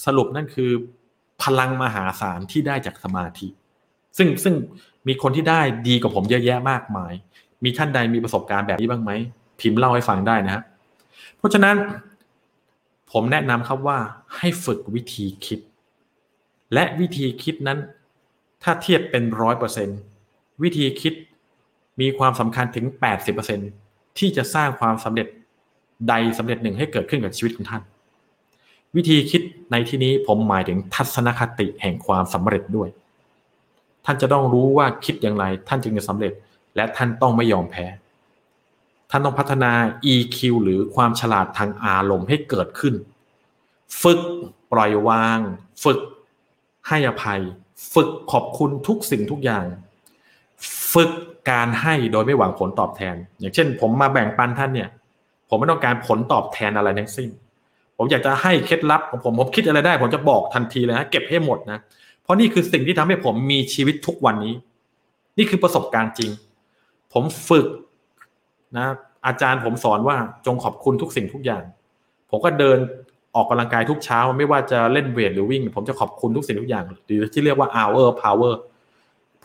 [0.05, 0.72] สรุปนั่นคือ
[1.43, 3.47] พลังมหาศาลที่ได้จากสมาธิ
[4.17, 4.55] ซึ่งซึ่ง
[5.07, 7.13] มีคนที่ได้ดีกว่าผมเยอะแยะมากมาย
[7.63, 9.11] มีท่านใดมีประสบการณ์แบบนี้บ้างไหม
[9.59, 10.63] พิมพ์เล่าให้ฟังได้นะฮะ
[11.38, 11.76] เพราะฉะนั้น
[13.11, 13.97] ผมแนะนำครับว่า
[14.38, 15.59] ให้ฝึกวิธีคิด
[16.74, 17.80] และวิธีคิดนั้น
[18.63, 19.89] ถ้าเทียบเป็นร้อยเปอร์เซ็น
[20.63, 21.13] วิธีคิด
[22.01, 23.59] มีความสำคัญถึงแปดสิบเปอร์เซ็น
[24.17, 25.28] ที่จะสร้างความสำเร็จ
[26.09, 27.82] ใดสำเร็จหนึ่งให้เกิดขึ้นกับชีวิตของท่าน
[28.95, 32.89] วิธีคิดในที่นี้ผมหมายถึงทัศนคติแห่งความสำเร็จด้วย
[34.05, 36.33] ท่านจะต้องรู้ว่าคิดอย่างไร ท่านจึงจะสำเร็จ
[36.75, 37.85] และท่านต้องไม่ยอมแพ้
[39.09, 39.71] ท่านต้องพัฒนา
[40.13, 42.95] EQ หรือความฉลาดทางอารมณ์ให้เกิดขึ้น
[44.01, 44.19] ฝึก
[44.71, 45.39] ปล่อยวาง
[45.83, 45.99] ฝึก
[46.87, 47.41] ให้อภัย
[47.93, 49.65] ฝึกขอบคุณทุกสิ่งทุกอย่าง
[50.93, 51.11] ฝึก
[51.51, 54.89] การให้โดยไม่หวังผลตอบแทน อย่างเช่น ผมมาแบ่งปันท่านเนี่ย
[55.49, 57.29] ผมไม่ต้องการผลตอบแทนอะไรทั้งสิ้น
[58.04, 61.80] ผมอยากจะให้เคล็ดลับของผมผมคิดอะไรได้ ผมจะบอกทันทีเลยนะเก็บให้หมดนะ
[62.24, 64.54] เพราะนี่คือสิ่งที่ทำให้ผมมีชีวิตทุกวันนี้
[65.38, 66.30] นี่คือประสบการณ์จริง
[67.14, 67.68] ผมฝึก
[68.78, 68.88] นะ
[69.26, 71.64] อาจารย์ผมสอนว่าจงขอบคุณทุกสิ่งทุกอย่าง
[72.30, 72.78] ผมก็เดิน
[73.36, 78.54] ออกกำลังกายทุกเช้า ไม่ว่าจะเล่นเวทหรือวิ่ง ผมจะขอบคุณทุกสิ่งทุกอย่างหรือที่เรียกว่า hour power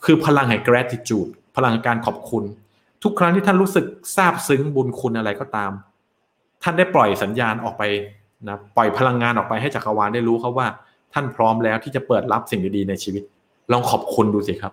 [0.05, 2.45] คือพลังแห่ง gratitude พลังการขอบคุณ
[3.03, 3.85] ทุกครั้งที่ท่านรู้สึก
[4.17, 5.73] ซาบซึ้งบุญคุณอะไรก็ตาม
[6.63, 7.83] ท่านได้ปล่อยสัญญาณออกไป
[8.49, 10.66] นะปล่อยพลังงานออกไปให้จักรวาลได้รู้ครับว่า
[11.14, 13.22] ท่านพร้อมแล้วที่จะเปิดรับสิ่งดีๆในชีวิต
[13.72, 14.72] ลองขอบคุณดูสิครับ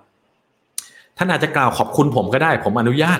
[1.17, 3.19] ท่านอาจจะกล่าวขอบคุณผมก็ได้ ผมอนุญาต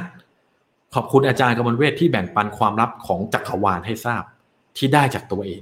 [0.96, 4.24] ขอบคุณอาจารย์กมลเวทที่แบ่งปันความลับของจักรวาลให้ทราบ
[4.78, 5.62] ที่ได้จากตัวเอง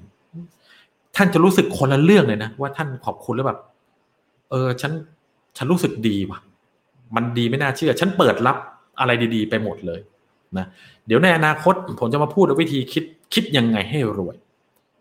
[1.16, 3.60] ท่านจะรู้สึกคนละเรื่องเลยนะว่าท่านขอบคุณแล้วแบบ
[4.50, 4.92] เออ ฉัน
[5.58, 6.40] ฉันรู้สึกดีว่ะ
[7.16, 8.58] มันดีไม่น่าเชื่อ ฉันเปิดรับ
[9.00, 10.00] อะไรดีๆ ไปหมดเลย
[10.58, 10.66] นะ
[11.08, 13.04] เดี๋ยวในอนาคตผมจะมาพูดวิธีคิด
[13.34, 14.36] คิดยังไงให้รวย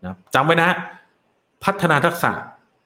[0.05, 0.69] นะจำไว้นะ
[1.63, 2.31] พัฒนาทักษะ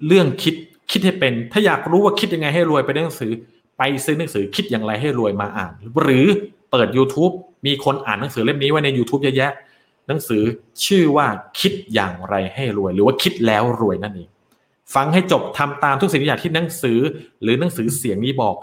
[0.07, 0.55] เรื่องคิด
[0.91, 3.31] คิดให้เป็น ถ้าอยากรู้ว่าคิดยังไงให้รวยไปหนังสือ
[3.77, 6.25] ไปซื้อหนังสือคิดอย่างไรให้รวยมาอ่าน หรือ
[6.71, 7.33] เปิด YouTube
[7.65, 9.51] มีคนอ่านหนังสือเล่มนี้ไว้ใน YouTube เยอะแยะ
[10.07, 10.41] หนังสือ
[10.85, 11.27] ชื่อว่า
[11.59, 14.29] คิดอย่างไรให้รวย หรือว่าคิดแล้วรวยนั่นเอง
[14.95, 16.99] ฟังให้จบทำตามทุกสิ่งทุกอย่างที่หนังสือ
[17.41, 18.55] หรือหนังสือเสียงนี้บอก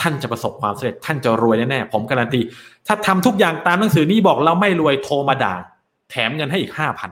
[0.00, 2.40] ท่านจะประสบความสำเร็จ ท่านจะรวยแน่ๆผมการันตี
[2.86, 5.54] ถ้าทำทุกอย่างตามหนังสือนี้บอกเราไม่รวยโทรมาด่า
[6.10, 7.10] แถมเงินให้อีกห้าพัน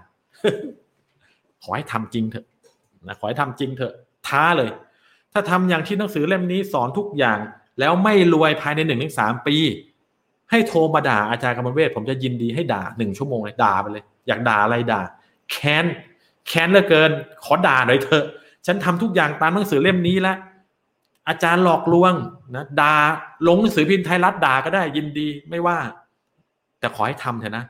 [1.63, 2.47] ขอให้ทำจริงเถอะ
[3.07, 3.93] นะขอให้ทำจริงเถอะ
[4.29, 4.71] ท้าเลย
[5.33, 7.39] ถ้าทำอย่างที่หนังสือเล่มนี้สอนทุกอย่าง
[7.81, 9.57] แล้วไม่รวยภายในหนึ่งถึงสามปี
[10.51, 15.01] ให้โทรมาด่าอาจารย์กำมลเวทผมจะยินดีให้ด่าหนึ่งชั่วโมงเลยด่าไปเลย อยากด่าอะไรด่า
[15.51, 15.85] แค้น
[16.47, 17.11] แค้นเหลือเกิน
[17.45, 18.25] ขอด่าหน่อยเถอะ
[18.67, 20.37] ฉันทำทุกอย่างตามหนังสือเล่มนี้แล้ว
[21.29, 22.13] อาจารย์หลอกลวง
[22.57, 22.95] นะด่า
[23.47, 25.79] ลงหนังสือพิมพ์ไทยรัฐด่าก็ได้ยินดีไม่ว่า
[26.79, 27.65] แต่ขอให้ทำเถอะนะ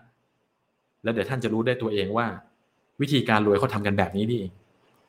[1.02, 2.26] แล้วเดี๋ยวท่านจะรู้ได้ตัวเองว่า
[3.00, 4.52] วิธีการรวยเขาทากันแบบนี้นี่เอง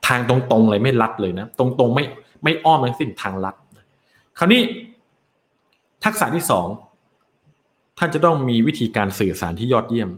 [0.08, 2.04] ทางตรงๆเลยไม่ลัดเลยนะ ตรงๆไม่
[2.44, 3.56] ไม่อ้อมทั้งสิ้นทางลัด
[4.38, 4.62] คราวนี้
[6.04, 6.68] ทักษะที่สอง
[7.98, 10.10] ท่านจะต้องมีวิธีการสื่อสารที่ยอดเยี่ยม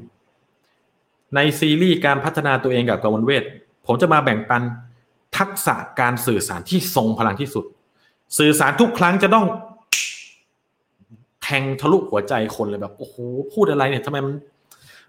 [1.35, 3.43] ในซีรีส์การพัฒนาตัวเองกับกวนเวท
[3.85, 4.61] ผมจะมาแบ่งปัน
[5.37, 7.65] ทักษะการสื่อสารที่ทรงพลังที่สุด
[8.37, 9.45] สื่อสารทุกครั้งจะต้อง
[11.43, 13.15] แทงทะลุหัวใจคนเลยแบบ โอ้โห
[13.53, 14.33] พูดอะไรเนี่ยทำไมมัน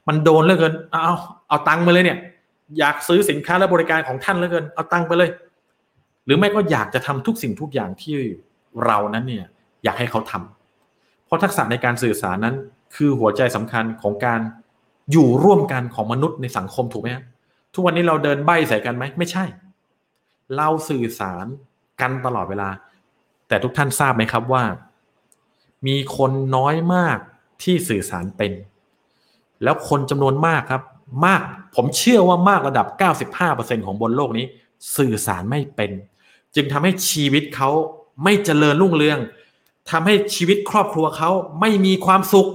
[0.09, 1.15] มันโดนเหลือเกินเอา
[1.49, 2.19] เอาตังค์ไปเลยเนี่ย
[2.79, 5.31] อยากซื้อสินค้าและบริการของท่านเหลือเกินเอาตังไปเลย
[6.25, 8.17] หรือไม่ก็อยากจะทำทุกสิ่งทุกอย่างที่
[8.85, 9.47] เรานั้นเนี่ย
[9.85, 10.63] อยากให้เขาทำ
[11.33, 12.57] ราะทักษะในการสื่อสารนั้น
[12.97, 14.41] คือหัวใจสำคัญของการ
[15.13, 17.09] อยู่ร่วมกันของมนุษย์ในสังคมถูกไหม
[17.75, 19.45] ทุกวันนี้เราเดินใบใส่กันไหมไม่ใช่
[20.57, 21.47] เราสื่อสาร
[22.01, 22.69] กันตลอดเวลา
[23.49, 24.65] แต่ทุกท่านทราบไหมครับว่า
[25.87, 27.19] มีคนน้อยมาก
[27.63, 28.53] ที่สื่อสารเป็น
[29.63, 30.83] แล้วคนจำนวนมากครับ
[31.27, 31.43] มาก
[31.75, 32.87] ผมเชื่อว่ามากระดับ
[33.37, 34.47] 95%ของบนโลกนี้
[34.97, 35.91] สื่อสารไม่เป็น
[36.55, 37.71] จึงทำให้ชีวิตเขา
[38.25, 39.19] ไม่เจริญรุ่งเรือง
[39.91, 42.49] ทำให้ชีวิตครอบครัวเขาไม่มีความสุข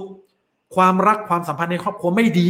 [0.76, 2.48] ความรักความสัมพันธ์ในครอบครัวไม่ดี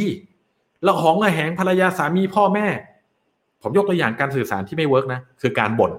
[0.86, 2.66] ละหองระแหงภรรยาสามีพ่อแม่
[3.62, 5.92] ผมยกตัวอย่างการสื่อสารที่ไม่เวิร์กนะคือการบ่น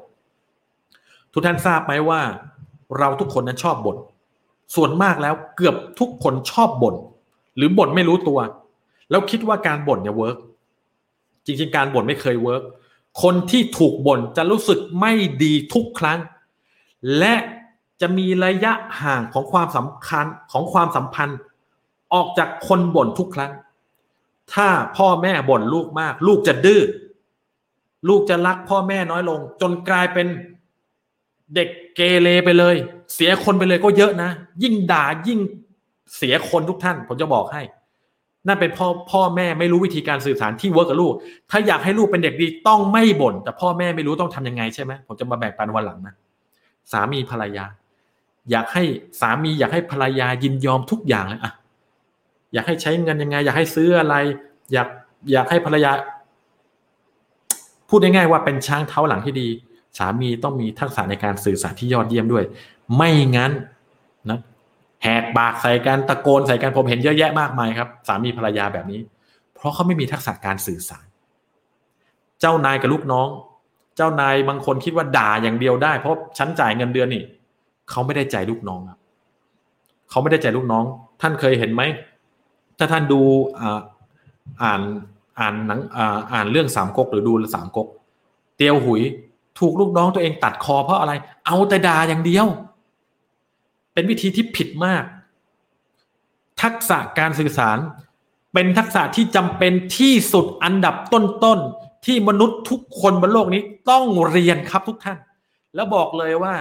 [1.34, 2.22] ทุกท่านทราบไหมว่า
[2.97, 3.97] เราทุกคนนั้นชอบบ่น
[4.76, 6.95] ส่วนมากแล้วเกือบทุกคนชอบบ่น
[7.55, 8.39] หรือบ่นไม่รู้ตัว
[9.10, 10.38] แล้วคิดว่าการบ่นเนี่ย work
[11.45, 12.64] จริงๆ การบ่นไม่เคย work
[13.22, 16.20] คนที่ถูกบ่นจะรู้สึกไม่ดีทุกครั้ง
[17.20, 17.36] และ
[18.01, 21.38] จะมีระยะห่างของความสำคัญของความสัมพันธ์
[22.14, 23.51] ออกจากคนบ่นทุกครั้ง
[24.53, 26.82] ถ้าพ่อแม่บ่นลูกมาก ลูกจะดื้อ
[28.10, 30.28] ลูกจะรักพ่อแม่น้อยลง จนกลายเป็น
[31.55, 32.76] เด็กเกเรไปเลย
[33.16, 34.30] เสียคนไปเลยก็เยอะนะ
[34.64, 35.39] ยิ่งด่ายิ่ง
[36.18, 37.62] เสียคนทุกท่าน ผมจะบอกให้
[38.48, 41.14] นั่นเป็นพ่อพ่อแม่ไม่รู้วิธีการสื่อสารที่ work กับลูก
[41.52, 46.16] ถ้าอยากให้ลูกเป็นเด็กดีต้องไม่บ่น แต่พ่อแม่ไม่รู้ต้องทำยังไงใช่ไหมผมจะมาแบ่งปันวันหลังนะ
[46.92, 47.66] สามีภรรยา
[48.52, 48.84] อยากให้
[49.22, 51.52] สามีอยากให้ภรรยายินยอมทุกอย่างเลยอะ
[52.54, 54.16] อยากให้ใช้เงินยังไง อยากให้ซื้ออะไร
[54.74, 54.88] อยาก
[55.32, 55.92] อยากให้ภรรยา
[57.90, 59.48] พูดง่ายๆว่าเป็นช้างเท้าหลังที่ดี
[59.98, 62.44] สามีต้องมีทักษะในการสื่อสารที่ยอดเยี่ยมด้วย
[62.98, 63.52] ไม่งั้น
[65.04, 69.00] แหกปากใส่กันตะโกนใส่กันผมเห็นเยอะแยะมากมายครับ สามีภรรยาแบบนี้
[69.56, 71.06] เพราะเขาไม่มีทักษะการสื่อสาร
[72.39, 73.28] เจ้านายกับลูกน้อง
[73.95, 77.24] เจ้านายบางคนคิดว่าด่าอย่างเดียวได้ เพราะฉันจ่ายเงินเดือนนี่
[77.89, 79.00] เขาไม่ได้ใจลูกน้องครับ
[80.10, 80.84] เขาไม่ได้ใจลูกน้อง
[81.22, 81.82] ท่านเคยเห็นไหม
[82.78, 83.22] ถ้าท่านดู
[84.62, 84.82] อ่าน
[85.39, 85.80] อ่านหนัง
[86.34, 87.88] อ่านเรื่องสามก๊กหรือดูสามก๊ก
[88.58, 89.02] เตียวหุย
[89.60, 91.14] ถูกลูกน้องตัวเองตัดคอเพราะอะไร
[91.45, 92.47] เอาแต่ด่าอย่างเดียว
[93.94, 95.04] เป็นวิธีที่ผิดมาก
[96.62, 97.78] ทักษะการสื่อสาร
[98.54, 105.18] เป็นทักษะที่จำเป็นที่สุดอันดับต้นๆที่มนุษย์ทุกคนบนโลกนี้ต้องเรียนครับทุกท่าน
[105.76, 106.56] แล้วบอกเลยว่า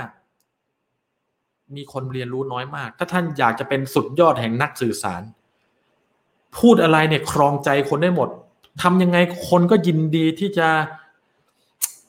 [1.77, 5.23] มีคนเรียนรู้น้อยมาก ถ้าท่านอยากจะเป็นสุดยอดแห่งนักสื่อสาร
[6.59, 8.29] พูดอะไรเนี่ยครองใจคนได้หมด
[8.83, 9.19] ทำยังไง
[9.49, 10.69] คนก็ยินดีที่จะ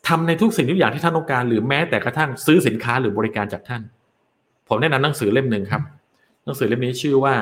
[0.08, 3.82] ทำในทุกสิ่งทุกอย่างที่ท่านต้องการ หรือแม้แต่กระทั่งซื้อสินค้าหรือบริการจากท่าน
[4.70, 5.82] ผมแนะนำหนังสือเล่มหนึ่งครับ
[6.44, 7.36] หนังสือเล่มนี้ชื่อว่า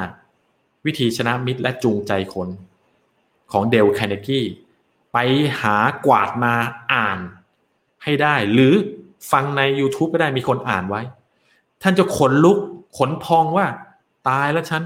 [0.86, 2.50] วิธีชนะมิตรและจูงใจคน
[3.52, 4.46] ของเดลแคนเนกี้
[5.14, 5.18] ไป
[5.62, 5.76] หา
[6.06, 6.54] กวาดมา
[6.94, 7.20] อ่าน
[8.04, 8.74] ให้ได้ หรือ
[9.32, 11.02] ฟังใน YouTube ก็ได้มีคนอ่านไว้
[11.82, 12.58] ท่านจะขนลุก
[12.98, 13.66] ขนพองว่า
[14.30, 14.84] ตายแล้วฉัน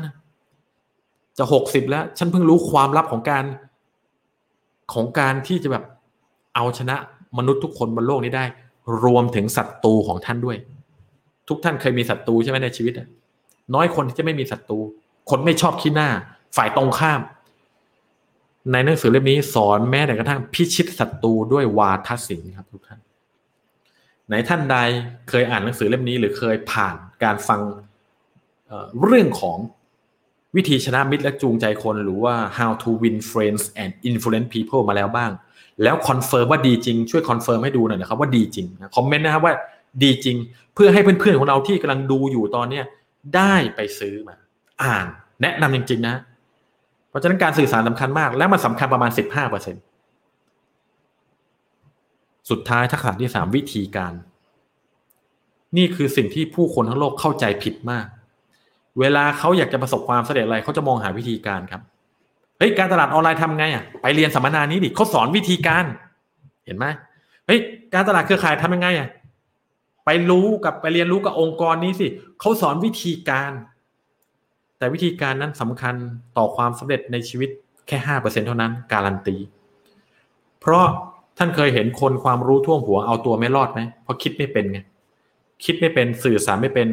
[1.38, 3.44] จะหกสิบแล้ว ฉันเพิ่งรู้ความลับของการ
[4.94, 5.84] ของการที่จะแบบ
[6.56, 6.96] เอาชนะ
[7.38, 8.46] มนุษย์ทุกคนบนโลกนี้ได้
[9.04, 10.58] รวมถึงศัตรูของท่านด้วย
[11.50, 12.94] ทุกท่านเคยมีศัตรูใช่ไหมในชีวิต
[13.74, 14.80] น้อยคนที่จะไม่มีศัตรู
[15.30, 16.10] คนไม่ชอบขี้หน้า
[16.56, 17.22] ฝ่ายตรงข้าม
[18.72, 23.00] ในหนังสือเล่มนี้สอนแม้แต่กระทั่งพิชิตศัตรูด้วยวาทศิลป์ครับทุกท่าน
[24.28, 24.76] ไหนท่านใด
[25.30, 27.62] เคยอ่านหนังสือเล่มนี้ หรือเคยผ่านการฟัง
[28.68, 29.58] เรื่องของ
[30.56, 35.32] วิธีชนะมิตรและจูงใจคนหรือว่า how to win friends and influence people มาแล้วบ้าง
[35.84, 39.54] แล้ว confirm ว่าดีจริง ช่วย confirm ให้ดูหน่อยนะครับว่าดีจริงคอมเมนต์นะครับว่า
[40.04, 40.38] ดีจริง
[40.76, 42.82] เพื่อให้เพื่อนๆของเราที่กำลังดูอยู่ตอนเนี้ย
[43.36, 44.36] ได้ไปซื้อมา
[44.84, 45.06] อ่าน
[45.42, 46.16] แนะนำจริง ๆ นะ
[47.10, 49.76] เพราะฉะนั้นการสื่อสารสำคัญมาก และมันสำคัญประมาณสิบห้าเปอร์เซ็นต์
[52.50, 54.14] สุดท้ายทักษะที่สามวิธีการ
[55.78, 58.06] นี่คือสิ่งที่ผู้คนทั้งโลกเข้าใจผิดมาก
[59.00, 61.82] เวลาเขาอยากจะประสบความสำเร็จอะไรเขาจะมองหาวิธีการครับ
[62.58, 65.86] เฮ้ยการตลาดออนไลน์ทำไงอะไปเรียนสัมมนานี้ดิเขาสอนวิธีการ
[66.66, 66.86] เห็นไหม
[67.46, 67.60] เฮ้ย
[67.94, 69.10] การตลาดเครือข่ายทำยังไงอะ
[70.06, 72.08] ไปรู้กับไปเรียนรู้กับองค์กรนี้สิ
[72.40, 73.52] เขาสอนวิธีการ
[74.78, 75.96] แต่วิธีการนั้นสำคัญ
[76.38, 77.50] ต่อความสำเร็จในชีวิต
[77.88, 79.36] แค่ห้าเปอร์เซ็นต์เท่านั้นการันตี
[80.62, 80.86] เพราะ
[81.38, 84.80] ท่านเคยเห็นคนความรู้ท่วมหัวเอาตัวไม่รอดไหมเพราะคิดไม่เป็นไง
[85.66, 86.88] คิดไม่เป็นสื่อสารไม่เป็น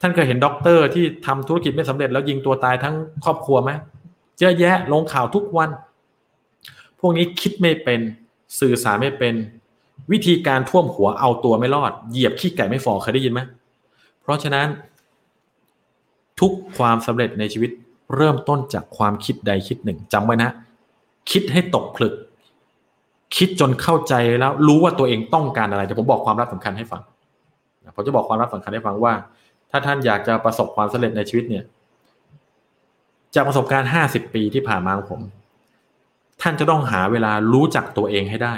[0.00, 2.94] ท่านเคยเห็นด็อกเตอร์ที่ทำธุรกิจไม่สำเร็จแล้วยิงตัวตายทั้ง
[3.24, 3.70] ครอบครัวไหม
[4.38, 5.70] เยอะแยะลงข่าวทุกวัน
[7.00, 8.00] พวกนี้คิดไม่เป็น
[8.60, 9.34] สื่อสารไม่เป็น
[10.12, 13.40] วิธีการท่วมหัวเอาตัวไม่รอด เหยียบขี้ไก่ไม่ฝ่อเคยได้ยินไหม
[14.22, 14.66] เพราะฉะนั้น
[16.40, 17.70] ทุกความสำเร็จในชีวิต
[18.16, 20.50] เริ่มต้นจากความคิดใดคิดหนึ่งจำไว้นะ
[21.30, 22.14] คิดให้ตกผลึก
[23.36, 27.02] คิดจนเข้าใจแล้วรู้ว่าตัวเองต้องการอะไรแต่ผมบอกความรับสำคัญให้ฟัง
[27.94, 29.12] ผมจะบอกความรับสำคัญให้ฟังว่า
[29.70, 31.64] ถ้าท่านอยากจะประสบความสำเร็จในชีวิตเนี่ย
[33.34, 35.20] จากประสบการณ์ห้าสิบปีที่ผ่านมาของผม
[36.42, 38.54] ท่านจะต้องหาเวลารู้จักตัวเองให้ได้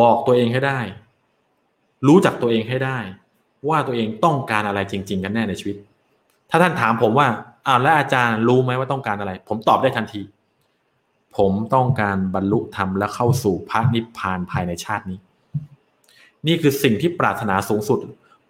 [0.00, 0.80] บอกตัวเองให้ได้
[2.06, 2.98] รู้จักตัวเองให้ได้
[3.68, 5.76] ว่าตัวเองต้องการอะไรจริง ๆ กันแน่ในชีวิต
[6.50, 7.26] ถ้าท่านถามผมว่า
[7.66, 10.22] อ้าวแล้วอาจารย์รู้ไหมว่าต้องการอะไร ผมตอบได้ทันที
[11.36, 15.18] ผมต้องการบรรลุธรรมและเข้าสู่พระนิพพานภายในชาตินี้
[16.46, 17.98] นี่คือสิ่งที่ปรารถนาสูงสุด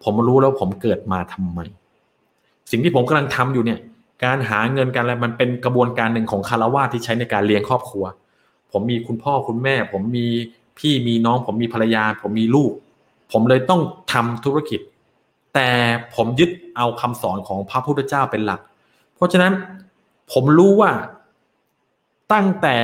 [0.03, 1.59] ผมรู้แล้วผมเกิดมาทำไม
[2.71, 3.79] สิ่งที่ผมกำลังทำอยู่เนี่ย
[4.25, 8.05] การหาเงินการอะไรมันเป็นกระบวนการหนึ่งของคารวะที่ใช้ในการเลี้ยงครอบครัว
[8.71, 10.27] ผมมีคุณพ่อคุณแม่ ผมมี
[10.77, 12.71] พี่มีน้องผมมีภรรยา ผมมีลูก
[13.31, 13.81] ผมเลยต้อง
[14.13, 14.79] ทำธุรกิจ
[15.53, 15.69] แต่
[16.15, 18.61] ผมยึดเอาคำสอนของพระพุทธเจ้าเป็นหลัก
[19.15, 19.53] เพราะฉะนั้น
[20.31, 20.91] ผมรู้ว่า
[22.33, 22.77] ตั้งแต่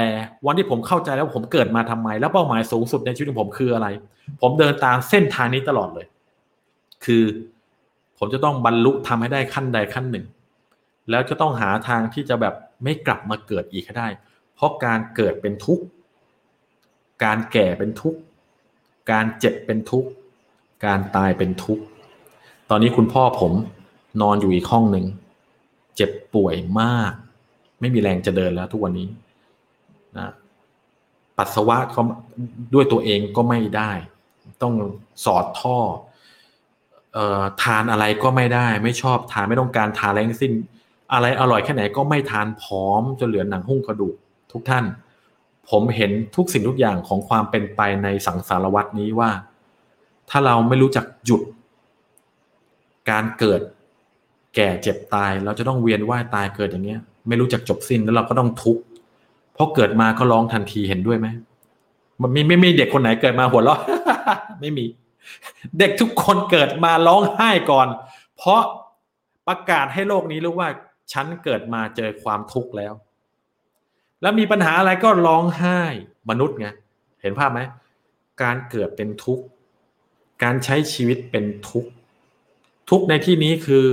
[0.46, 3.88] วันที่ผมเข้าใจแล้วผมเกิดมาทำไม แล้วเป้าหมายสูงสุดในชีวิตของผมคืออะไร
[4.42, 6.06] ผมเดินตามเส้นทางนี้ตลอดเลย
[7.06, 7.24] คือ
[8.18, 10.26] ผมจะต้องบรรลุทำให้ได้ขั้นใดขั้นหนึ่ง
[11.10, 14.08] แล้วจะต้องหาทางที่จะแบบไม่กลับมาเกิดอีกให้ได้
[14.56, 15.84] เพราะการเกิดเป็นทุกข์
[17.24, 18.20] การแก่เป็นทุกข์
[19.12, 20.10] การเจ็บเป็นทุกข์
[20.86, 21.84] การตายเป็นทุกข์
[22.70, 23.52] ตอนนี้คุณพ่อผม
[24.22, 25.06] นอนอยู่อีกห้องหนึ่ง
[25.96, 27.12] เจ็บป่วยมาก
[27.80, 29.08] ไม่มีแรงจะเดินแล้วทุกวันนี้
[30.18, 30.32] นะ
[31.38, 32.04] ปัสสาวะเขา
[32.74, 33.92] ด้วยตัวเองก็ไม่ได้
[34.62, 34.74] ต้อง
[35.26, 35.78] สอดท่อ
[37.18, 40.54] ออทานอะไรก็ไม่ได้ ไม่ชอบทานไม่ต้องการทานอะไรทั้งสิ้น
[41.14, 44.16] อะไรอร่อยแค่ไหนก็ไม่ทานพร้อมจนเหลือหนังหุ้งกระดูก
[44.52, 44.86] ทุกท่าน
[45.70, 49.30] ผมเห็นทุกสิ่งทุกอย่างของความเป็นไปในสังสารวัตนี้ว่า
[50.30, 51.42] ถ้าเราไม่รู้จักหยุด
[53.10, 53.62] การเกิด
[54.56, 58.84] แก่เจ็บตาย เราจะต้องเวียนว่ายตายเกิดอย่างเงี้ย ไม่รู้จักจบสิ้นแล้วเราก็ต้องทุกข์
[59.56, 61.28] พอเกิดมาก็ร้องทันทีเห็นด้วยไหม
[62.22, 63.80] มันไม่ไม่มีเด็กคนไหนเกิดมาหัวเราะ
[64.62, 64.86] ไม่มี
[65.80, 67.88] เด็กทุกคนเกิดมาร้องไห้ก่อน
[68.38, 68.62] เพราะ
[69.48, 70.70] ประกาศให้โลกนี้รู้ว่า
[71.14, 72.94] ฉันเกิดมาเจอความทุกข์แล้ว
[74.22, 75.80] แล้วมีปัญหาอะไรก็ร้องไห้
[76.30, 76.68] มนุษย์ไง
[77.22, 77.60] เห็นภาพไหม
[78.44, 79.44] การเกิดเป็นทุกข์
[80.44, 81.90] การใช้ชีวิตเป็นทุกข์
[82.90, 83.86] ทุกข์ในที่นี้คือ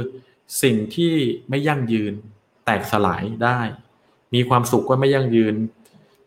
[0.63, 1.13] สิ่งที่
[1.49, 2.13] ไม่ยั่งยืน
[2.65, 3.61] แตกสลายได้
[4.35, 5.55] มีความสุขก็ไม่ยั่งยืน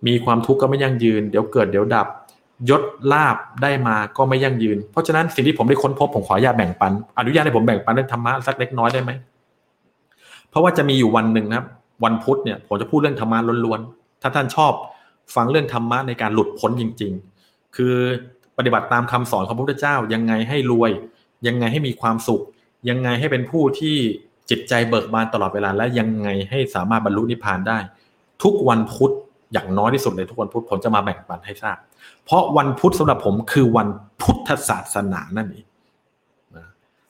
[0.07, 2.07] มีความทุกข์ก็ไม่ยั่งยืน เดี๋ยวเกิดเดี๋ยวดับ
[2.69, 2.83] ยศ
[3.13, 9.11] ลาบได้มาก็ไม่ยั่งยืน เพราะฉะนั้นสิ่งที่ผมได้ค้นพบผมขออนุญาตแบ่งปัน อนุญาตให้ผมแบ่งปันเรื่องธรรมะสักเล็กน้อยได้ไหม
[10.49, 11.65] เพราะว่าจะมีอยู่วันหนึ่งนะครับ
[12.03, 14.73] วันพุธเนี่ยผมจะพูดเรื่องธรรมะล้วนๆ ถ้าท่านชอบ
[15.35, 17.11] ฟังเรื่องธรรมะในการหลุดพ้นจริง
[17.43, 17.95] ๆ คือ
[18.57, 20.91] ปฏิบัติตามคำสอนของพระพุทธเจ้ายังไงให้รวย
[21.47, 22.41] ยังไงให้มีความสุข
[22.89, 23.95] ยังไงให้เป็นผู้ที่
[24.49, 27.77] จิตใจเบิกบานตลอดเวลาและยังไงให้สามารถบรรลุนิพพานได้
[28.43, 29.13] ทุกวันพุธ
[29.53, 31.77] อย่างน้อยที่สุดเลยทุกวันพุธผมจะมาแบ่งปันให้ทราบ
[32.25, 33.87] เพราะวันพุธสำหรับผมคือวัน
[34.21, 35.65] พุทธศาสนานั่นเอง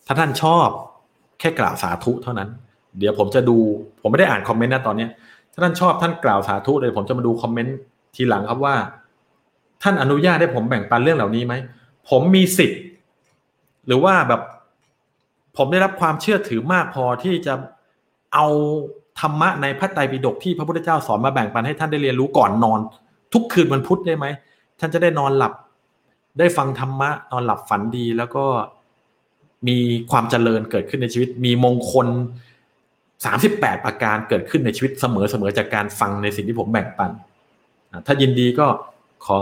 [0.06, 0.68] ถ้าท่านชอบ
[1.40, 2.50] แค่กล่าวสาธุเท่านั้น
[3.00, 3.58] เดี๋ยวผมจะดู
[4.02, 5.08] ผมไม่ได้อ่านคอมเมนต์นะตอนนี้
[5.54, 7.76] ถ้าท่านชอบท่านกล่าวสาธุเลย ผมจะมาดูคอมเมนต์
[8.16, 8.76] ทีหลังครับว่า
[9.84, 11.54] ท่านอนุญาตให้ผมแบ่งปันเรื่องเหล่านี้ไหม
[12.10, 12.82] ผมมีสิทธิ์
[13.88, 14.42] หรือว่าแบบ
[15.58, 17.54] ผมได้รับความเชื่อถือมากพอที่จะ
[18.34, 18.48] เอา
[19.20, 22.80] ธรรมะในพระไตรปิฎกที่พระพุทธเจ้าสอนมาแบ่งปันให้ท่านได้เรียนรู้ก่อนนอน
[23.34, 24.26] ทุกคืนวันพุธได้ไหม
[24.80, 25.54] ท่านจะได้นอนหลับ
[26.40, 28.46] ได้ฟังธรรมะ นอนหลับฝันดีแล้วก็
[29.68, 29.78] มี
[30.12, 32.08] ความเจริญเกิดขึ้นในชีวิต มีมงคล
[33.26, 37.12] สามสิบแปดประการเกิดขึ้นในชีวิตเสมอเสมอจากการฟังในสิ่งที่ผมแบ่งปัน
[38.06, 38.68] ถ้ายินดีก็
[39.26, 39.36] ขอ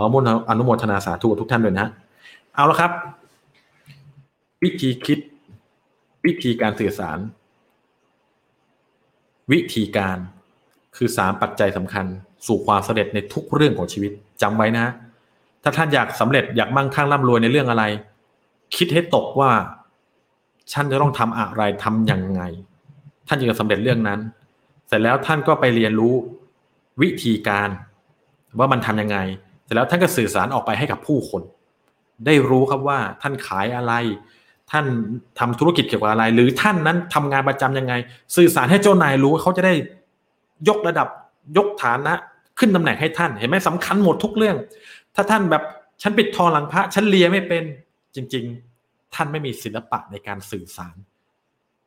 [0.49, 1.87] อนุโมทนาสาธุทุกท่านด้วยนะ
[2.55, 2.91] เอาละครับ
[4.63, 5.19] วิธีคิด
[6.25, 7.19] วิธีการสื่อสาร
[9.51, 10.17] วิธีการ
[10.95, 12.05] คือสามปัจจัยสำคัญ
[12.47, 14.85] สู่ความสำเร็จในทุกเรื่องของชีวิตจำไว้นะ
[15.63, 17.83] ถ้าท่านอยากสำเร็จอยากมั่งคั่งร่ำรวยในเรื่องอะไร
[18.75, 19.51] คิดให้ตกว่า
[20.71, 22.41] ฉันจะต้องทำอะไรทํำยังไง
[23.29, 24.19] ท่านจึงจะสำเร็จเรื่องนั้น
[24.87, 26.15] เสร็จแล้วท่านก็ไปเรียนรู้
[27.01, 27.69] วิธีการ
[28.59, 29.17] ว่ามันทํำยังไง
[29.63, 31.41] เสร็จแล้วท่านก็สื่อสารออกไปให้กับผู้คน
[32.25, 33.93] ได้รู้ครับว่าท่านขายอะไร
[34.71, 34.85] ท่าน
[35.39, 37.93] ทำธุรกิจเกี่ยวกับอะไร หรือท่านนั้นทำงานประทํำยังไง
[38.35, 39.73] สื่อสารให้เจ้านายรู้เขาจะได้
[40.67, 41.07] ยกระดับ
[41.57, 42.13] ยกฐานะ
[42.59, 44.57] ขึ้นตำแหน่งให้ท่านเห็นไหมสำคัญหมดทุกเรื่อง
[45.15, 45.63] ถ้าท่านแบบ
[46.01, 47.63] ฉันปิดทองหลังพระฉันเลียไม่เป็น
[48.15, 48.45] จริง
[48.79, 50.95] ๆ ท่านไม่มีศิลปะในการสื่อสาร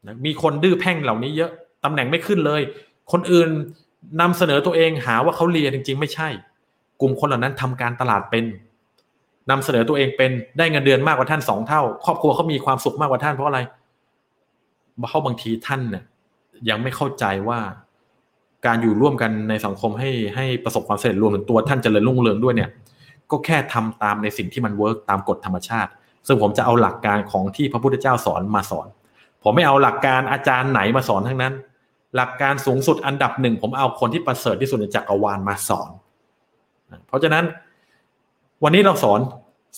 [0.07, 1.51] นะมีคนดื้อแพ่งเหล่านี้เยอะ
[1.85, 2.63] ตำแหน่งไม่ขึ้นเลย
[3.13, 3.49] คนอื่น
[4.21, 6.29] นำเสนอตัวเองหาว่าเขาเลียจริง ๆ ไม่ใช่
[7.01, 8.45] กลุ่มคนเหล่านั้นทำการตลาดเป็น
[9.51, 13.61] นำเสนอตัวเองเป็นได้เงินเดือนมากกว่าท่านสองเท่า ครอบครัวเขามีความสุขมากกว่าท่านเพราะอะไร
[14.99, 16.05] เพราะบางทีท่านเนี่ย
[16.69, 17.61] ยังไม่เข้าใจว่า
[18.67, 22.71] การอยู่ร่วมกันในสังคมให้ให้ประสบความสำเร็จรวมถึงตัวท่านเจริญรุ่งเรืองด้วยเนี่ย
[23.31, 25.91] ก็แค่ทำตามในสิ่งที่มัน work ตามกฎธรรมชาติ
[26.27, 28.87] ซึ่งผมจะเอาหลักการของที่พระพุทธเจ้าสอนมาสอน
[29.43, 31.55] ผมไม่เอาหลักการอาจารย์ไหนมาสอนทั้งนั้น
[32.17, 35.91] หลักการสูงสุดอันดับหนึ่งผมเอาคนที่ประเสริฐที่สุดในจักรวาลมาสอน
[37.07, 37.45] เพราะฉะนั้น
[38.65, 39.21] วันนี้เราสอน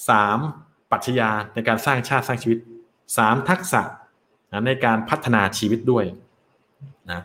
[0.09, 0.39] สาม
[0.91, 2.59] ปัจจัยาในการสร้างชาติสร้างชีวิต
[3.17, 3.83] สามทักษะ
[4.67, 6.05] ในการพัฒนาชีวิตด้วย
[7.11, 7.21] นะ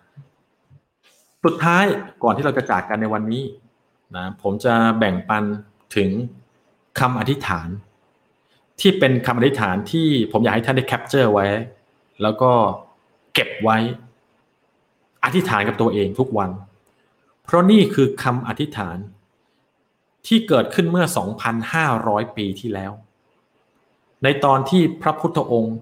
[1.43, 1.83] สุดท้าย
[2.23, 3.43] ก่อนที่เราจะจากกันในวันนี้
[4.15, 5.43] นะผมจะแบ่งปัน
[5.95, 6.09] ถึง
[6.99, 7.69] คำอธิษฐาน
[8.81, 11.45] ที่เป็นคำอธิษฐานที่ผมอยากให้ท่านได้ capture ไว้
[12.21, 12.51] แล้วก็
[13.33, 13.77] เก็บไว้
[15.23, 16.51] อธิษฐานกับตัวเองทุกวัน
[17.43, 18.97] เพราะนี่คือคำอธิษฐาน
[20.27, 21.05] ที่เกิดขึ้นเมื่อ
[21.71, 22.91] 2,500 ปีที่แล้ว
[24.23, 25.77] ในตอนที่พระพุทธองค์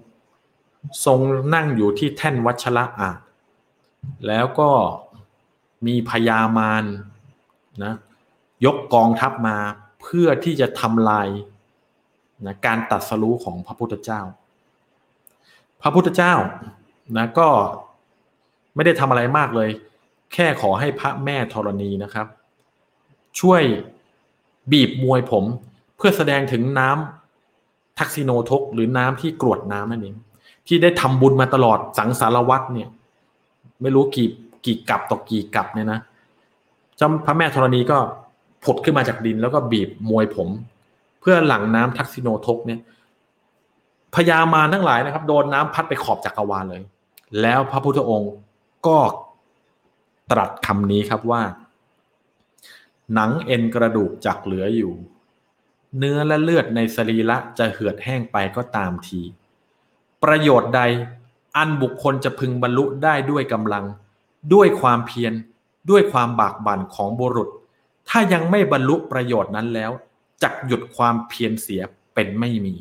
[1.06, 1.18] ทรง
[1.54, 3.18] นั่งอยู่ที่แท่นวัชรอาสน์
[4.26, 4.70] แล้วก็
[5.86, 6.84] มีพญามาร
[7.84, 7.94] นะ
[8.64, 9.56] ยกกองทัพมา
[10.02, 11.28] เพื่อที่จะทำลาย
[12.46, 14.20] นะการตัดสรู้ของพระพุทธเจ้า
[15.82, 16.34] พระพุทธเจ้า
[17.16, 17.48] นะก็
[18.74, 19.70] ไม่ได้ทำอะไรมากเลย
[20.32, 22.26] แค่ขอให้พระแม่ธรณีนะครับ
[23.40, 23.62] ช่วย
[24.72, 25.44] บีบมวยผม
[25.96, 30.16] เพื่อแสดงถึงน้ำทักซิโนทกหรือน้ำที่กรวดน้ำนั่นเอง
[30.66, 32.88] ที่ได้ทำบุญมาตลอดสังสารวัตรเนี่ย
[33.82, 34.28] ไม่รู้กี่
[34.64, 36.00] กี่กับต่อกี่กับเนี่ยนะ
[37.00, 37.98] จำพระแม่ธรณีก็
[38.64, 40.48] ผุดขึ้นมาจากดินแล้วก็บีบมวยผม
[41.20, 42.80] เพื่อหลังน้ำทักซิโนทกเนี่ย
[44.14, 46.82] พญามาทั้งหลายนะครับ โดนน้ำพัดไปขอบจักรวาลเลย
[47.40, 48.32] แล้วพระพุทธองค์
[48.86, 48.98] ก็
[50.30, 51.42] ตรัสคำนี้ครับว่า
[53.14, 54.92] หนังเอ็นกระดูกจักเหลืออยู่
[55.98, 59.20] เนื้อและเลือดในสรีระจะเหือดแห้งไปก็ตามที
[60.22, 60.82] ประโยชน์ใด
[61.56, 63.84] อันบุคคลจะพึงบรรลุได้ด้วยกำลัง
[64.54, 65.32] ด้วยความเพียร
[65.90, 67.48] ด้วยความบากบั่นของบุรุษ
[68.08, 69.90] ถ้ายังไม่บรรลุประโยชน์นั้นแล้ว
[70.42, 71.82] จักหยุดความเพียรเสีย
[72.14, 72.74] เป็นไม่มี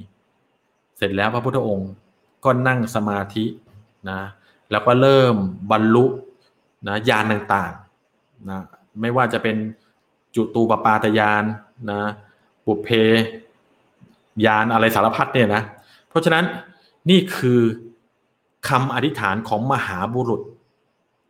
[0.97, 1.91] เสร็จแล้วพระพุทธองค์
[2.45, 3.45] ก็นั่งสมาธิ
[4.09, 4.21] นะ
[4.71, 5.35] แล้วก็เริ่ม
[5.71, 6.05] บรรลุ
[6.87, 8.59] นะญาณต่างๆนะ
[9.01, 9.55] ไม่ว่าจะเป็น
[10.35, 11.43] จุตูปปาตยาน
[11.91, 12.01] นะ
[12.65, 12.89] ปุเพ
[14.45, 15.63] ยานอะไรสารพัดเนี่ยนะ
[16.09, 16.45] เพราะฉะนั้น
[17.09, 17.61] นี่คือ
[18.69, 20.41] คำอธิษฐานของมหาบุรุษ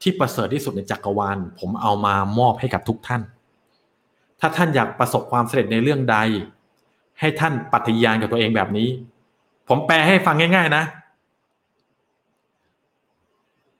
[0.01, 3.21] ที่ประเสริฐที่สุดในจักรวาล ผมเอามามอบให้กับทุกท่าน
[4.39, 6.17] ถ้าท่านอยากประสบความสำเร็จในเรื่องใด
[7.19, 8.89] ให้ท่านปฏิญาณกับตัวเองแบบนี้
[9.67, 10.83] ผมแปลให้ฟังง่าย ๆ นะ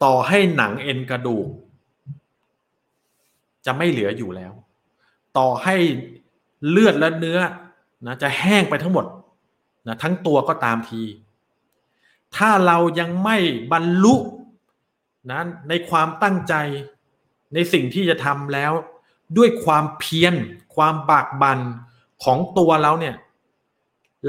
[0.03, 1.47] ต่อให้หนังเอ็นกระดูก
[3.65, 4.53] จะไม่เหลืออยู่แล้ว
[5.37, 5.75] ต่อให้
[6.69, 7.39] เลือดและเนื้อ
[8.05, 9.05] นะจะแห้งไปทั้งหมด
[9.87, 11.01] นะทั้งตัวก็ตามที
[12.35, 13.37] ถ้าเรายังไม่
[13.71, 14.15] บรรลุ
[15.31, 15.39] นะ
[15.69, 16.53] ในความตั้งใจ
[17.53, 18.71] ในสิ่งที่จะทำแล้ว
[19.37, 20.33] ด้วยความเพียร
[20.75, 21.59] ความบากบั่น
[22.23, 23.15] ของตัวเราเนี่ย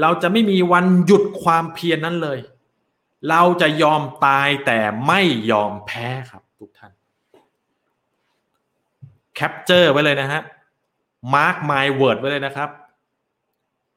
[0.01, 2.39] เราจะไม่มีวันหยุดความเพียรนนั้นเลย
[3.29, 5.21] เราจะยอมตายแต่ไม่
[5.51, 6.91] ยอมแพ้ครับทุกท่าน
[9.35, 10.41] capture ไว้เลยนะฮะ
[11.33, 12.69] mark my word ไว้เลยนะครับ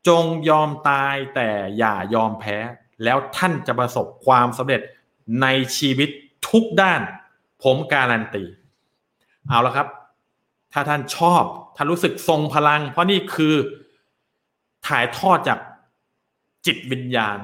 [0.08, 1.48] จงยอมตายแต่
[1.78, 2.56] อย่ายอมแพ้
[3.04, 4.82] แล้วท่านจะประสบความสำเร็จ
[5.42, 5.46] ใน
[5.78, 6.08] ชีวิต
[6.48, 7.00] ทุกด้าน
[7.62, 8.44] ผมการันตี
[9.48, 9.88] เอาละครับ
[10.72, 11.42] ถ้าท่านชอบ
[11.76, 13.54] ท่านรู้สึกทรงพลัง เพราะนี่คือ
[14.86, 15.58] ถ่ายทอดจาก
[16.66, 17.38] จิตวิญญาณ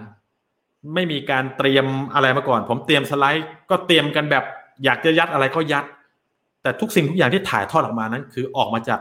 [0.95, 4.45] ไม่มีการเตรียมอะไรมาก่อน ผมเตรียมสไลด์ ก็เตรียมกันแบบ
[4.85, 5.85] อยากจะยัดอะไรก็ยัด
[6.63, 9.01] แต่ทุกสิ่งทุกอย่างที่ถ่ายทอดออกมานั้น คือออกมาจาก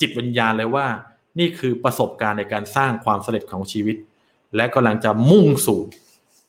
[0.00, 0.86] จิตวิญญาณเลยว่า
[1.38, 3.96] นี่คือประสบการณ์ในการสร้างความสำเร็จของชีวิต
[4.56, 5.80] และกำลังจะมุ่งสู่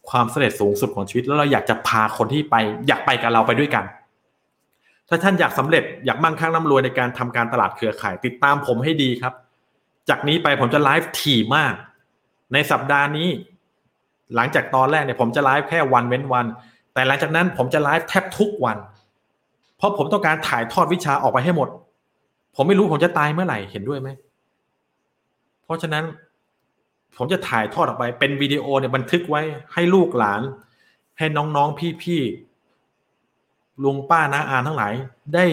[0.09, 2.55] ความสำเร็จสูงสุดของชีวิต แล้วเราอยากจะพาคนที่ไป
[2.87, 3.85] อยากไปกับเราไปด้วยกัน
[5.09, 9.33] ถ้าท่านอยากสำเร็จอยากมั่งคั่งร่ำรวยในการทำการตลาดเครือข่าย ติดตามผมให้ดีครับ
[10.09, 11.73] จากนี้ไปผมจะไลฟ์ถี่มาก
[12.53, 13.29] ในสัปดาห์นี้
[14.35, 16.45] หลังจากตอนแรกเนี่ยผมจะไลฟ์แค่วันเว้นวัน
[16.93, 18.77] แต่หลังจากนั้นผมจะไลฟ์แทบทุกวัน
[19.77, 21.69] เพราะผมต้องการถ่ายทอดวิชาออกไปให้หมด
[22.55, 24.09] ผมไม่รู้ผมจะตายเมื่อไหร่เห็นด้วยไหม
[25.63, 26.03] เพราะฉะนั้น
[27.17, 29.41] ผมจะถ่ายทอดออกไปเป็นวิดีโอเนี่ยบันทึกไว้
[29.73, 30.41] ให้ลูกหลาน
[31.17, 34.93] ให้น้องๆพี่ๆลุงป้าน้าอาทั้งหลาย
[35.33, 35.45] ได้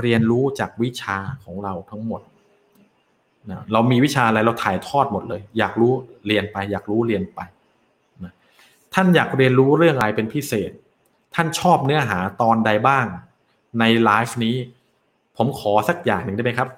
[0.00, 2.20] เรียนรู้จากวิชาของเราทั้งหมด
[3.50, 5.92] นะเรามีวิชาอะไรเราถ่ายทอดหมดเลย อยากรู้
[6.26, 7.40] เรียนไป อยากรู้เรียนไป
[8.24, 8.32] นะ
[8.94, 10.70] ท่านอยากเรียนรู้เรื่องอะไรเป็นพิเศษ
[11.34, 13.06] ท่านชอบเนื้อหาตอนใดบ้าง
[13.80, 14.56] ในไลฟ์นี้
[15.36, 16.68] ผมขอสักอย่างหนึ่งได้ไหมครับ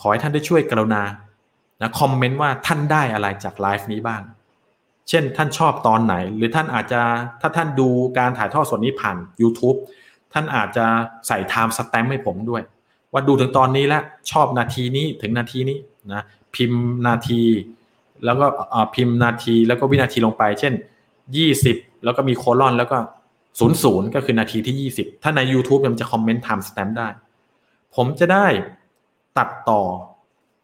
[0.00, 1.02] ขอให้ท่านได้ช่วยกรุณา
[1.82, 4.22] นะคอมเมนต์ว่าท่านได้อะไรจากไลฟ์นี้บ้าง
[5.08, 7.00] เช่นท่านชอบตอนไหน หรือท่านอาจจะ
[7.40, 7.88] ถ้าท่านดู
[8.18, 9.78] การถ่ายทอดสดนี้ผ่าน YouTube
[10.32, 10.86] ท่านอาจจะ
[11.26, 12.62] ใส่ timestamp ให้ผมด้วย
[13.14, 15.78] ว่าดูถึงตอนนี้แล้วชอบนาทีนี้ถึงนาทีนี้
[16.12, 16.22] นะ
[16.54, 17.42] พิมพ์นาที
[18.24, 18.46] แล้วก็
[18.94, 20.74] พิมพ์นาทีแล้วก็วินาทีลงไป เช่น
[21.38, 22.96] 20 แล้วก็มี colon แล้วก็
[23.58, 27.08] ศูนย์ศูนย์ก็คือนาทีที่ 20 ถ้าใน YouTube มันจะคอมเมนต์ timestamp ได้
[27.96, 28.46] ผมจะได้
[29.38, 29.82] ตัดต่อ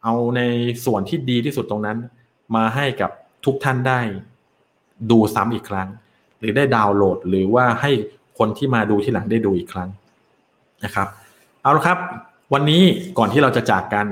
[0.03, 0.41] เอาใน
[0.85, 1.97] ส่วนที่ดีที่สุดตรงนั้น
[2.55, 3.11] มาให้กับ
[3.45, 3.99] ทุกท่านได้
[5.11, 5.87] ดูซ้ำอีกครั้ง
[6.39, 7.91] หรือได้ดาวน์โหลดหรือว่าให้
[8.37, 9.89] คนที่มาดูที่หลังได้ดูอีกครั้ง
[10.83, 11.07] นะครับ
[11.61, 11.97] เอาละครับ
[12.53, 12.83] วันนี้
[13.17, 14.07] ก่อนที่เราจะจากกัน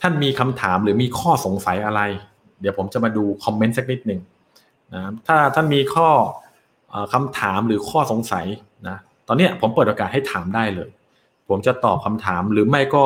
[0.00, 2.00] ท่านมีคำถามหรือมีข้อสงสัยอะไร
[2.60, 4.20] เดี๋ยวผมจะมาดูคอมเมนต์สักนิดหนึ่ง
[4.92, 6.08] นะถ้าท่านมีข้อ
[7.12, 8.46] คำถามหรือข้อสงสัย
[8.88, 8.96] นะ
[9.28, 10.88] ตอนนี้ผมเปิดโอกาสให้ถามได้เลย
[11.48, 13.04] ผมจะตอบคำถามหรือไม่ก็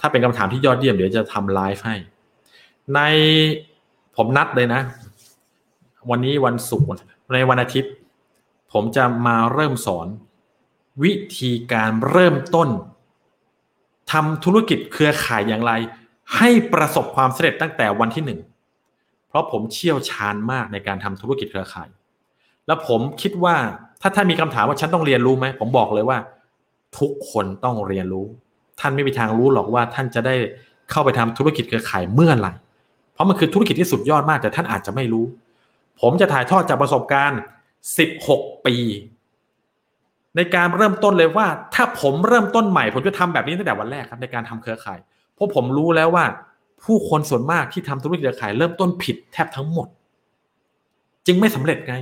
[0.00, 1.96] ถ้าเป็นคำถามที่ยอดเยี่ยมเดี๋ยวจะทำไลฟ์ให้
[2.94, 3.00] ใน
[4.16, 4.80] ผมนัดเลยนะ
[6.10, 6.88] วันนี้วันศุกร์
[7.32, 7.92] ในวันอาทิตย์
[8.72, 10.06] ผมจะมาเริ่มสอน
[11.02, 12.68] วิธีการเริ่มต้น
[14.12, 15.72] ทำธุรกิจเครือข่ายอย่างไร
[16.36, 18.40] ให้ประสบความสำเร็จตั้งแต่วันที่หนึ่ง
[19.28, 21.88] เพราะผมเชี่ยวชาญมากในการทำธุรกิจเครือข่าย
[22.66, 23.56] แล้วผมคิดว่า
[24.02, 26.18] ถ้าท่านมีคำถามว่าฉันต้องเรียนรู้ไหมผมบอกเลยว่า
[26.98, 28.26] ทุกคนต้องเรียนรู้
[28.80, 30.34] ท่านไม่มีทางรู้หรอกว่าท่านจะได้
[30.90, 32.52] เข้าไปทำธุรกิจเครือข่ายเมื่อไหร่
[33.12, 35.24] เพราะมันคือธุรกิจที่สุดยอดมากแต่ท่านอาจจะไม่รู้
[36.00, 37.40] ผมจะถ่ายทอดจากประสบการณ์
[38.02, 38.76] 16 ปี
[40.36, 44.98] ในการเริ่มต้นเลยว่า ถ้าผมเริ่มต้นใหม่ ผมจะทำแบบนี้ตั้งแต่วันแรกครับในการทำเครือข่าย
[45.34, 46.24] เพราะผมรู้แล้วว่า
[46.84, 49.88] ผู้คนส่วนมากที่ทำธุรกิจเครือข่าย เริ่มต้นผิดแทบทั้งหมด
[51.26, 51.94] จึงไม่สำเร็จไง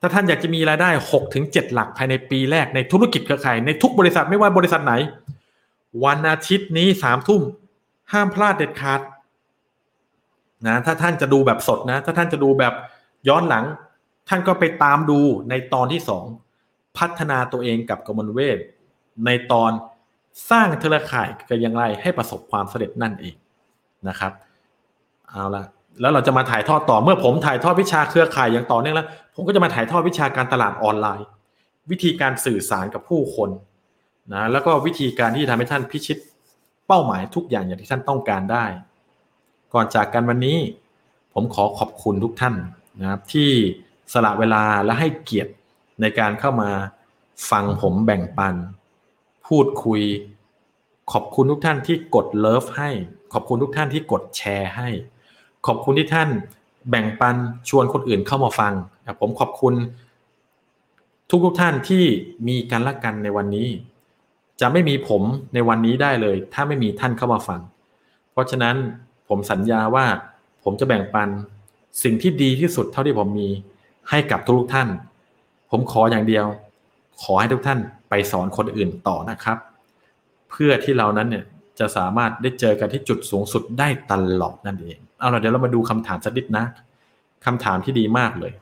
[0.00, 4.94] ถ้าท่านอยากจะมีรายได้หกถึงเจ็ดหลักภายในปีแรกในธุรกิจเครือข่ายในทุกบริษัทไม่ว่าบริษัทไหน
[6.04, 7.42] วันอาทิตย์นี้สามทุ่ม
[8.12, 9.00] ห้ามพลาดเด็ดขาด
[10.66, 12.74] นะถ้าท่านจะดูแบบสดนะ ถ้าท่านจะดูแบบ
[13.28, 13.64] ย้อนหลัง
[14.28, 15.20] ท่านก็ไปตามดู
[15.50, 16.24] ในตอนที่สอง
[16.98, 18.58] พัฒนาตัวเองกับกมลเวท
[19.24, 19.70] ในตอน
[20.50, 23.34] สร้างเครือข่ายกันอย่างไรให้ประสบความสำเร็จนั่นเอง
[24.08, 24.32] นะครับ
[25.28, 25.64] เอาละ
[26.00, 31.26] แล้วเราจะมาถ่ายทอดต่อเมื่อผมถ่ายทอดวิชาเครือข่ายอย่างต่อเนื่องแล้ว ผมก็จะมาถ่ายทอดวิชาการตลาดออนไลน์
[31.90, 33.50] วิธีการสื่อสารกับผู้คน
[34.32, 36.18] นะแล้วก็วิธีการที่ทำให้ท่านพิชิต
[36.86, 38.64] เป้าหมายทุกอย่างอย่างที่ท่านต้องการได้
[39.74, 40.58] ก่อนจากกันวันนี้
[41.34, 42.54] ผมขอขอบคุณทุกท่าน
[43.00, 43.50] นะครับที่
[44.12, 45.52] สละเวลาและให้เกียรติ
[46.02, 46.70] ในการเข้ามา
[47.50, 48.54] ฟังผมแบ่งปัน
[49.46, 50.02] พูดคุย
[51.12, 52.90] ขอบคุณทุกท่านที่กดเลิฟให้
[53.32, 54.88] ขอบคุณทุกท่านที่กดแชร์ให้
[55.66, 56.28] ขอบคุณที่ท่าน
[56.90, 57.36] แบ่งปัน
[57.68, 58.72] ชวนคนอื่นเข้ามาฟัง
[59.20, 59.74] ผมขอบคุณ
[61.30, 62.04] ทุกทุกท่านที่
[62.48, 63.68] มีกันละกันในวันนี้
[64.60, 65.22] จะไม่มีผม
[65.54, 67.60] ในวันนี้ได้เลย ถ้าไม่มีท่านเข้ามาฟัง
[68.32, 68.76] เพราะฉะนั้น
[69.28, 70.06] ผมสัญญาว่า
[70.64, 71.28] ผมจะแบ่งปัน
[72.02, 73.48] สิ่งที่ดีที่สุดเท่าที่ผมมี
[74.10, 74.88] ให้กับทุกท่าน
[75.72, 76.46] ผมขออย่างเดียว
[77.22, 77.78] ขอให้ทุกท่าน
[78.08, 79.58] ไปสอนคนอื่นต่อนะครับ
[80.50, 81.44] เพื่อที่เรานั้นเนี่ย
[81.78, 86.64] จะสามารถได้เจอกันที่จุดสูงสุดได้ตลอดนั่นเองเอาล่ะเดี๋ยวเรามาดูคำถามสักนิดนะ
[87.46, 88.52] คำถามที่ดีมากเลย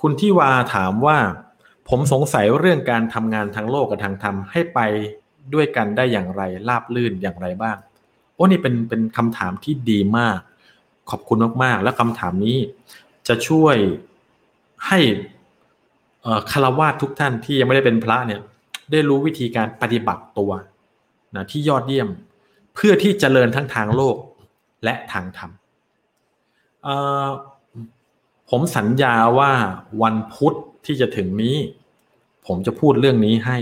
[0.00, 1.18] คุณที่วาถามว่า
[1.88, 4.78] ผมสงสัยเรื่องการทำงานทางโลกกับทางธรรมให้ไป
[5.54, 7.76] ด้วยกันได้อย่างไรราบลื่นอย่างไรบ้าง
[8.34, 10.38] โอ้นี่เป็นเป็นคำถามที่ดีมาก
[11.10, 12.58] ขอบคุณมากๆ และคำถามนี้
[13.28, 13.76] จะช่วย
[14.88, 14.98] ให้
[16.50, 18.40] คารวะทุกท่านที่ยังไม่ได้เป็นพระเนี่ย
[18.90, 20.50] ได้รู้วิธีการปฏิบัติตัว
[21.36, 22.08] นะที่ยอดเยี่ยม
[22.74, 24.16] เพื่อที่จเจริญทั้งทางโลก
[24.84, 25.50] และทางธรรม
[28.50, 29.52] ผมสัญญาว่า
[30.02, 30.54] วันพุธ
[30.86, 31.56] ที่จะถึงนี้
[32.46, 33.56] ผมจะพูดเรื่องนี้ให้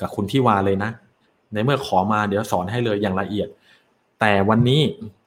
[0.00, 0.90] กับคุณที่วาเลยนะ
[1.52, 3.48] ในเมื่อขอมาเดี๋ยวสอนให้เลยอย่างละเอียด
[4.20, 4.80] แต่วันนี้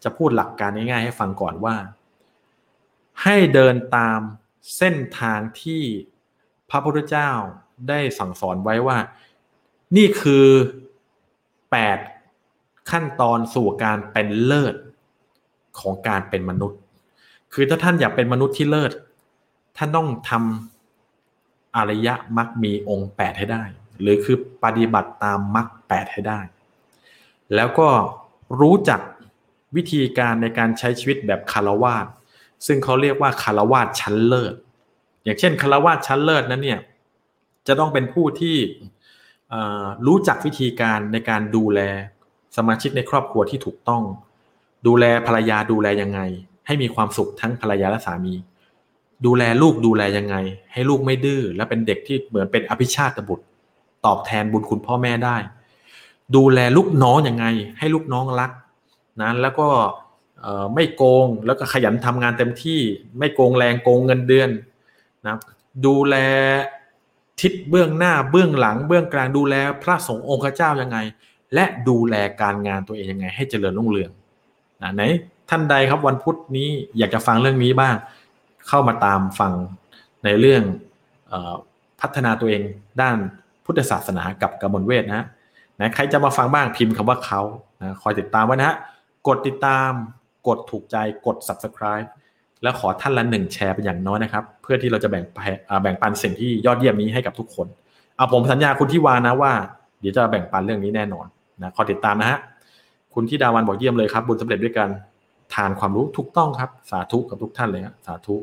[0.03, 1.75] จะพูดหลักการง่ายๆให้ฟังก่อนว่า
[3.23, 4.19] ให้เดินตาม
[4.77, 5.83] เส้นทางที่
[6.69, 7.31] พระพุทธเจ้า
[7.89, 8.97] ได้สั่งสอนไว้ว่า
[9.97, 10.47] นี่คือ
[11.71, 11.97] แปด
[12.91, 14.75] ขั้นตอนสู่การเป็นเลิศ
[15.79, 16.79] ของการเป็นมนุษย์
[17.53, 18.91] คือถ้าท่านอยากเป็นมนุษย์ที่เลิศ
[19.77, 23.63] ท่านต้องทำอริยมรรคมีองค์แปดให้ได้
[24.01, 26.39] หรือคือปฏิบัติตามมรรคแปดให้ได้
[27.55, 27.89] แล้วก็
[28.59, 28.99] รู้จัก
[29.75, 32.05] วิธีการในการใช้ชีวิตแบบคารวาส
[32.65, 34.53] ซึ่งเขาเรียกว่าคารวาสชั้นเลิศ
[35.23, 36.79] อย่างเช่นคารวาสชั้นเลิศนั้นเนี่ย
[37.67, 38.57] จะต้องเป็นผู้ที่
[40.07, 41.79] รู้จักวิธีการในการดูแล
[42.57, 44.03] สมาชิกในครอบครัวที่ถูกต้อง
[44.87, 46.19] ดูแลภรรยาดูแลยังไง
[46.67, 48.33] ให้มีความสุขทั้งภรรยาและสามี
[49.25, 50.35] ดูแลลูกดูแลยังไง
[50.73, 53.45] ให้ลูกไม่ดื้อและเป็นเด็กที่เหมือนเป็นอภิชาติบุตร
[54.05, 55.37] ตอบแทนบุญคุณพ่อแม่ได้
[56.35, 57.45] ดูแลลูกน้องยังไง
[57.79, 58.51] ให้ลูกน้องรัก
[59.21, 59.67] นะแล้วก็
[60.75, 62.79] ไม่โกงแล้วก็ขยันทำงานเต็มที่
[63.19, 64.49] ไม่โกงแรงโกงเงินเดือน
[65.27, 65.37] นะ
[65.85, 66.15] ดูแล
[67.41, 70.97] ทิศเบื้องหน้าเบื้องหลัง เบื้องกลางดูแลพระสงฆ์องค์เจ้ายังไง
[71.53, 74.11] และดูแลการงานตัวเองยังไง ให้เจริญรุ่งเรือง
[74.81, 75.01] นะไหน
[75.49, 77.95] ท่านใดครับวันพุธนี้อยากจะฟังเรื่องนี้บ้าง
[78.67, 79.53] เข้ามาตามฟัง
[80.23, 80.63] ในเรื่อง
[81.31, 81.33] อ
[82.01, 82.61] พัฒนาตัวเอง
[83.01, 83.17] ด้าน
[83.65, 85.25] พุทธศาสนากับกมลเวทนะ
[85.79, 87.41] นะใครจะมาฟังบ้างพิมพ์คำว่าเขา
[87.81, 88.75] นะคอยติดตามไว้นะฮะ
[89.27, 89.91] กดติดตาม
[90.47, 90.95] กดถูกใจ
[91.25, 92.07] กด subscribe
[92.63, 95.23] แล้วขอท่านละหนึ่งแชร์เป็นอย่างน้อยนะครับ เพื่อที่เราจะแบ่ง
[95.83, 97.67] แบ่งปันสิ่งที่ยอดเยี่ยมนี้ให้กับทุกคน
[98.15, 99.51] เอาผมสัญญาคุณที่วานะว่า
[99.99, 101.25] เดี๋ยวจะแบ่งปันเรื่องนี้แน่นอน
[101.61, 102.39] นะขอติดตามนะฮะ
[103.13, 104.89] คุณที่ดาวันบอกเยี่ยมเลยครับ บุญสำเร็จด้วยกัน
[105.53, 108.35] ทานความรู้ถูกต้องครับ สาธุกับทุกท่านเลยครสาธุ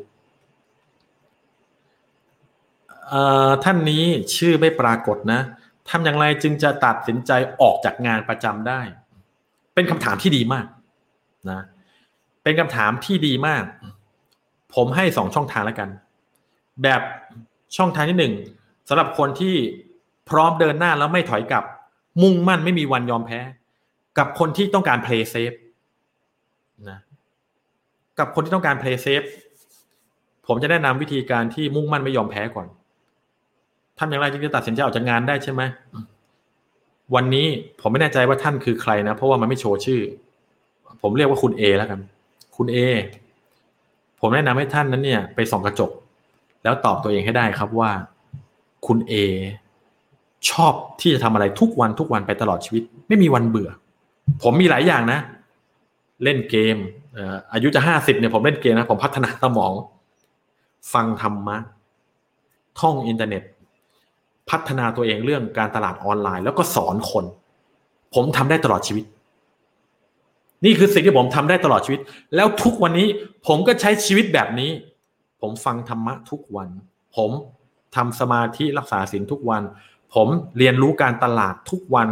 [3.63, 4.03] ท่านนี้
[4.35, 5.39] ชื่อไม่ปรากฏนะ
[5.89, 8.81] ทำอย่างไรจึงจะตัดสินใจออกจากงานประจำได้
[9.73, 10.65] เป็นคำถามที่ดีมาก
[11.51, 11.61] นะ
[12.47, 13.63] เป็นคำถามที่ดีมาก
[14.75, 15.89] ผมให้สองช่องทางแล้วกัน
[16.83, 17.01] แบบ
[17.77, 18.33] ช่องทางที่หนึ่ง
[18.89, 19.55] สำหรับคนที่
[20.29, 21.63] พร้อมเดินหน้าแล้วไม่ถอยกลับ
[22.21, 23.39] มุ่งมั่นไม่มีวันยอมแพ้
[24.17, 25.57] กับคนที่ต้องการ play safe
[26.89, 26.99] นะ
[28.19, 29.27] กับคนที่ต้องการ play safe
[30.47, 32.67] ผมจะแนะนำวิธีการที่มุ่งมั่นไม่ยอมแพ้ก่อน
[33.99, 35.61] ทำอย่างไรจึงจะตัดสินใจออกจากงานได้ใช่ไหม
[37.15, 37.47] วันนี้
[37.81, 40.01] ผมไม่แน่ใจว่าท่านคือใครนะ เพราะว่ามันไม่โชว์ชื่อ
[41.01, 41.99] ผมเรียกว่าคุณเอแล้วกัน
[42.57, 42.77] คุณเอ
[44.19, 45.91] ผมแนะนำให้ท่านนั้นเนี่ยไปส่องกระจก
[46.63, 47.91] แล้วตอบตัวเองให้ได้ครับว่า
[48.87, 49.13] คุณเอ
[50.49, 53.69] ชอบที่จะทำอะไรทุกวันทุกวันไปตลอดชีวิต ไม่มีวันเบื่อ
[54.43, 55.19] ผมมีหลายอย่างนะ
[56.23, 56.77] เล่นเกม
[57.53, 59.73] อายุจะห้าสิบเนี่ยผมเล่นเกมนะผมพัฒนาสมอง
[60.93, 61.57] ฟังธรรมะ
[62.79, 63.43] ท่องอินเทอร์เน็ต
[64.49, 67.25] พัฒนาตัวเองเรื่องการตลาดออนไลน์ แล้วก็สอนคน
[68.13, 69.03] ผมทำได้ตลอดชีวิต
[70.65, 71.99] นี่คือสิ่งที่ผมทำได้ตลอดชีวิต
[72.35, 73.07] แล้วทุกวันนี้
[73.47, 74.71] ผมก็ใช้ชีวิตแบบนี้
[75.41, 76.69] ผมฟังธรรมะทุกวัน
[77.15, 77.31] ผม
[77.95, 79.63] ทำสมาธิรักษาศีลทุกวัน
[80.15, 80.27] ผม
[80.57, 82.07] เรียนรู้การตลาดทุกวัน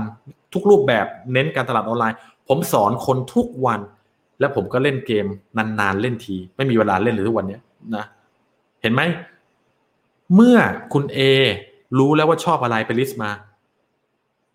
[0.53, 2.17] ทุกรูปแบบเน้นการตลาดออนไลน์
[2.47, 3.79] ผมสอนคนทุกวัน
[4.39, 5.25] แล้วผมก็เล่นเกม
[5.57, 7.61] นานๆเล่นที ไม่มีเวลาเล่นเลยทุกวันเนี้ย
[7.95, 8.05] นะ
[8.81, 9.01] เห็นไหม
[10.35, 10.57] เมื่อ
[10.93, 11.19] คุณเอ
[11.99, 13.31] รู้แล้วว่าชอบอะไรไปลิสต์มา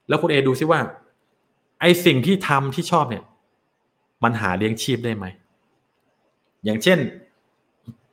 [0.08, 0.80] แล้วคุณเอดูซิว่า
[1.80, 3.24] ไอสิ่งที่ทำที่ชอบเนี่ย
[4.24, 5.26] มันหาเลี้ยงชีพได้ไหม
[6.64, 6.98] อย่างเช่น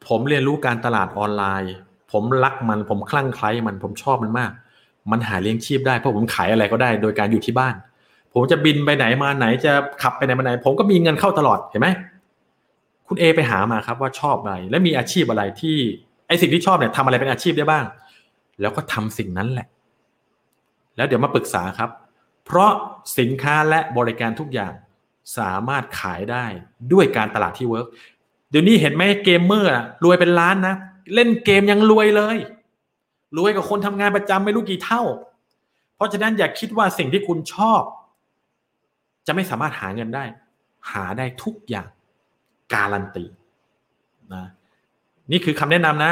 [0.08, 1.74] ผมเรียนรู้การตลาดออนไลน์
[2.12, 4.52] ผมรักมันผมคลั่งไคล้มันผมชอบมันมาก
[5.12, 7.76] มันหาเลี้ยงชีพได้เพราะผมขายอะไรก็ได้ โดยการอยู่ที่บ้าน
[8.34, 9.72] ผมจะบินไปไหนมาไหนจะ
[10.02, 11.88] ขับไปไหนมาไหน ผมก็มีเงินเข้าตลอดเห็นไหม
[13.08, 15.78] คุณเอไปหามาครับว่าชอบอะไร และมีอาชีพอะไรที่
[16.28, 17.86] ไอสิ่งที่ชอบเนี่ยทำอะไรเป็นอาชีพได้บ้าง
[18.62, 19.68] แล้วก็ทำสิ่งนั้นแหละ
[20.98, 21.90] แล้วเดี๋ยวมาปรึกษาครับ
[22.46, 22.72] เพราะ
[23.20, 24.74] สินค้าและบริการทุกอย่าง
[25.38, 26.46] สามารถขายได้
[26.94, 27.88] ด้วยการตลาดที่ work
[28.50, 29.72] เดี๋ยวนี้เห็นไหมเกมเมอร์
[30.04, 30.76] รวยเป็นล้านนะ
[31.14, 32.38] เล่นเกมยังรวยเลย
[33.38, 35.04] รวยกับคนทำงานประจำไม่รู้กี่เท่า
[35.96, 37.82] เพราะฉะนั้นอย่าคิดว่าสิ่งที่คุณชอบ
[39.28, 40.24] จะไม่สามารถหาเงินได้
[40.92, 41.88] หาได้ทุกอย่าง
[42.74, 43.26] การันตี
[44.34, 44.46] นะ
[45.32, 46.12] นี่คือคำแนะนำนะ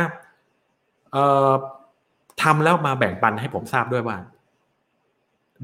[2.41, 4.17] ทำแล้วมาแบ่งปันให้ผมทราบด้วยว่า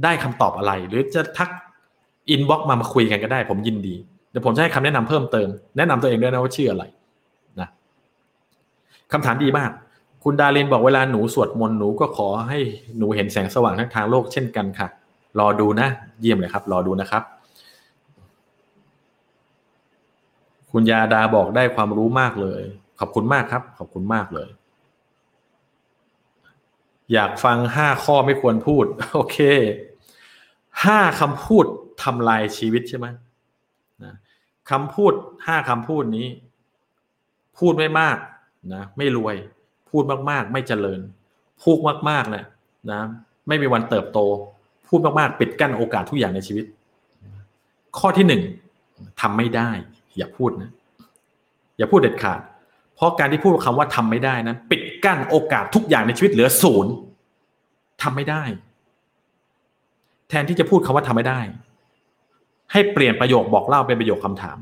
[0.03, 1.49] ได้คำตอบอะไร หรือจะทัก
[2.30, 3.95] inbox มามาคุยกันก็ได้ ผมยินดี
[4.30, 6.84] เดี๋ยวผมจะให้คำแนะนำเพิ่มเติมแนะนำตัวเองด้วยนะว่าชื่ออะไร
[7.60, 7.68] นะ
[9.11, 9.72] คำถามดีมาก
[10.23, 12.60] คุณดารินบอกเวลาหนูสวดมนต์หนูก็ขอให้
[12.98, 14.88] หนูเห็นแสงสว่างทั้งทางโลกเช่นกันค่ะ
[15.39, 15.88] รอดูนะ
[16.22, 17.23] เยี่ยมเลยครับ รอดูนะครับ
[20.72, 22.61] คุณยาดาบอกได้ความรู้มากเลย
[22.99, 24.49] ขอบคุณมากครับ ขอบคุณมากเลย
[27.14, 29.38] อยากฟังห้าข้อไม่ควรพูด โอเค
[30.85, 31.65] ห้าคำพูด
[32.03, 33.07] ทำลายชีวิตใช่ไหม
[34.03, 34.14] นะ
[34.72, 35.14] คำพูด
[35.45, 36.27] ห้าคำพูดนี้
[37.57, 38.18] พูดไม่มาก
[38.73, 39.35] นะไม่รวย
[39.89, 40.99] พูดมากๆ ไม่เจริญ
[41.64, 41.77] พูด
[42.10, 42.45] มากๆเนี่ย
[42.91, 43.02] นะ
[43.48, 44.19] ไม่มีวันเติบโต
[44.88, 46.65] พูดมากๆ ปิดกั้นโอกาสทุกอย่างในชีวิต
[47.98, 48.41] ข้อที่หนึ่ง
[49.22, 49.69] ทำไม่ได้
[50.18, 50.72] อย่าพูดนะ
[51.77, 52.39] อย่าพูดเด็ดขาด
[52.95, 56.91] เพราะการที่พูดคำว่าทำไม่ได้นั้น ปิดกั้นโอกาสทุกอย่างในชีวิตเหลือศูนย์
[58.02, 58.43] ทำไม่ได้
[60.32, 61.40] แทนที่จะพูดคำว่าทำไม่ได้
[62.72, 64.58] ให้เปลี่ยนประโยคบอกเล่าเป็นประโยคคำถาม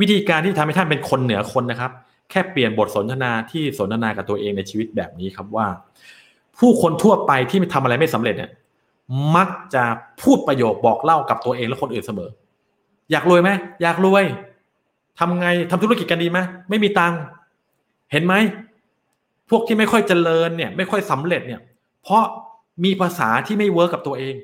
[0.00, 1.92] วิธีการที่ทำให้ท่านเป็นคนเหนือคนนะครับ
[2.30, 5.66] แค่เปลี่ยนบทสนทนาที่สนทนากับตัวเองในชีวิตแบบนี้ครับว่า
[6.58, 8.50] ผู้คนทั่วไปที่ทำอะไรไม่สำเร็จเนี่ย
[9.36, 9.84] มักจะ
[10.22, 12.30] พูดประโยคบอกเล่ากับตัวเองและคนอื่นเสมอ
[13.10, 13.50] อยากรวยไหม
[13.82, 14.24] อยากรวย
[15.18, 16.38] ทำไงทำธุรกิจกันดีไหม
[16.68, 17.20] ไม่มีตังค์
[18.12, 18.34] เห็นไหม
[19.50, 21.60] พวกที่ไม่ค่อยเจริญเนี่ย ไม่ค่อยสำเร็จเนี่ย
[22.02, 22.24] เพราะ
[22.84, 24.34] มีภาษาที่ไม่ work กับตัวเอง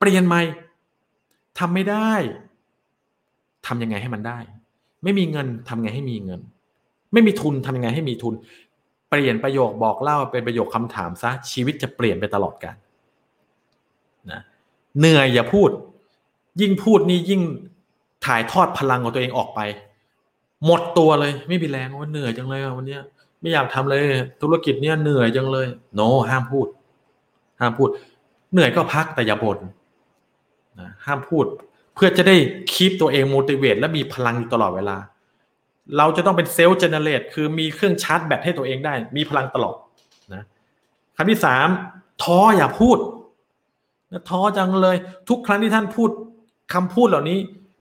[0.00, 0.40] เปลี่ยนใหม่
[1.58, 2.12] ทำไม่ได้
[3.66, 4.38] ทำยังไงให้มันได้
[5.04, 6.40] ไม่มีเงินทำไงให้มีเงิน
[7.12, 8.34] ไม่มีทุนทำยังไงให้มีทุน
[9.10, 12.76] เปลี่ยนประโยคบอกเล่าเป็นประโยคคำถามซะชีวิตจะเปลี่ยนไปตลอดกาล
[14.30, 14.40] นะ
[14.98, 15.70] เหนื่อยอย่าพูด
[16.60, 17.42] ยิ่งพูดนี่ยิ่ง
[18.26, 19.60] ถ่ายทอดพลังของตัวเองออกไป
[20.64, 22.98] หมดตัวเลย ไม่มีแรงว่าเหนื่อยจังเลยวันนี้
[23.40, 24.02] ไม่อยากทำเลย
[24.42, 26.00] ธุรกิจเนี้ยเหนื่อยจังเลย โน
[26.30, 26.66] ห้ามพูด
[27.60, 27.88] ห้ามพูด
[28.52, 29.58] เหนื่อยก็พักแต่อย่าบ่น
[30.80, 31.46] นะห้ามพูด
[31.94, 32.36] เพื่อจะได้
[32.72, 34.96] คีปตัวเองโมดิเวตและมีพลังอยู่ตลอดเวลา
[35.96, 39.76] เราจะต้องเป็นเซลล์เจเนเรตคือมีเครื่องชาร์จแบตให้ตัวเองได้ มีพลังตลอด
[40.34, 40.42] นะ
[41.16, 41.68] คำที่สาม
[42.22, 42.98] ท้ออย่าพูด
[44.12, 44.96] นะท้อจังเลย
[45.28, 46.10] ทุกครั้งที่ท่านพูด
[46.74, 47.38] คำพูดเหล่านี้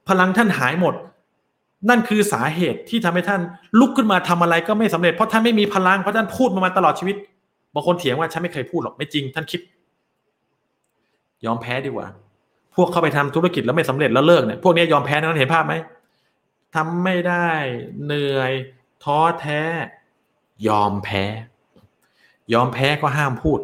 [0.10, 0.94] พลังท่านหายหมด
[1.90, 3.41] นั่นคือสาเหตุที่ทำให้ท่าน
[3.80, 7.16] ลุกขึ้นมาทำอะไรก็ไม่สำเร็จเพราะท่านไม่มีพลังเพราะท่านพูดมามาตลอดชีวิต
[7.74, 9.61] บางคนเถียงว่าฉันไม่เคยพูดหรอกไม่จริง ท่านคิด
[11.45, 12.07] ยอมแพ้ดีกว่า
[12.81, 15.73] วกเข้าไปทำธุรกิจแล้วไม่สำเร็จแล้วเลิกเนี่ยพวกนี้ยอมแพ้นั้นเห็นภาพไหม
[16.76, 17.49] ทำไม่ได้
[18.06, 18.51] เหนื่อย
[19.03, 19.61] ท้อแท้
[20.68, 21.23] ยอมแพ้
[22.53, 23.60] ยอมแพ้ก็ห้ามพูด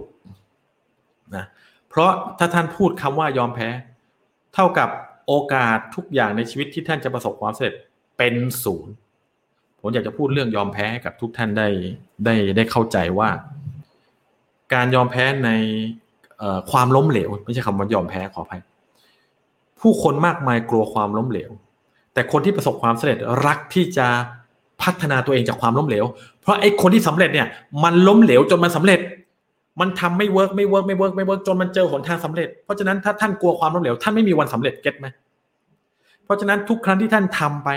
[1.35, 1.45] นะ
[1.89, 3.69] เพราะถ้าท่านพูดคำว่ายอมแพ้
[4.53, 4.89] เท่ากับ
[5.27, 7.75] โอกาสทุกอย่างในชีวิตที่ท่านจะประสบความสำเร็จ
[8.17, 8.93] เป็นศูนย์
[9.79, 11.67] ผมอยากจะพูดเรื่องยอมแพ้กับทุกท่านได้
[12.25, 13.29] ได้ได้เข้าใจว่า
[14.73, 15.51] การยอมแพ้ใน
[16.71, 18.61] ความล้มเหลว ไม่ใช่คำว่ายอมแพ้ขออภัย
[19.85, 21.51] ผู้คนมากมายกลัวความล้มเหลว
[22.13, 24.07] แต่คนที่ประสบความสำเร็จรักที่จะ
[24.81, 26.05] พัฒนาตัวเองจากความล้มเหลว
[26.41, 27.47] เพราะไอ้คนที่สำเร็จเนี่ย
[27.83, 28.99] มันล้มเหลวจนมันสำเร็จ
[29.79, 35.07] มันทำไม่ work ไม่ work ไม่ work ไม่ work จนมันเจอหนทางสำเร็จ เพราะฉะนั้นถ้าท่านกลัวความล้มเหลวท่านไม่มีวันสำเร็จ get ไหม
[36.23, 37.69] เพราะฉะนั้นทุกครั้งที่ท่านทำไป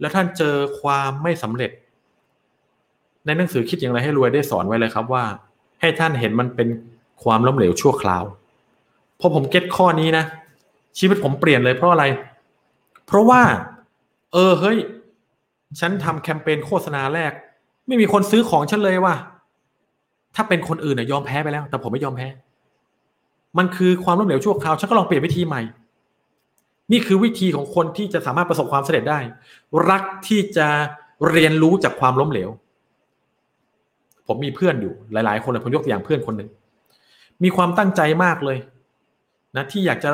[0.00, 1.70] แล้วท่านเจอความไม่สำเร็จ
[3.26, 5.24] ในหนังสือคิดอย่างไรให้รวยได้สอนไว้เลยครับว่า
[5.80, 6.68] ให้ท่านเห็นมันเป็น
[7.22, 8.24] ความล้มเหลวชั่วคราว
[9.20, 10.24] พอผมเก็ตข้อนี้นะ
[10.98, 12.04] ชีวิตผมเปลี่ยนเลยเพราะอะไร
[13.06, 13.42] เพราะว่า
[14.32, 14.78] เออเฮ้ย
[15.80, 17.32] ฉันทำแคมเปญโฆษณาแรก
[17.86, 19.14] ไม่มีคนซื้อของฉันเลยว่ะ
[20.34, 22.28] ถ้าเป็นคนอื่นเนี่ยยอมแพ้ไปแล้ว แต่ผมไม่ยอมแพ้
[23.58, 25.62] มันคือความล้มเหลวชั่วคราวฉันก็ลองเปลี่ยนวิธีใหม่
[26.92, 29.18] นี่คือวิธีของคนที่จะสามารถประสบความสำเร็จได้
[29.90, 30.68] รักที่จะ
[31.30, 32.50] เรียนรู้จากความล้มเหลว
[34.26, 36.48] ผมมีเพื่อนอยู่หลาย ๆ คนเลยผมยกตัวอย่างเพื่อนคนหนึ่ง
[37.42, 38.58] มีความตั้งใจมากเลย
[39.56, 40.10] นะ ที่อยากจะ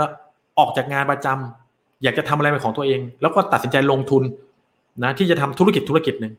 [0.59, 4.23] ออกจากงานประจำอยากจะทำอะไรเป็นของตัวเอง แล้วก็ตัดสินใจลงทุน
[5.03, 6.35] นะที่จะทำธุรกิจธุรกิจหนึ่ง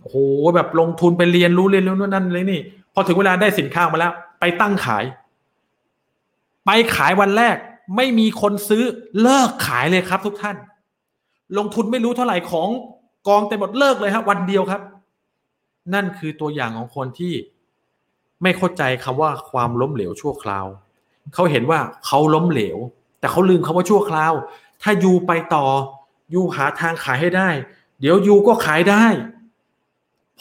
[0.00, 0.16] โอ้โห
[0.56, 2.60] แบบลงทุนไปเรียนรู้เรียนรู้นู้นนั่นเลยนี่
[2.94, 5.04] พอถึงเวลาได้สินค้ามาแล้ว ไปตั้งขาย
[6.66, 7.56] ไปขายวันแรก
[7.96, 8.84] ไม่มีคนซื้อ
[9.22, 10.56] เลิกขายเลยครับ ทุกท่าน
[11.58, 12.68] ลงทุนไม่รู้เท่าไหร่ของ
[13.28, 14.82] กองเต็มหมดเลิกเลยครับวันเดียวครับ
[15.94, 17.34] นั่นคือตัวอย่างของคนที่
[18.42, 20.66] ไม่เข้าใจคำว่าความล้มเหลวชั่วคราว
[21.34, 22.78] เขาเห็นว่าเขาล้มเหลว
[23.20, 24.32] แต่เขาลืมคาว่าชั่วคราว
[24.82, 25.66] ถ้ายูไปต่อ
[26.34, 27.48] ยูหาทางขายให้ได้
[28.00, 29.04] เดี๋ยวยูก็ขายได้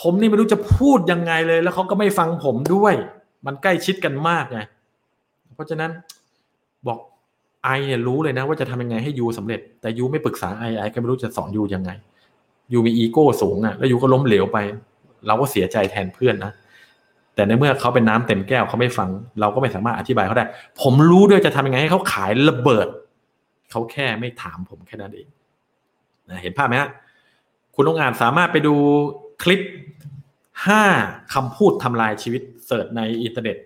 [0.02, 2.94] ผมนี่ไม่รู้จะพูดยังไงเลย แล้วเขาก็ไม่ฟังผมด้วย
[3.46, 4.60] มันใกล้ชิดกันมากไง
[5.56, 5.92] เพราะฉะนั้น
[6.88, 7.00] บอก
[7.64, 11.92] ไอเนี่ยรู้เลยนะ ว่าจะทำยังไงให้ยูสำเร็จ แต่ยูไม่ปรึกษาไอไอก็ไม่รู้จะสอนยูยังไง
[12.74, 14.58] you มีอีโก้สูงอะ แล้ว you ก็ล้มเหลวไป
[15.28, 16.52] เราก็เสียใจแทนเพื่อนนะ
[17.40, 19.10] แต่ในเมื่อเขาเป็นน้ำเต็มแก้วเขาไม่ฟัง
[19.42, 20.46] เราก็ไม่สามารถอธิบายเขาได้
[20.82, 22.88] ผมรู้ด้วยจะทำยังไงให้เขาขายระเบิด
[23.72, 25.28] เขาแค่ไม่ถามผมแค่นั้นเอง
[26.30, 26.90] นะเห็นภาพไหมฮะ
[27.76, 28.76] คุณต้องอ่านสามารถไปดู
[29.44, 29.62] คลิป
[30.68, 30.84] ห้า
[31.34, 33.58] คำพูดทำลายชีวิต search ในอินเทอร์เน็ต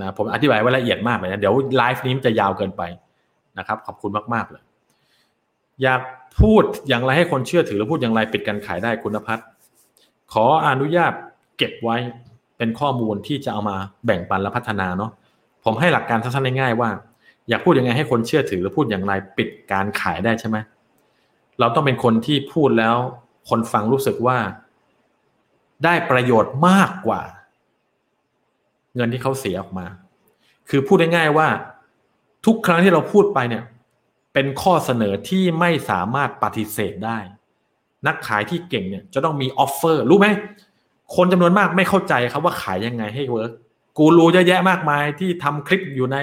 [0.00, 2.82] นะผมอธิบายไว้ละเอียดมากเลยนะเดี๋ยวไลฟ์นี้จะยาวเกินไป
[3.58, 4.62] นะครับ ขอบคุณมาก ๆ เลย
[5.82, 6.00] อยาก
[6.40, 9.46] พูดอย่างไรให้คนเชื่อถือหรือพูดอย่างไรปิดการขายได้คุณพัฒน์
[10.32, 11.12] ขออนุญาต
[11.56, 11.96] เก็บไว้
[12.60, 13.76] เป็นข้อมูลที่จะเอามา
[14.06, 15.10] แบ่งปันและพัฒนาเนาะ
[15.64, 16.90] ผมให้หลักการสั้นๆง่ายๆว่า
[17.48, 20.56] อยากพูดยังไงให้คนเชื่อถือหรือพูดอย่างไรปิดการขายได้ใช่ไหม
[21.60, 22.96] เราต้องเป็นคนที่พูดแล้ว
[23.48, 24.38] คนฟังรู้สึกว่า
[25.84, 27.22] ได้ประโยชน์มากกว่า
[28.94, 29.86] เงินที่เขาเสียออกมา
[30.68, 31.48] คือพูดง่ายๆว่า
[32.46, 33.64] ทุกครั้งที่เราพูดไปเนี่ย
[34.34, 37.18] เป็นข้อเสนอที่ไม่สามารถปฏิเสธได้
[38.06, 40.28] นักขายที่เก่งเนี่ย จะต้องมี offer รู้ไหม
[41.16, 43.52] คนจำนวนมากไม่เข้าใจครับว่าขายยังไงให้ work
[43.98, 46.16] กูรู้เยอะแยะมากมายที่ทำคลิปอยู่ใน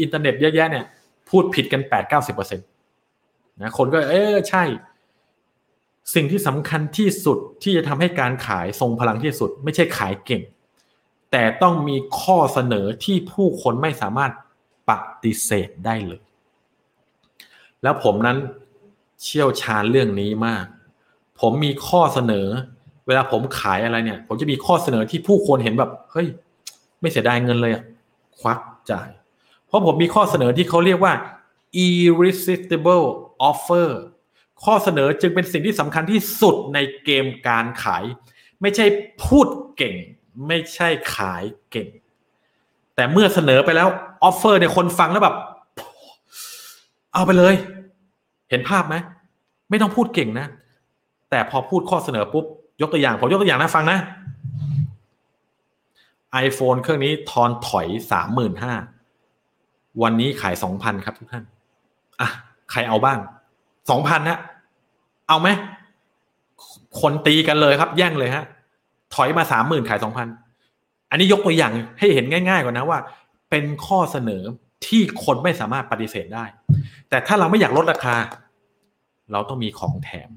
[0.00, 0.84] อินเทอร์เน็ตเยอะแยะเนี่ย
[1.28, 2.66] พูดผิดกันแปดเก้าสิบเปอร์เซ็นต์
[3.60, 4.64] นะคนก็ เออใช่
[6.14, 10.42] สิ่งที่สำคัญที่สุดที่จะทำให้การขายทรงพลังที่สุด ไม่ใช่ขายเก่ง
[11.32, 14.32] แต่ต้องมีข้อเสนอที่ผู้คนไม่สามารถ
[14.88, 14.90] ป
[15.22, 16.22] ฏิเสธได้เลย
[17.82, 18.38] แล้วผมนั้น
[19.22, 20.64] เชี่ยวชาญเรื่องนี้มาก
[21.40, 22.48] ผมมีข้อเสนอ
[23.06, 26.28] เวลาผมขายอะไรเนี่ย ผมจะมีข้อเสนอที่ผู้คนเห็นแบบ เฮ้ย
[27.00, 27.84] ไม่เสียดายเงินเลยอะ
[28.38, 28.60] ควัก
[28.90, 29.08] จ่าย
[29.66, 31.12] เพราะผมมีข้อเสนอที่เขาเรียกว่า
[31.86, 33.04] irresistible
[33.50, 33.88] offer
[34.64, 38.04] ข้อเสนอจึงเป็นสิ่งที่สำคัญที่สุดในเกมการขาย
[38.60, 38.86] ไม่ใช่
[39.24, 39.94] พูดเก่ง
[40.46, 41.88] ไม่ใช่ขายเก่ง
[42.94, 43.88] แต่เมื่อเสนอไปแล้ว
[44.22, 45.36] offer เนี่ยคนฟังแล้วแบบ
[47.14, 47.54] เอาไปเลย
[48.50, 48.96] เห็นภาพไหม
[49.70, 50.46] ไม่ต้องพูดเก่งนะ
[51.30, 52.44] แต่พอพูดข้อเสนอปุ๊บ
[52.80, 53.98] ยกตัวอย่างผมยกตัวอย่างนะฟังนะ
[56.46, 58.74] iPhone เครื่องนี้ทอนถอยสามหมื่นห้า
[60.02, 61.44] วันนี้ขายสองพันครับทุกท่าน
[62.20, 62.28] อะ
[62.70, 63.18] ใครเอาบ้าง
[63.90, 64.38] สองพันฮะ
[65.28, 65.48] เอาไหม
[67.00, 68.44] คนตีกันเลยครับ แย่งเลยฮะ
[69.14, 70.28] ถอยมาสามหมื่นขายสองพัน
[71.10, 72.98] อันนี้ยกตัวอย่างให้เห็นง่าย ๆก่อนนะว่า
[73.50, 74.42] เป็นข้อเสนอ
[74.86, 76.44] ที่คนไม่สามารถปฏิเสธได้
[77.08, 78.16] แต่ถ้าเราไม่อยากลดราคา
[79.32, 80.30] เราต้องมีของแถม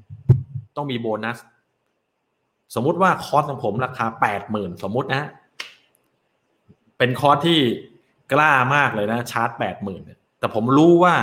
[0.76, 1.38] ต้องมีโบนัส
[2.76, 5.30] สมมุติว่าคอร์สของผมราคาแปดหมื่นสมมุตินะ
[6.98, 7.60] เป็นคอร์สที่
[8.34, 10.02] กล้ามากเลยนะ ชาร์จแปดหมื่น
[10.40, 11.16] แต่ผมรู้ว่า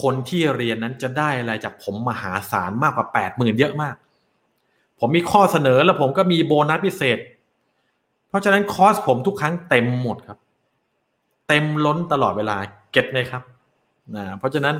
[0.00, 3.94] คนที่เรียนนั้นจะได้อะไรจากผมมหาศาลมากกว่าแปดหมื่นเยอะมาก
[5.00, 7.18] ผมมีข้อเสนอแล้วผมก็มีโบนัสพิเศษ
[8.28, 10.38] เพราะฉะนั้นคอร์สผมทุกครั้งเต็มหมดครับ
[11.48, 12.56] เต็มล้นตลอดเวลา
[12.92, 13.42] get เลยครับ
[14.16, 14.74] นะเพราะฉะนั้น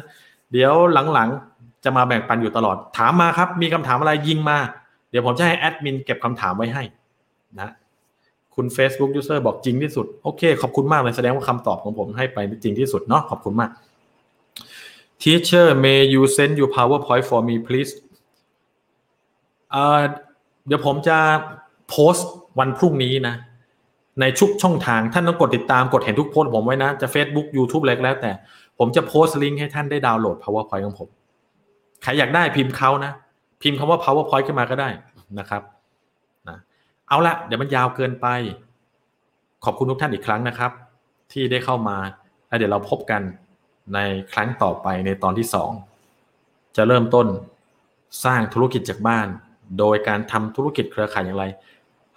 [0.53, 0.73] เดี๋ยว
[1.13, 4.59] หลังๆจะมาแบ่งปันอยู่ตลอดถามมาครับ มีคำถามอะไรยิงมา
[5.11, 6.83] เดี๋ยวผมจะให้แอดมินเก็บคำถามไว้ให้
[7.61, 7.71] นะ
[8.55, 13.71] คุณ Facebook User บอกจริงที่สุด โอเค ขอบคุณมากเลยแสดงว่าคำตอบของผมให้ไปจริงที่สุดเนาะขอบคุณมาก
[15.23, 17.93] Teacher may you send you PowerPoint for me please
[19.71, 20.01] เอ่อ
[20.67, 21.17] เดี๋ยวผมจะ
[21.89, 22.29] โพสต์
[22.59, 23.35] วันพรุ่งนี้นะ
[24.21, 28.33] ในชุกช่องทางท่านต้องกดติดตามกดเห็นทุกโพสต์ผมไว้นะ จะ Facebook YouTube อะไรก็แล้วแต่
[28.79, 31.09] ผมจะโพสต์ลิงก์ให้ท่านได้ดาวน์โหลด PowerPoint ของผม
[32.03, 33.13] ใครอยากได้พิมพ์เขานะ
[33.61, 34.89] พิมพ์คำว่า PowerPoint ขึ้นมาก็ได้
[35.39, 35.63] นะครับ
[36.49, 36.59] นะ
[37.09, 38.27] เอาละเดี๋ยวมันยาวเกินไป
[39.65, 40.73] ขอบคุณทุกท่านอีกครั้งนะครับ
[41.33, 41.97] ที่ได้เข้ามา
[42.49, 43.23] แล้วเดี๋ยวเราพบกัน
[43.95, 43.99] ใน
[44.33, 45.71] ครั้งต่อไปในตอนที่สอง
[46.77, 47.27] จะเริ่มต้น
[48.25, 49.27] สร้างธุรกิจจากบ้าน
[49.79, 51.45] โดยการทำธุรกิจเครือข่ายอย่างไร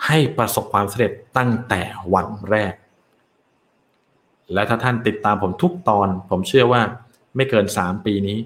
[0.05, 1.81] ให้ประสบความสำเร็จตั้งแต่
[2.13, 2.73] วันแรก
[4.53, 6.81] และถ้าท่านติดตามผมทุกตอน ผมเชื่อว่า
[7.35, 8.37] ไม่เกินสามปีนี้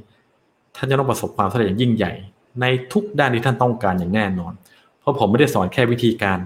[0.76, 2.13] ท่านจะต้องประสบความสำเร็จอย่างยิ่งใหญ่
[2.61, 4.53] ในทุกด้านที่ท่านต้องการอย่างแน่นอน
[4.99, 6.40] เพราะผมไม่ได้สอนแค่วิธีการ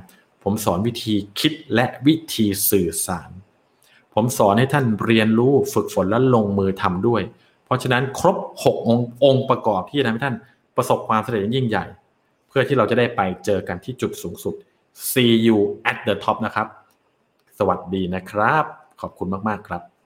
[0.44, 3.30] ผมสอนวิธีคิดและวิธีสื่อสาร
[4.14, 7.22] ผมสอนให้ท่านเรียนรู้ฝึกฝนและลงมือทำด้วย
[7.66, 10.36] เพราะฉะนั้นครบ 6 องค์องค์ประกอบที่จะทำให้ท่าน
[10.76, 11.86] ประสบความสำเร็จยิ่งใหญ่
[12.48, 14.56] เพื่อที่เราจะได้ไปเจอกันที่จุดสูงสุด
[15.12, 15.58] see you
[15.90, 16.68] at the top นะครับ
[17.60, 18.66] สวัสดีนะครับ
[19.02, 19.99] ขอบคุณมาก ๆ ครับ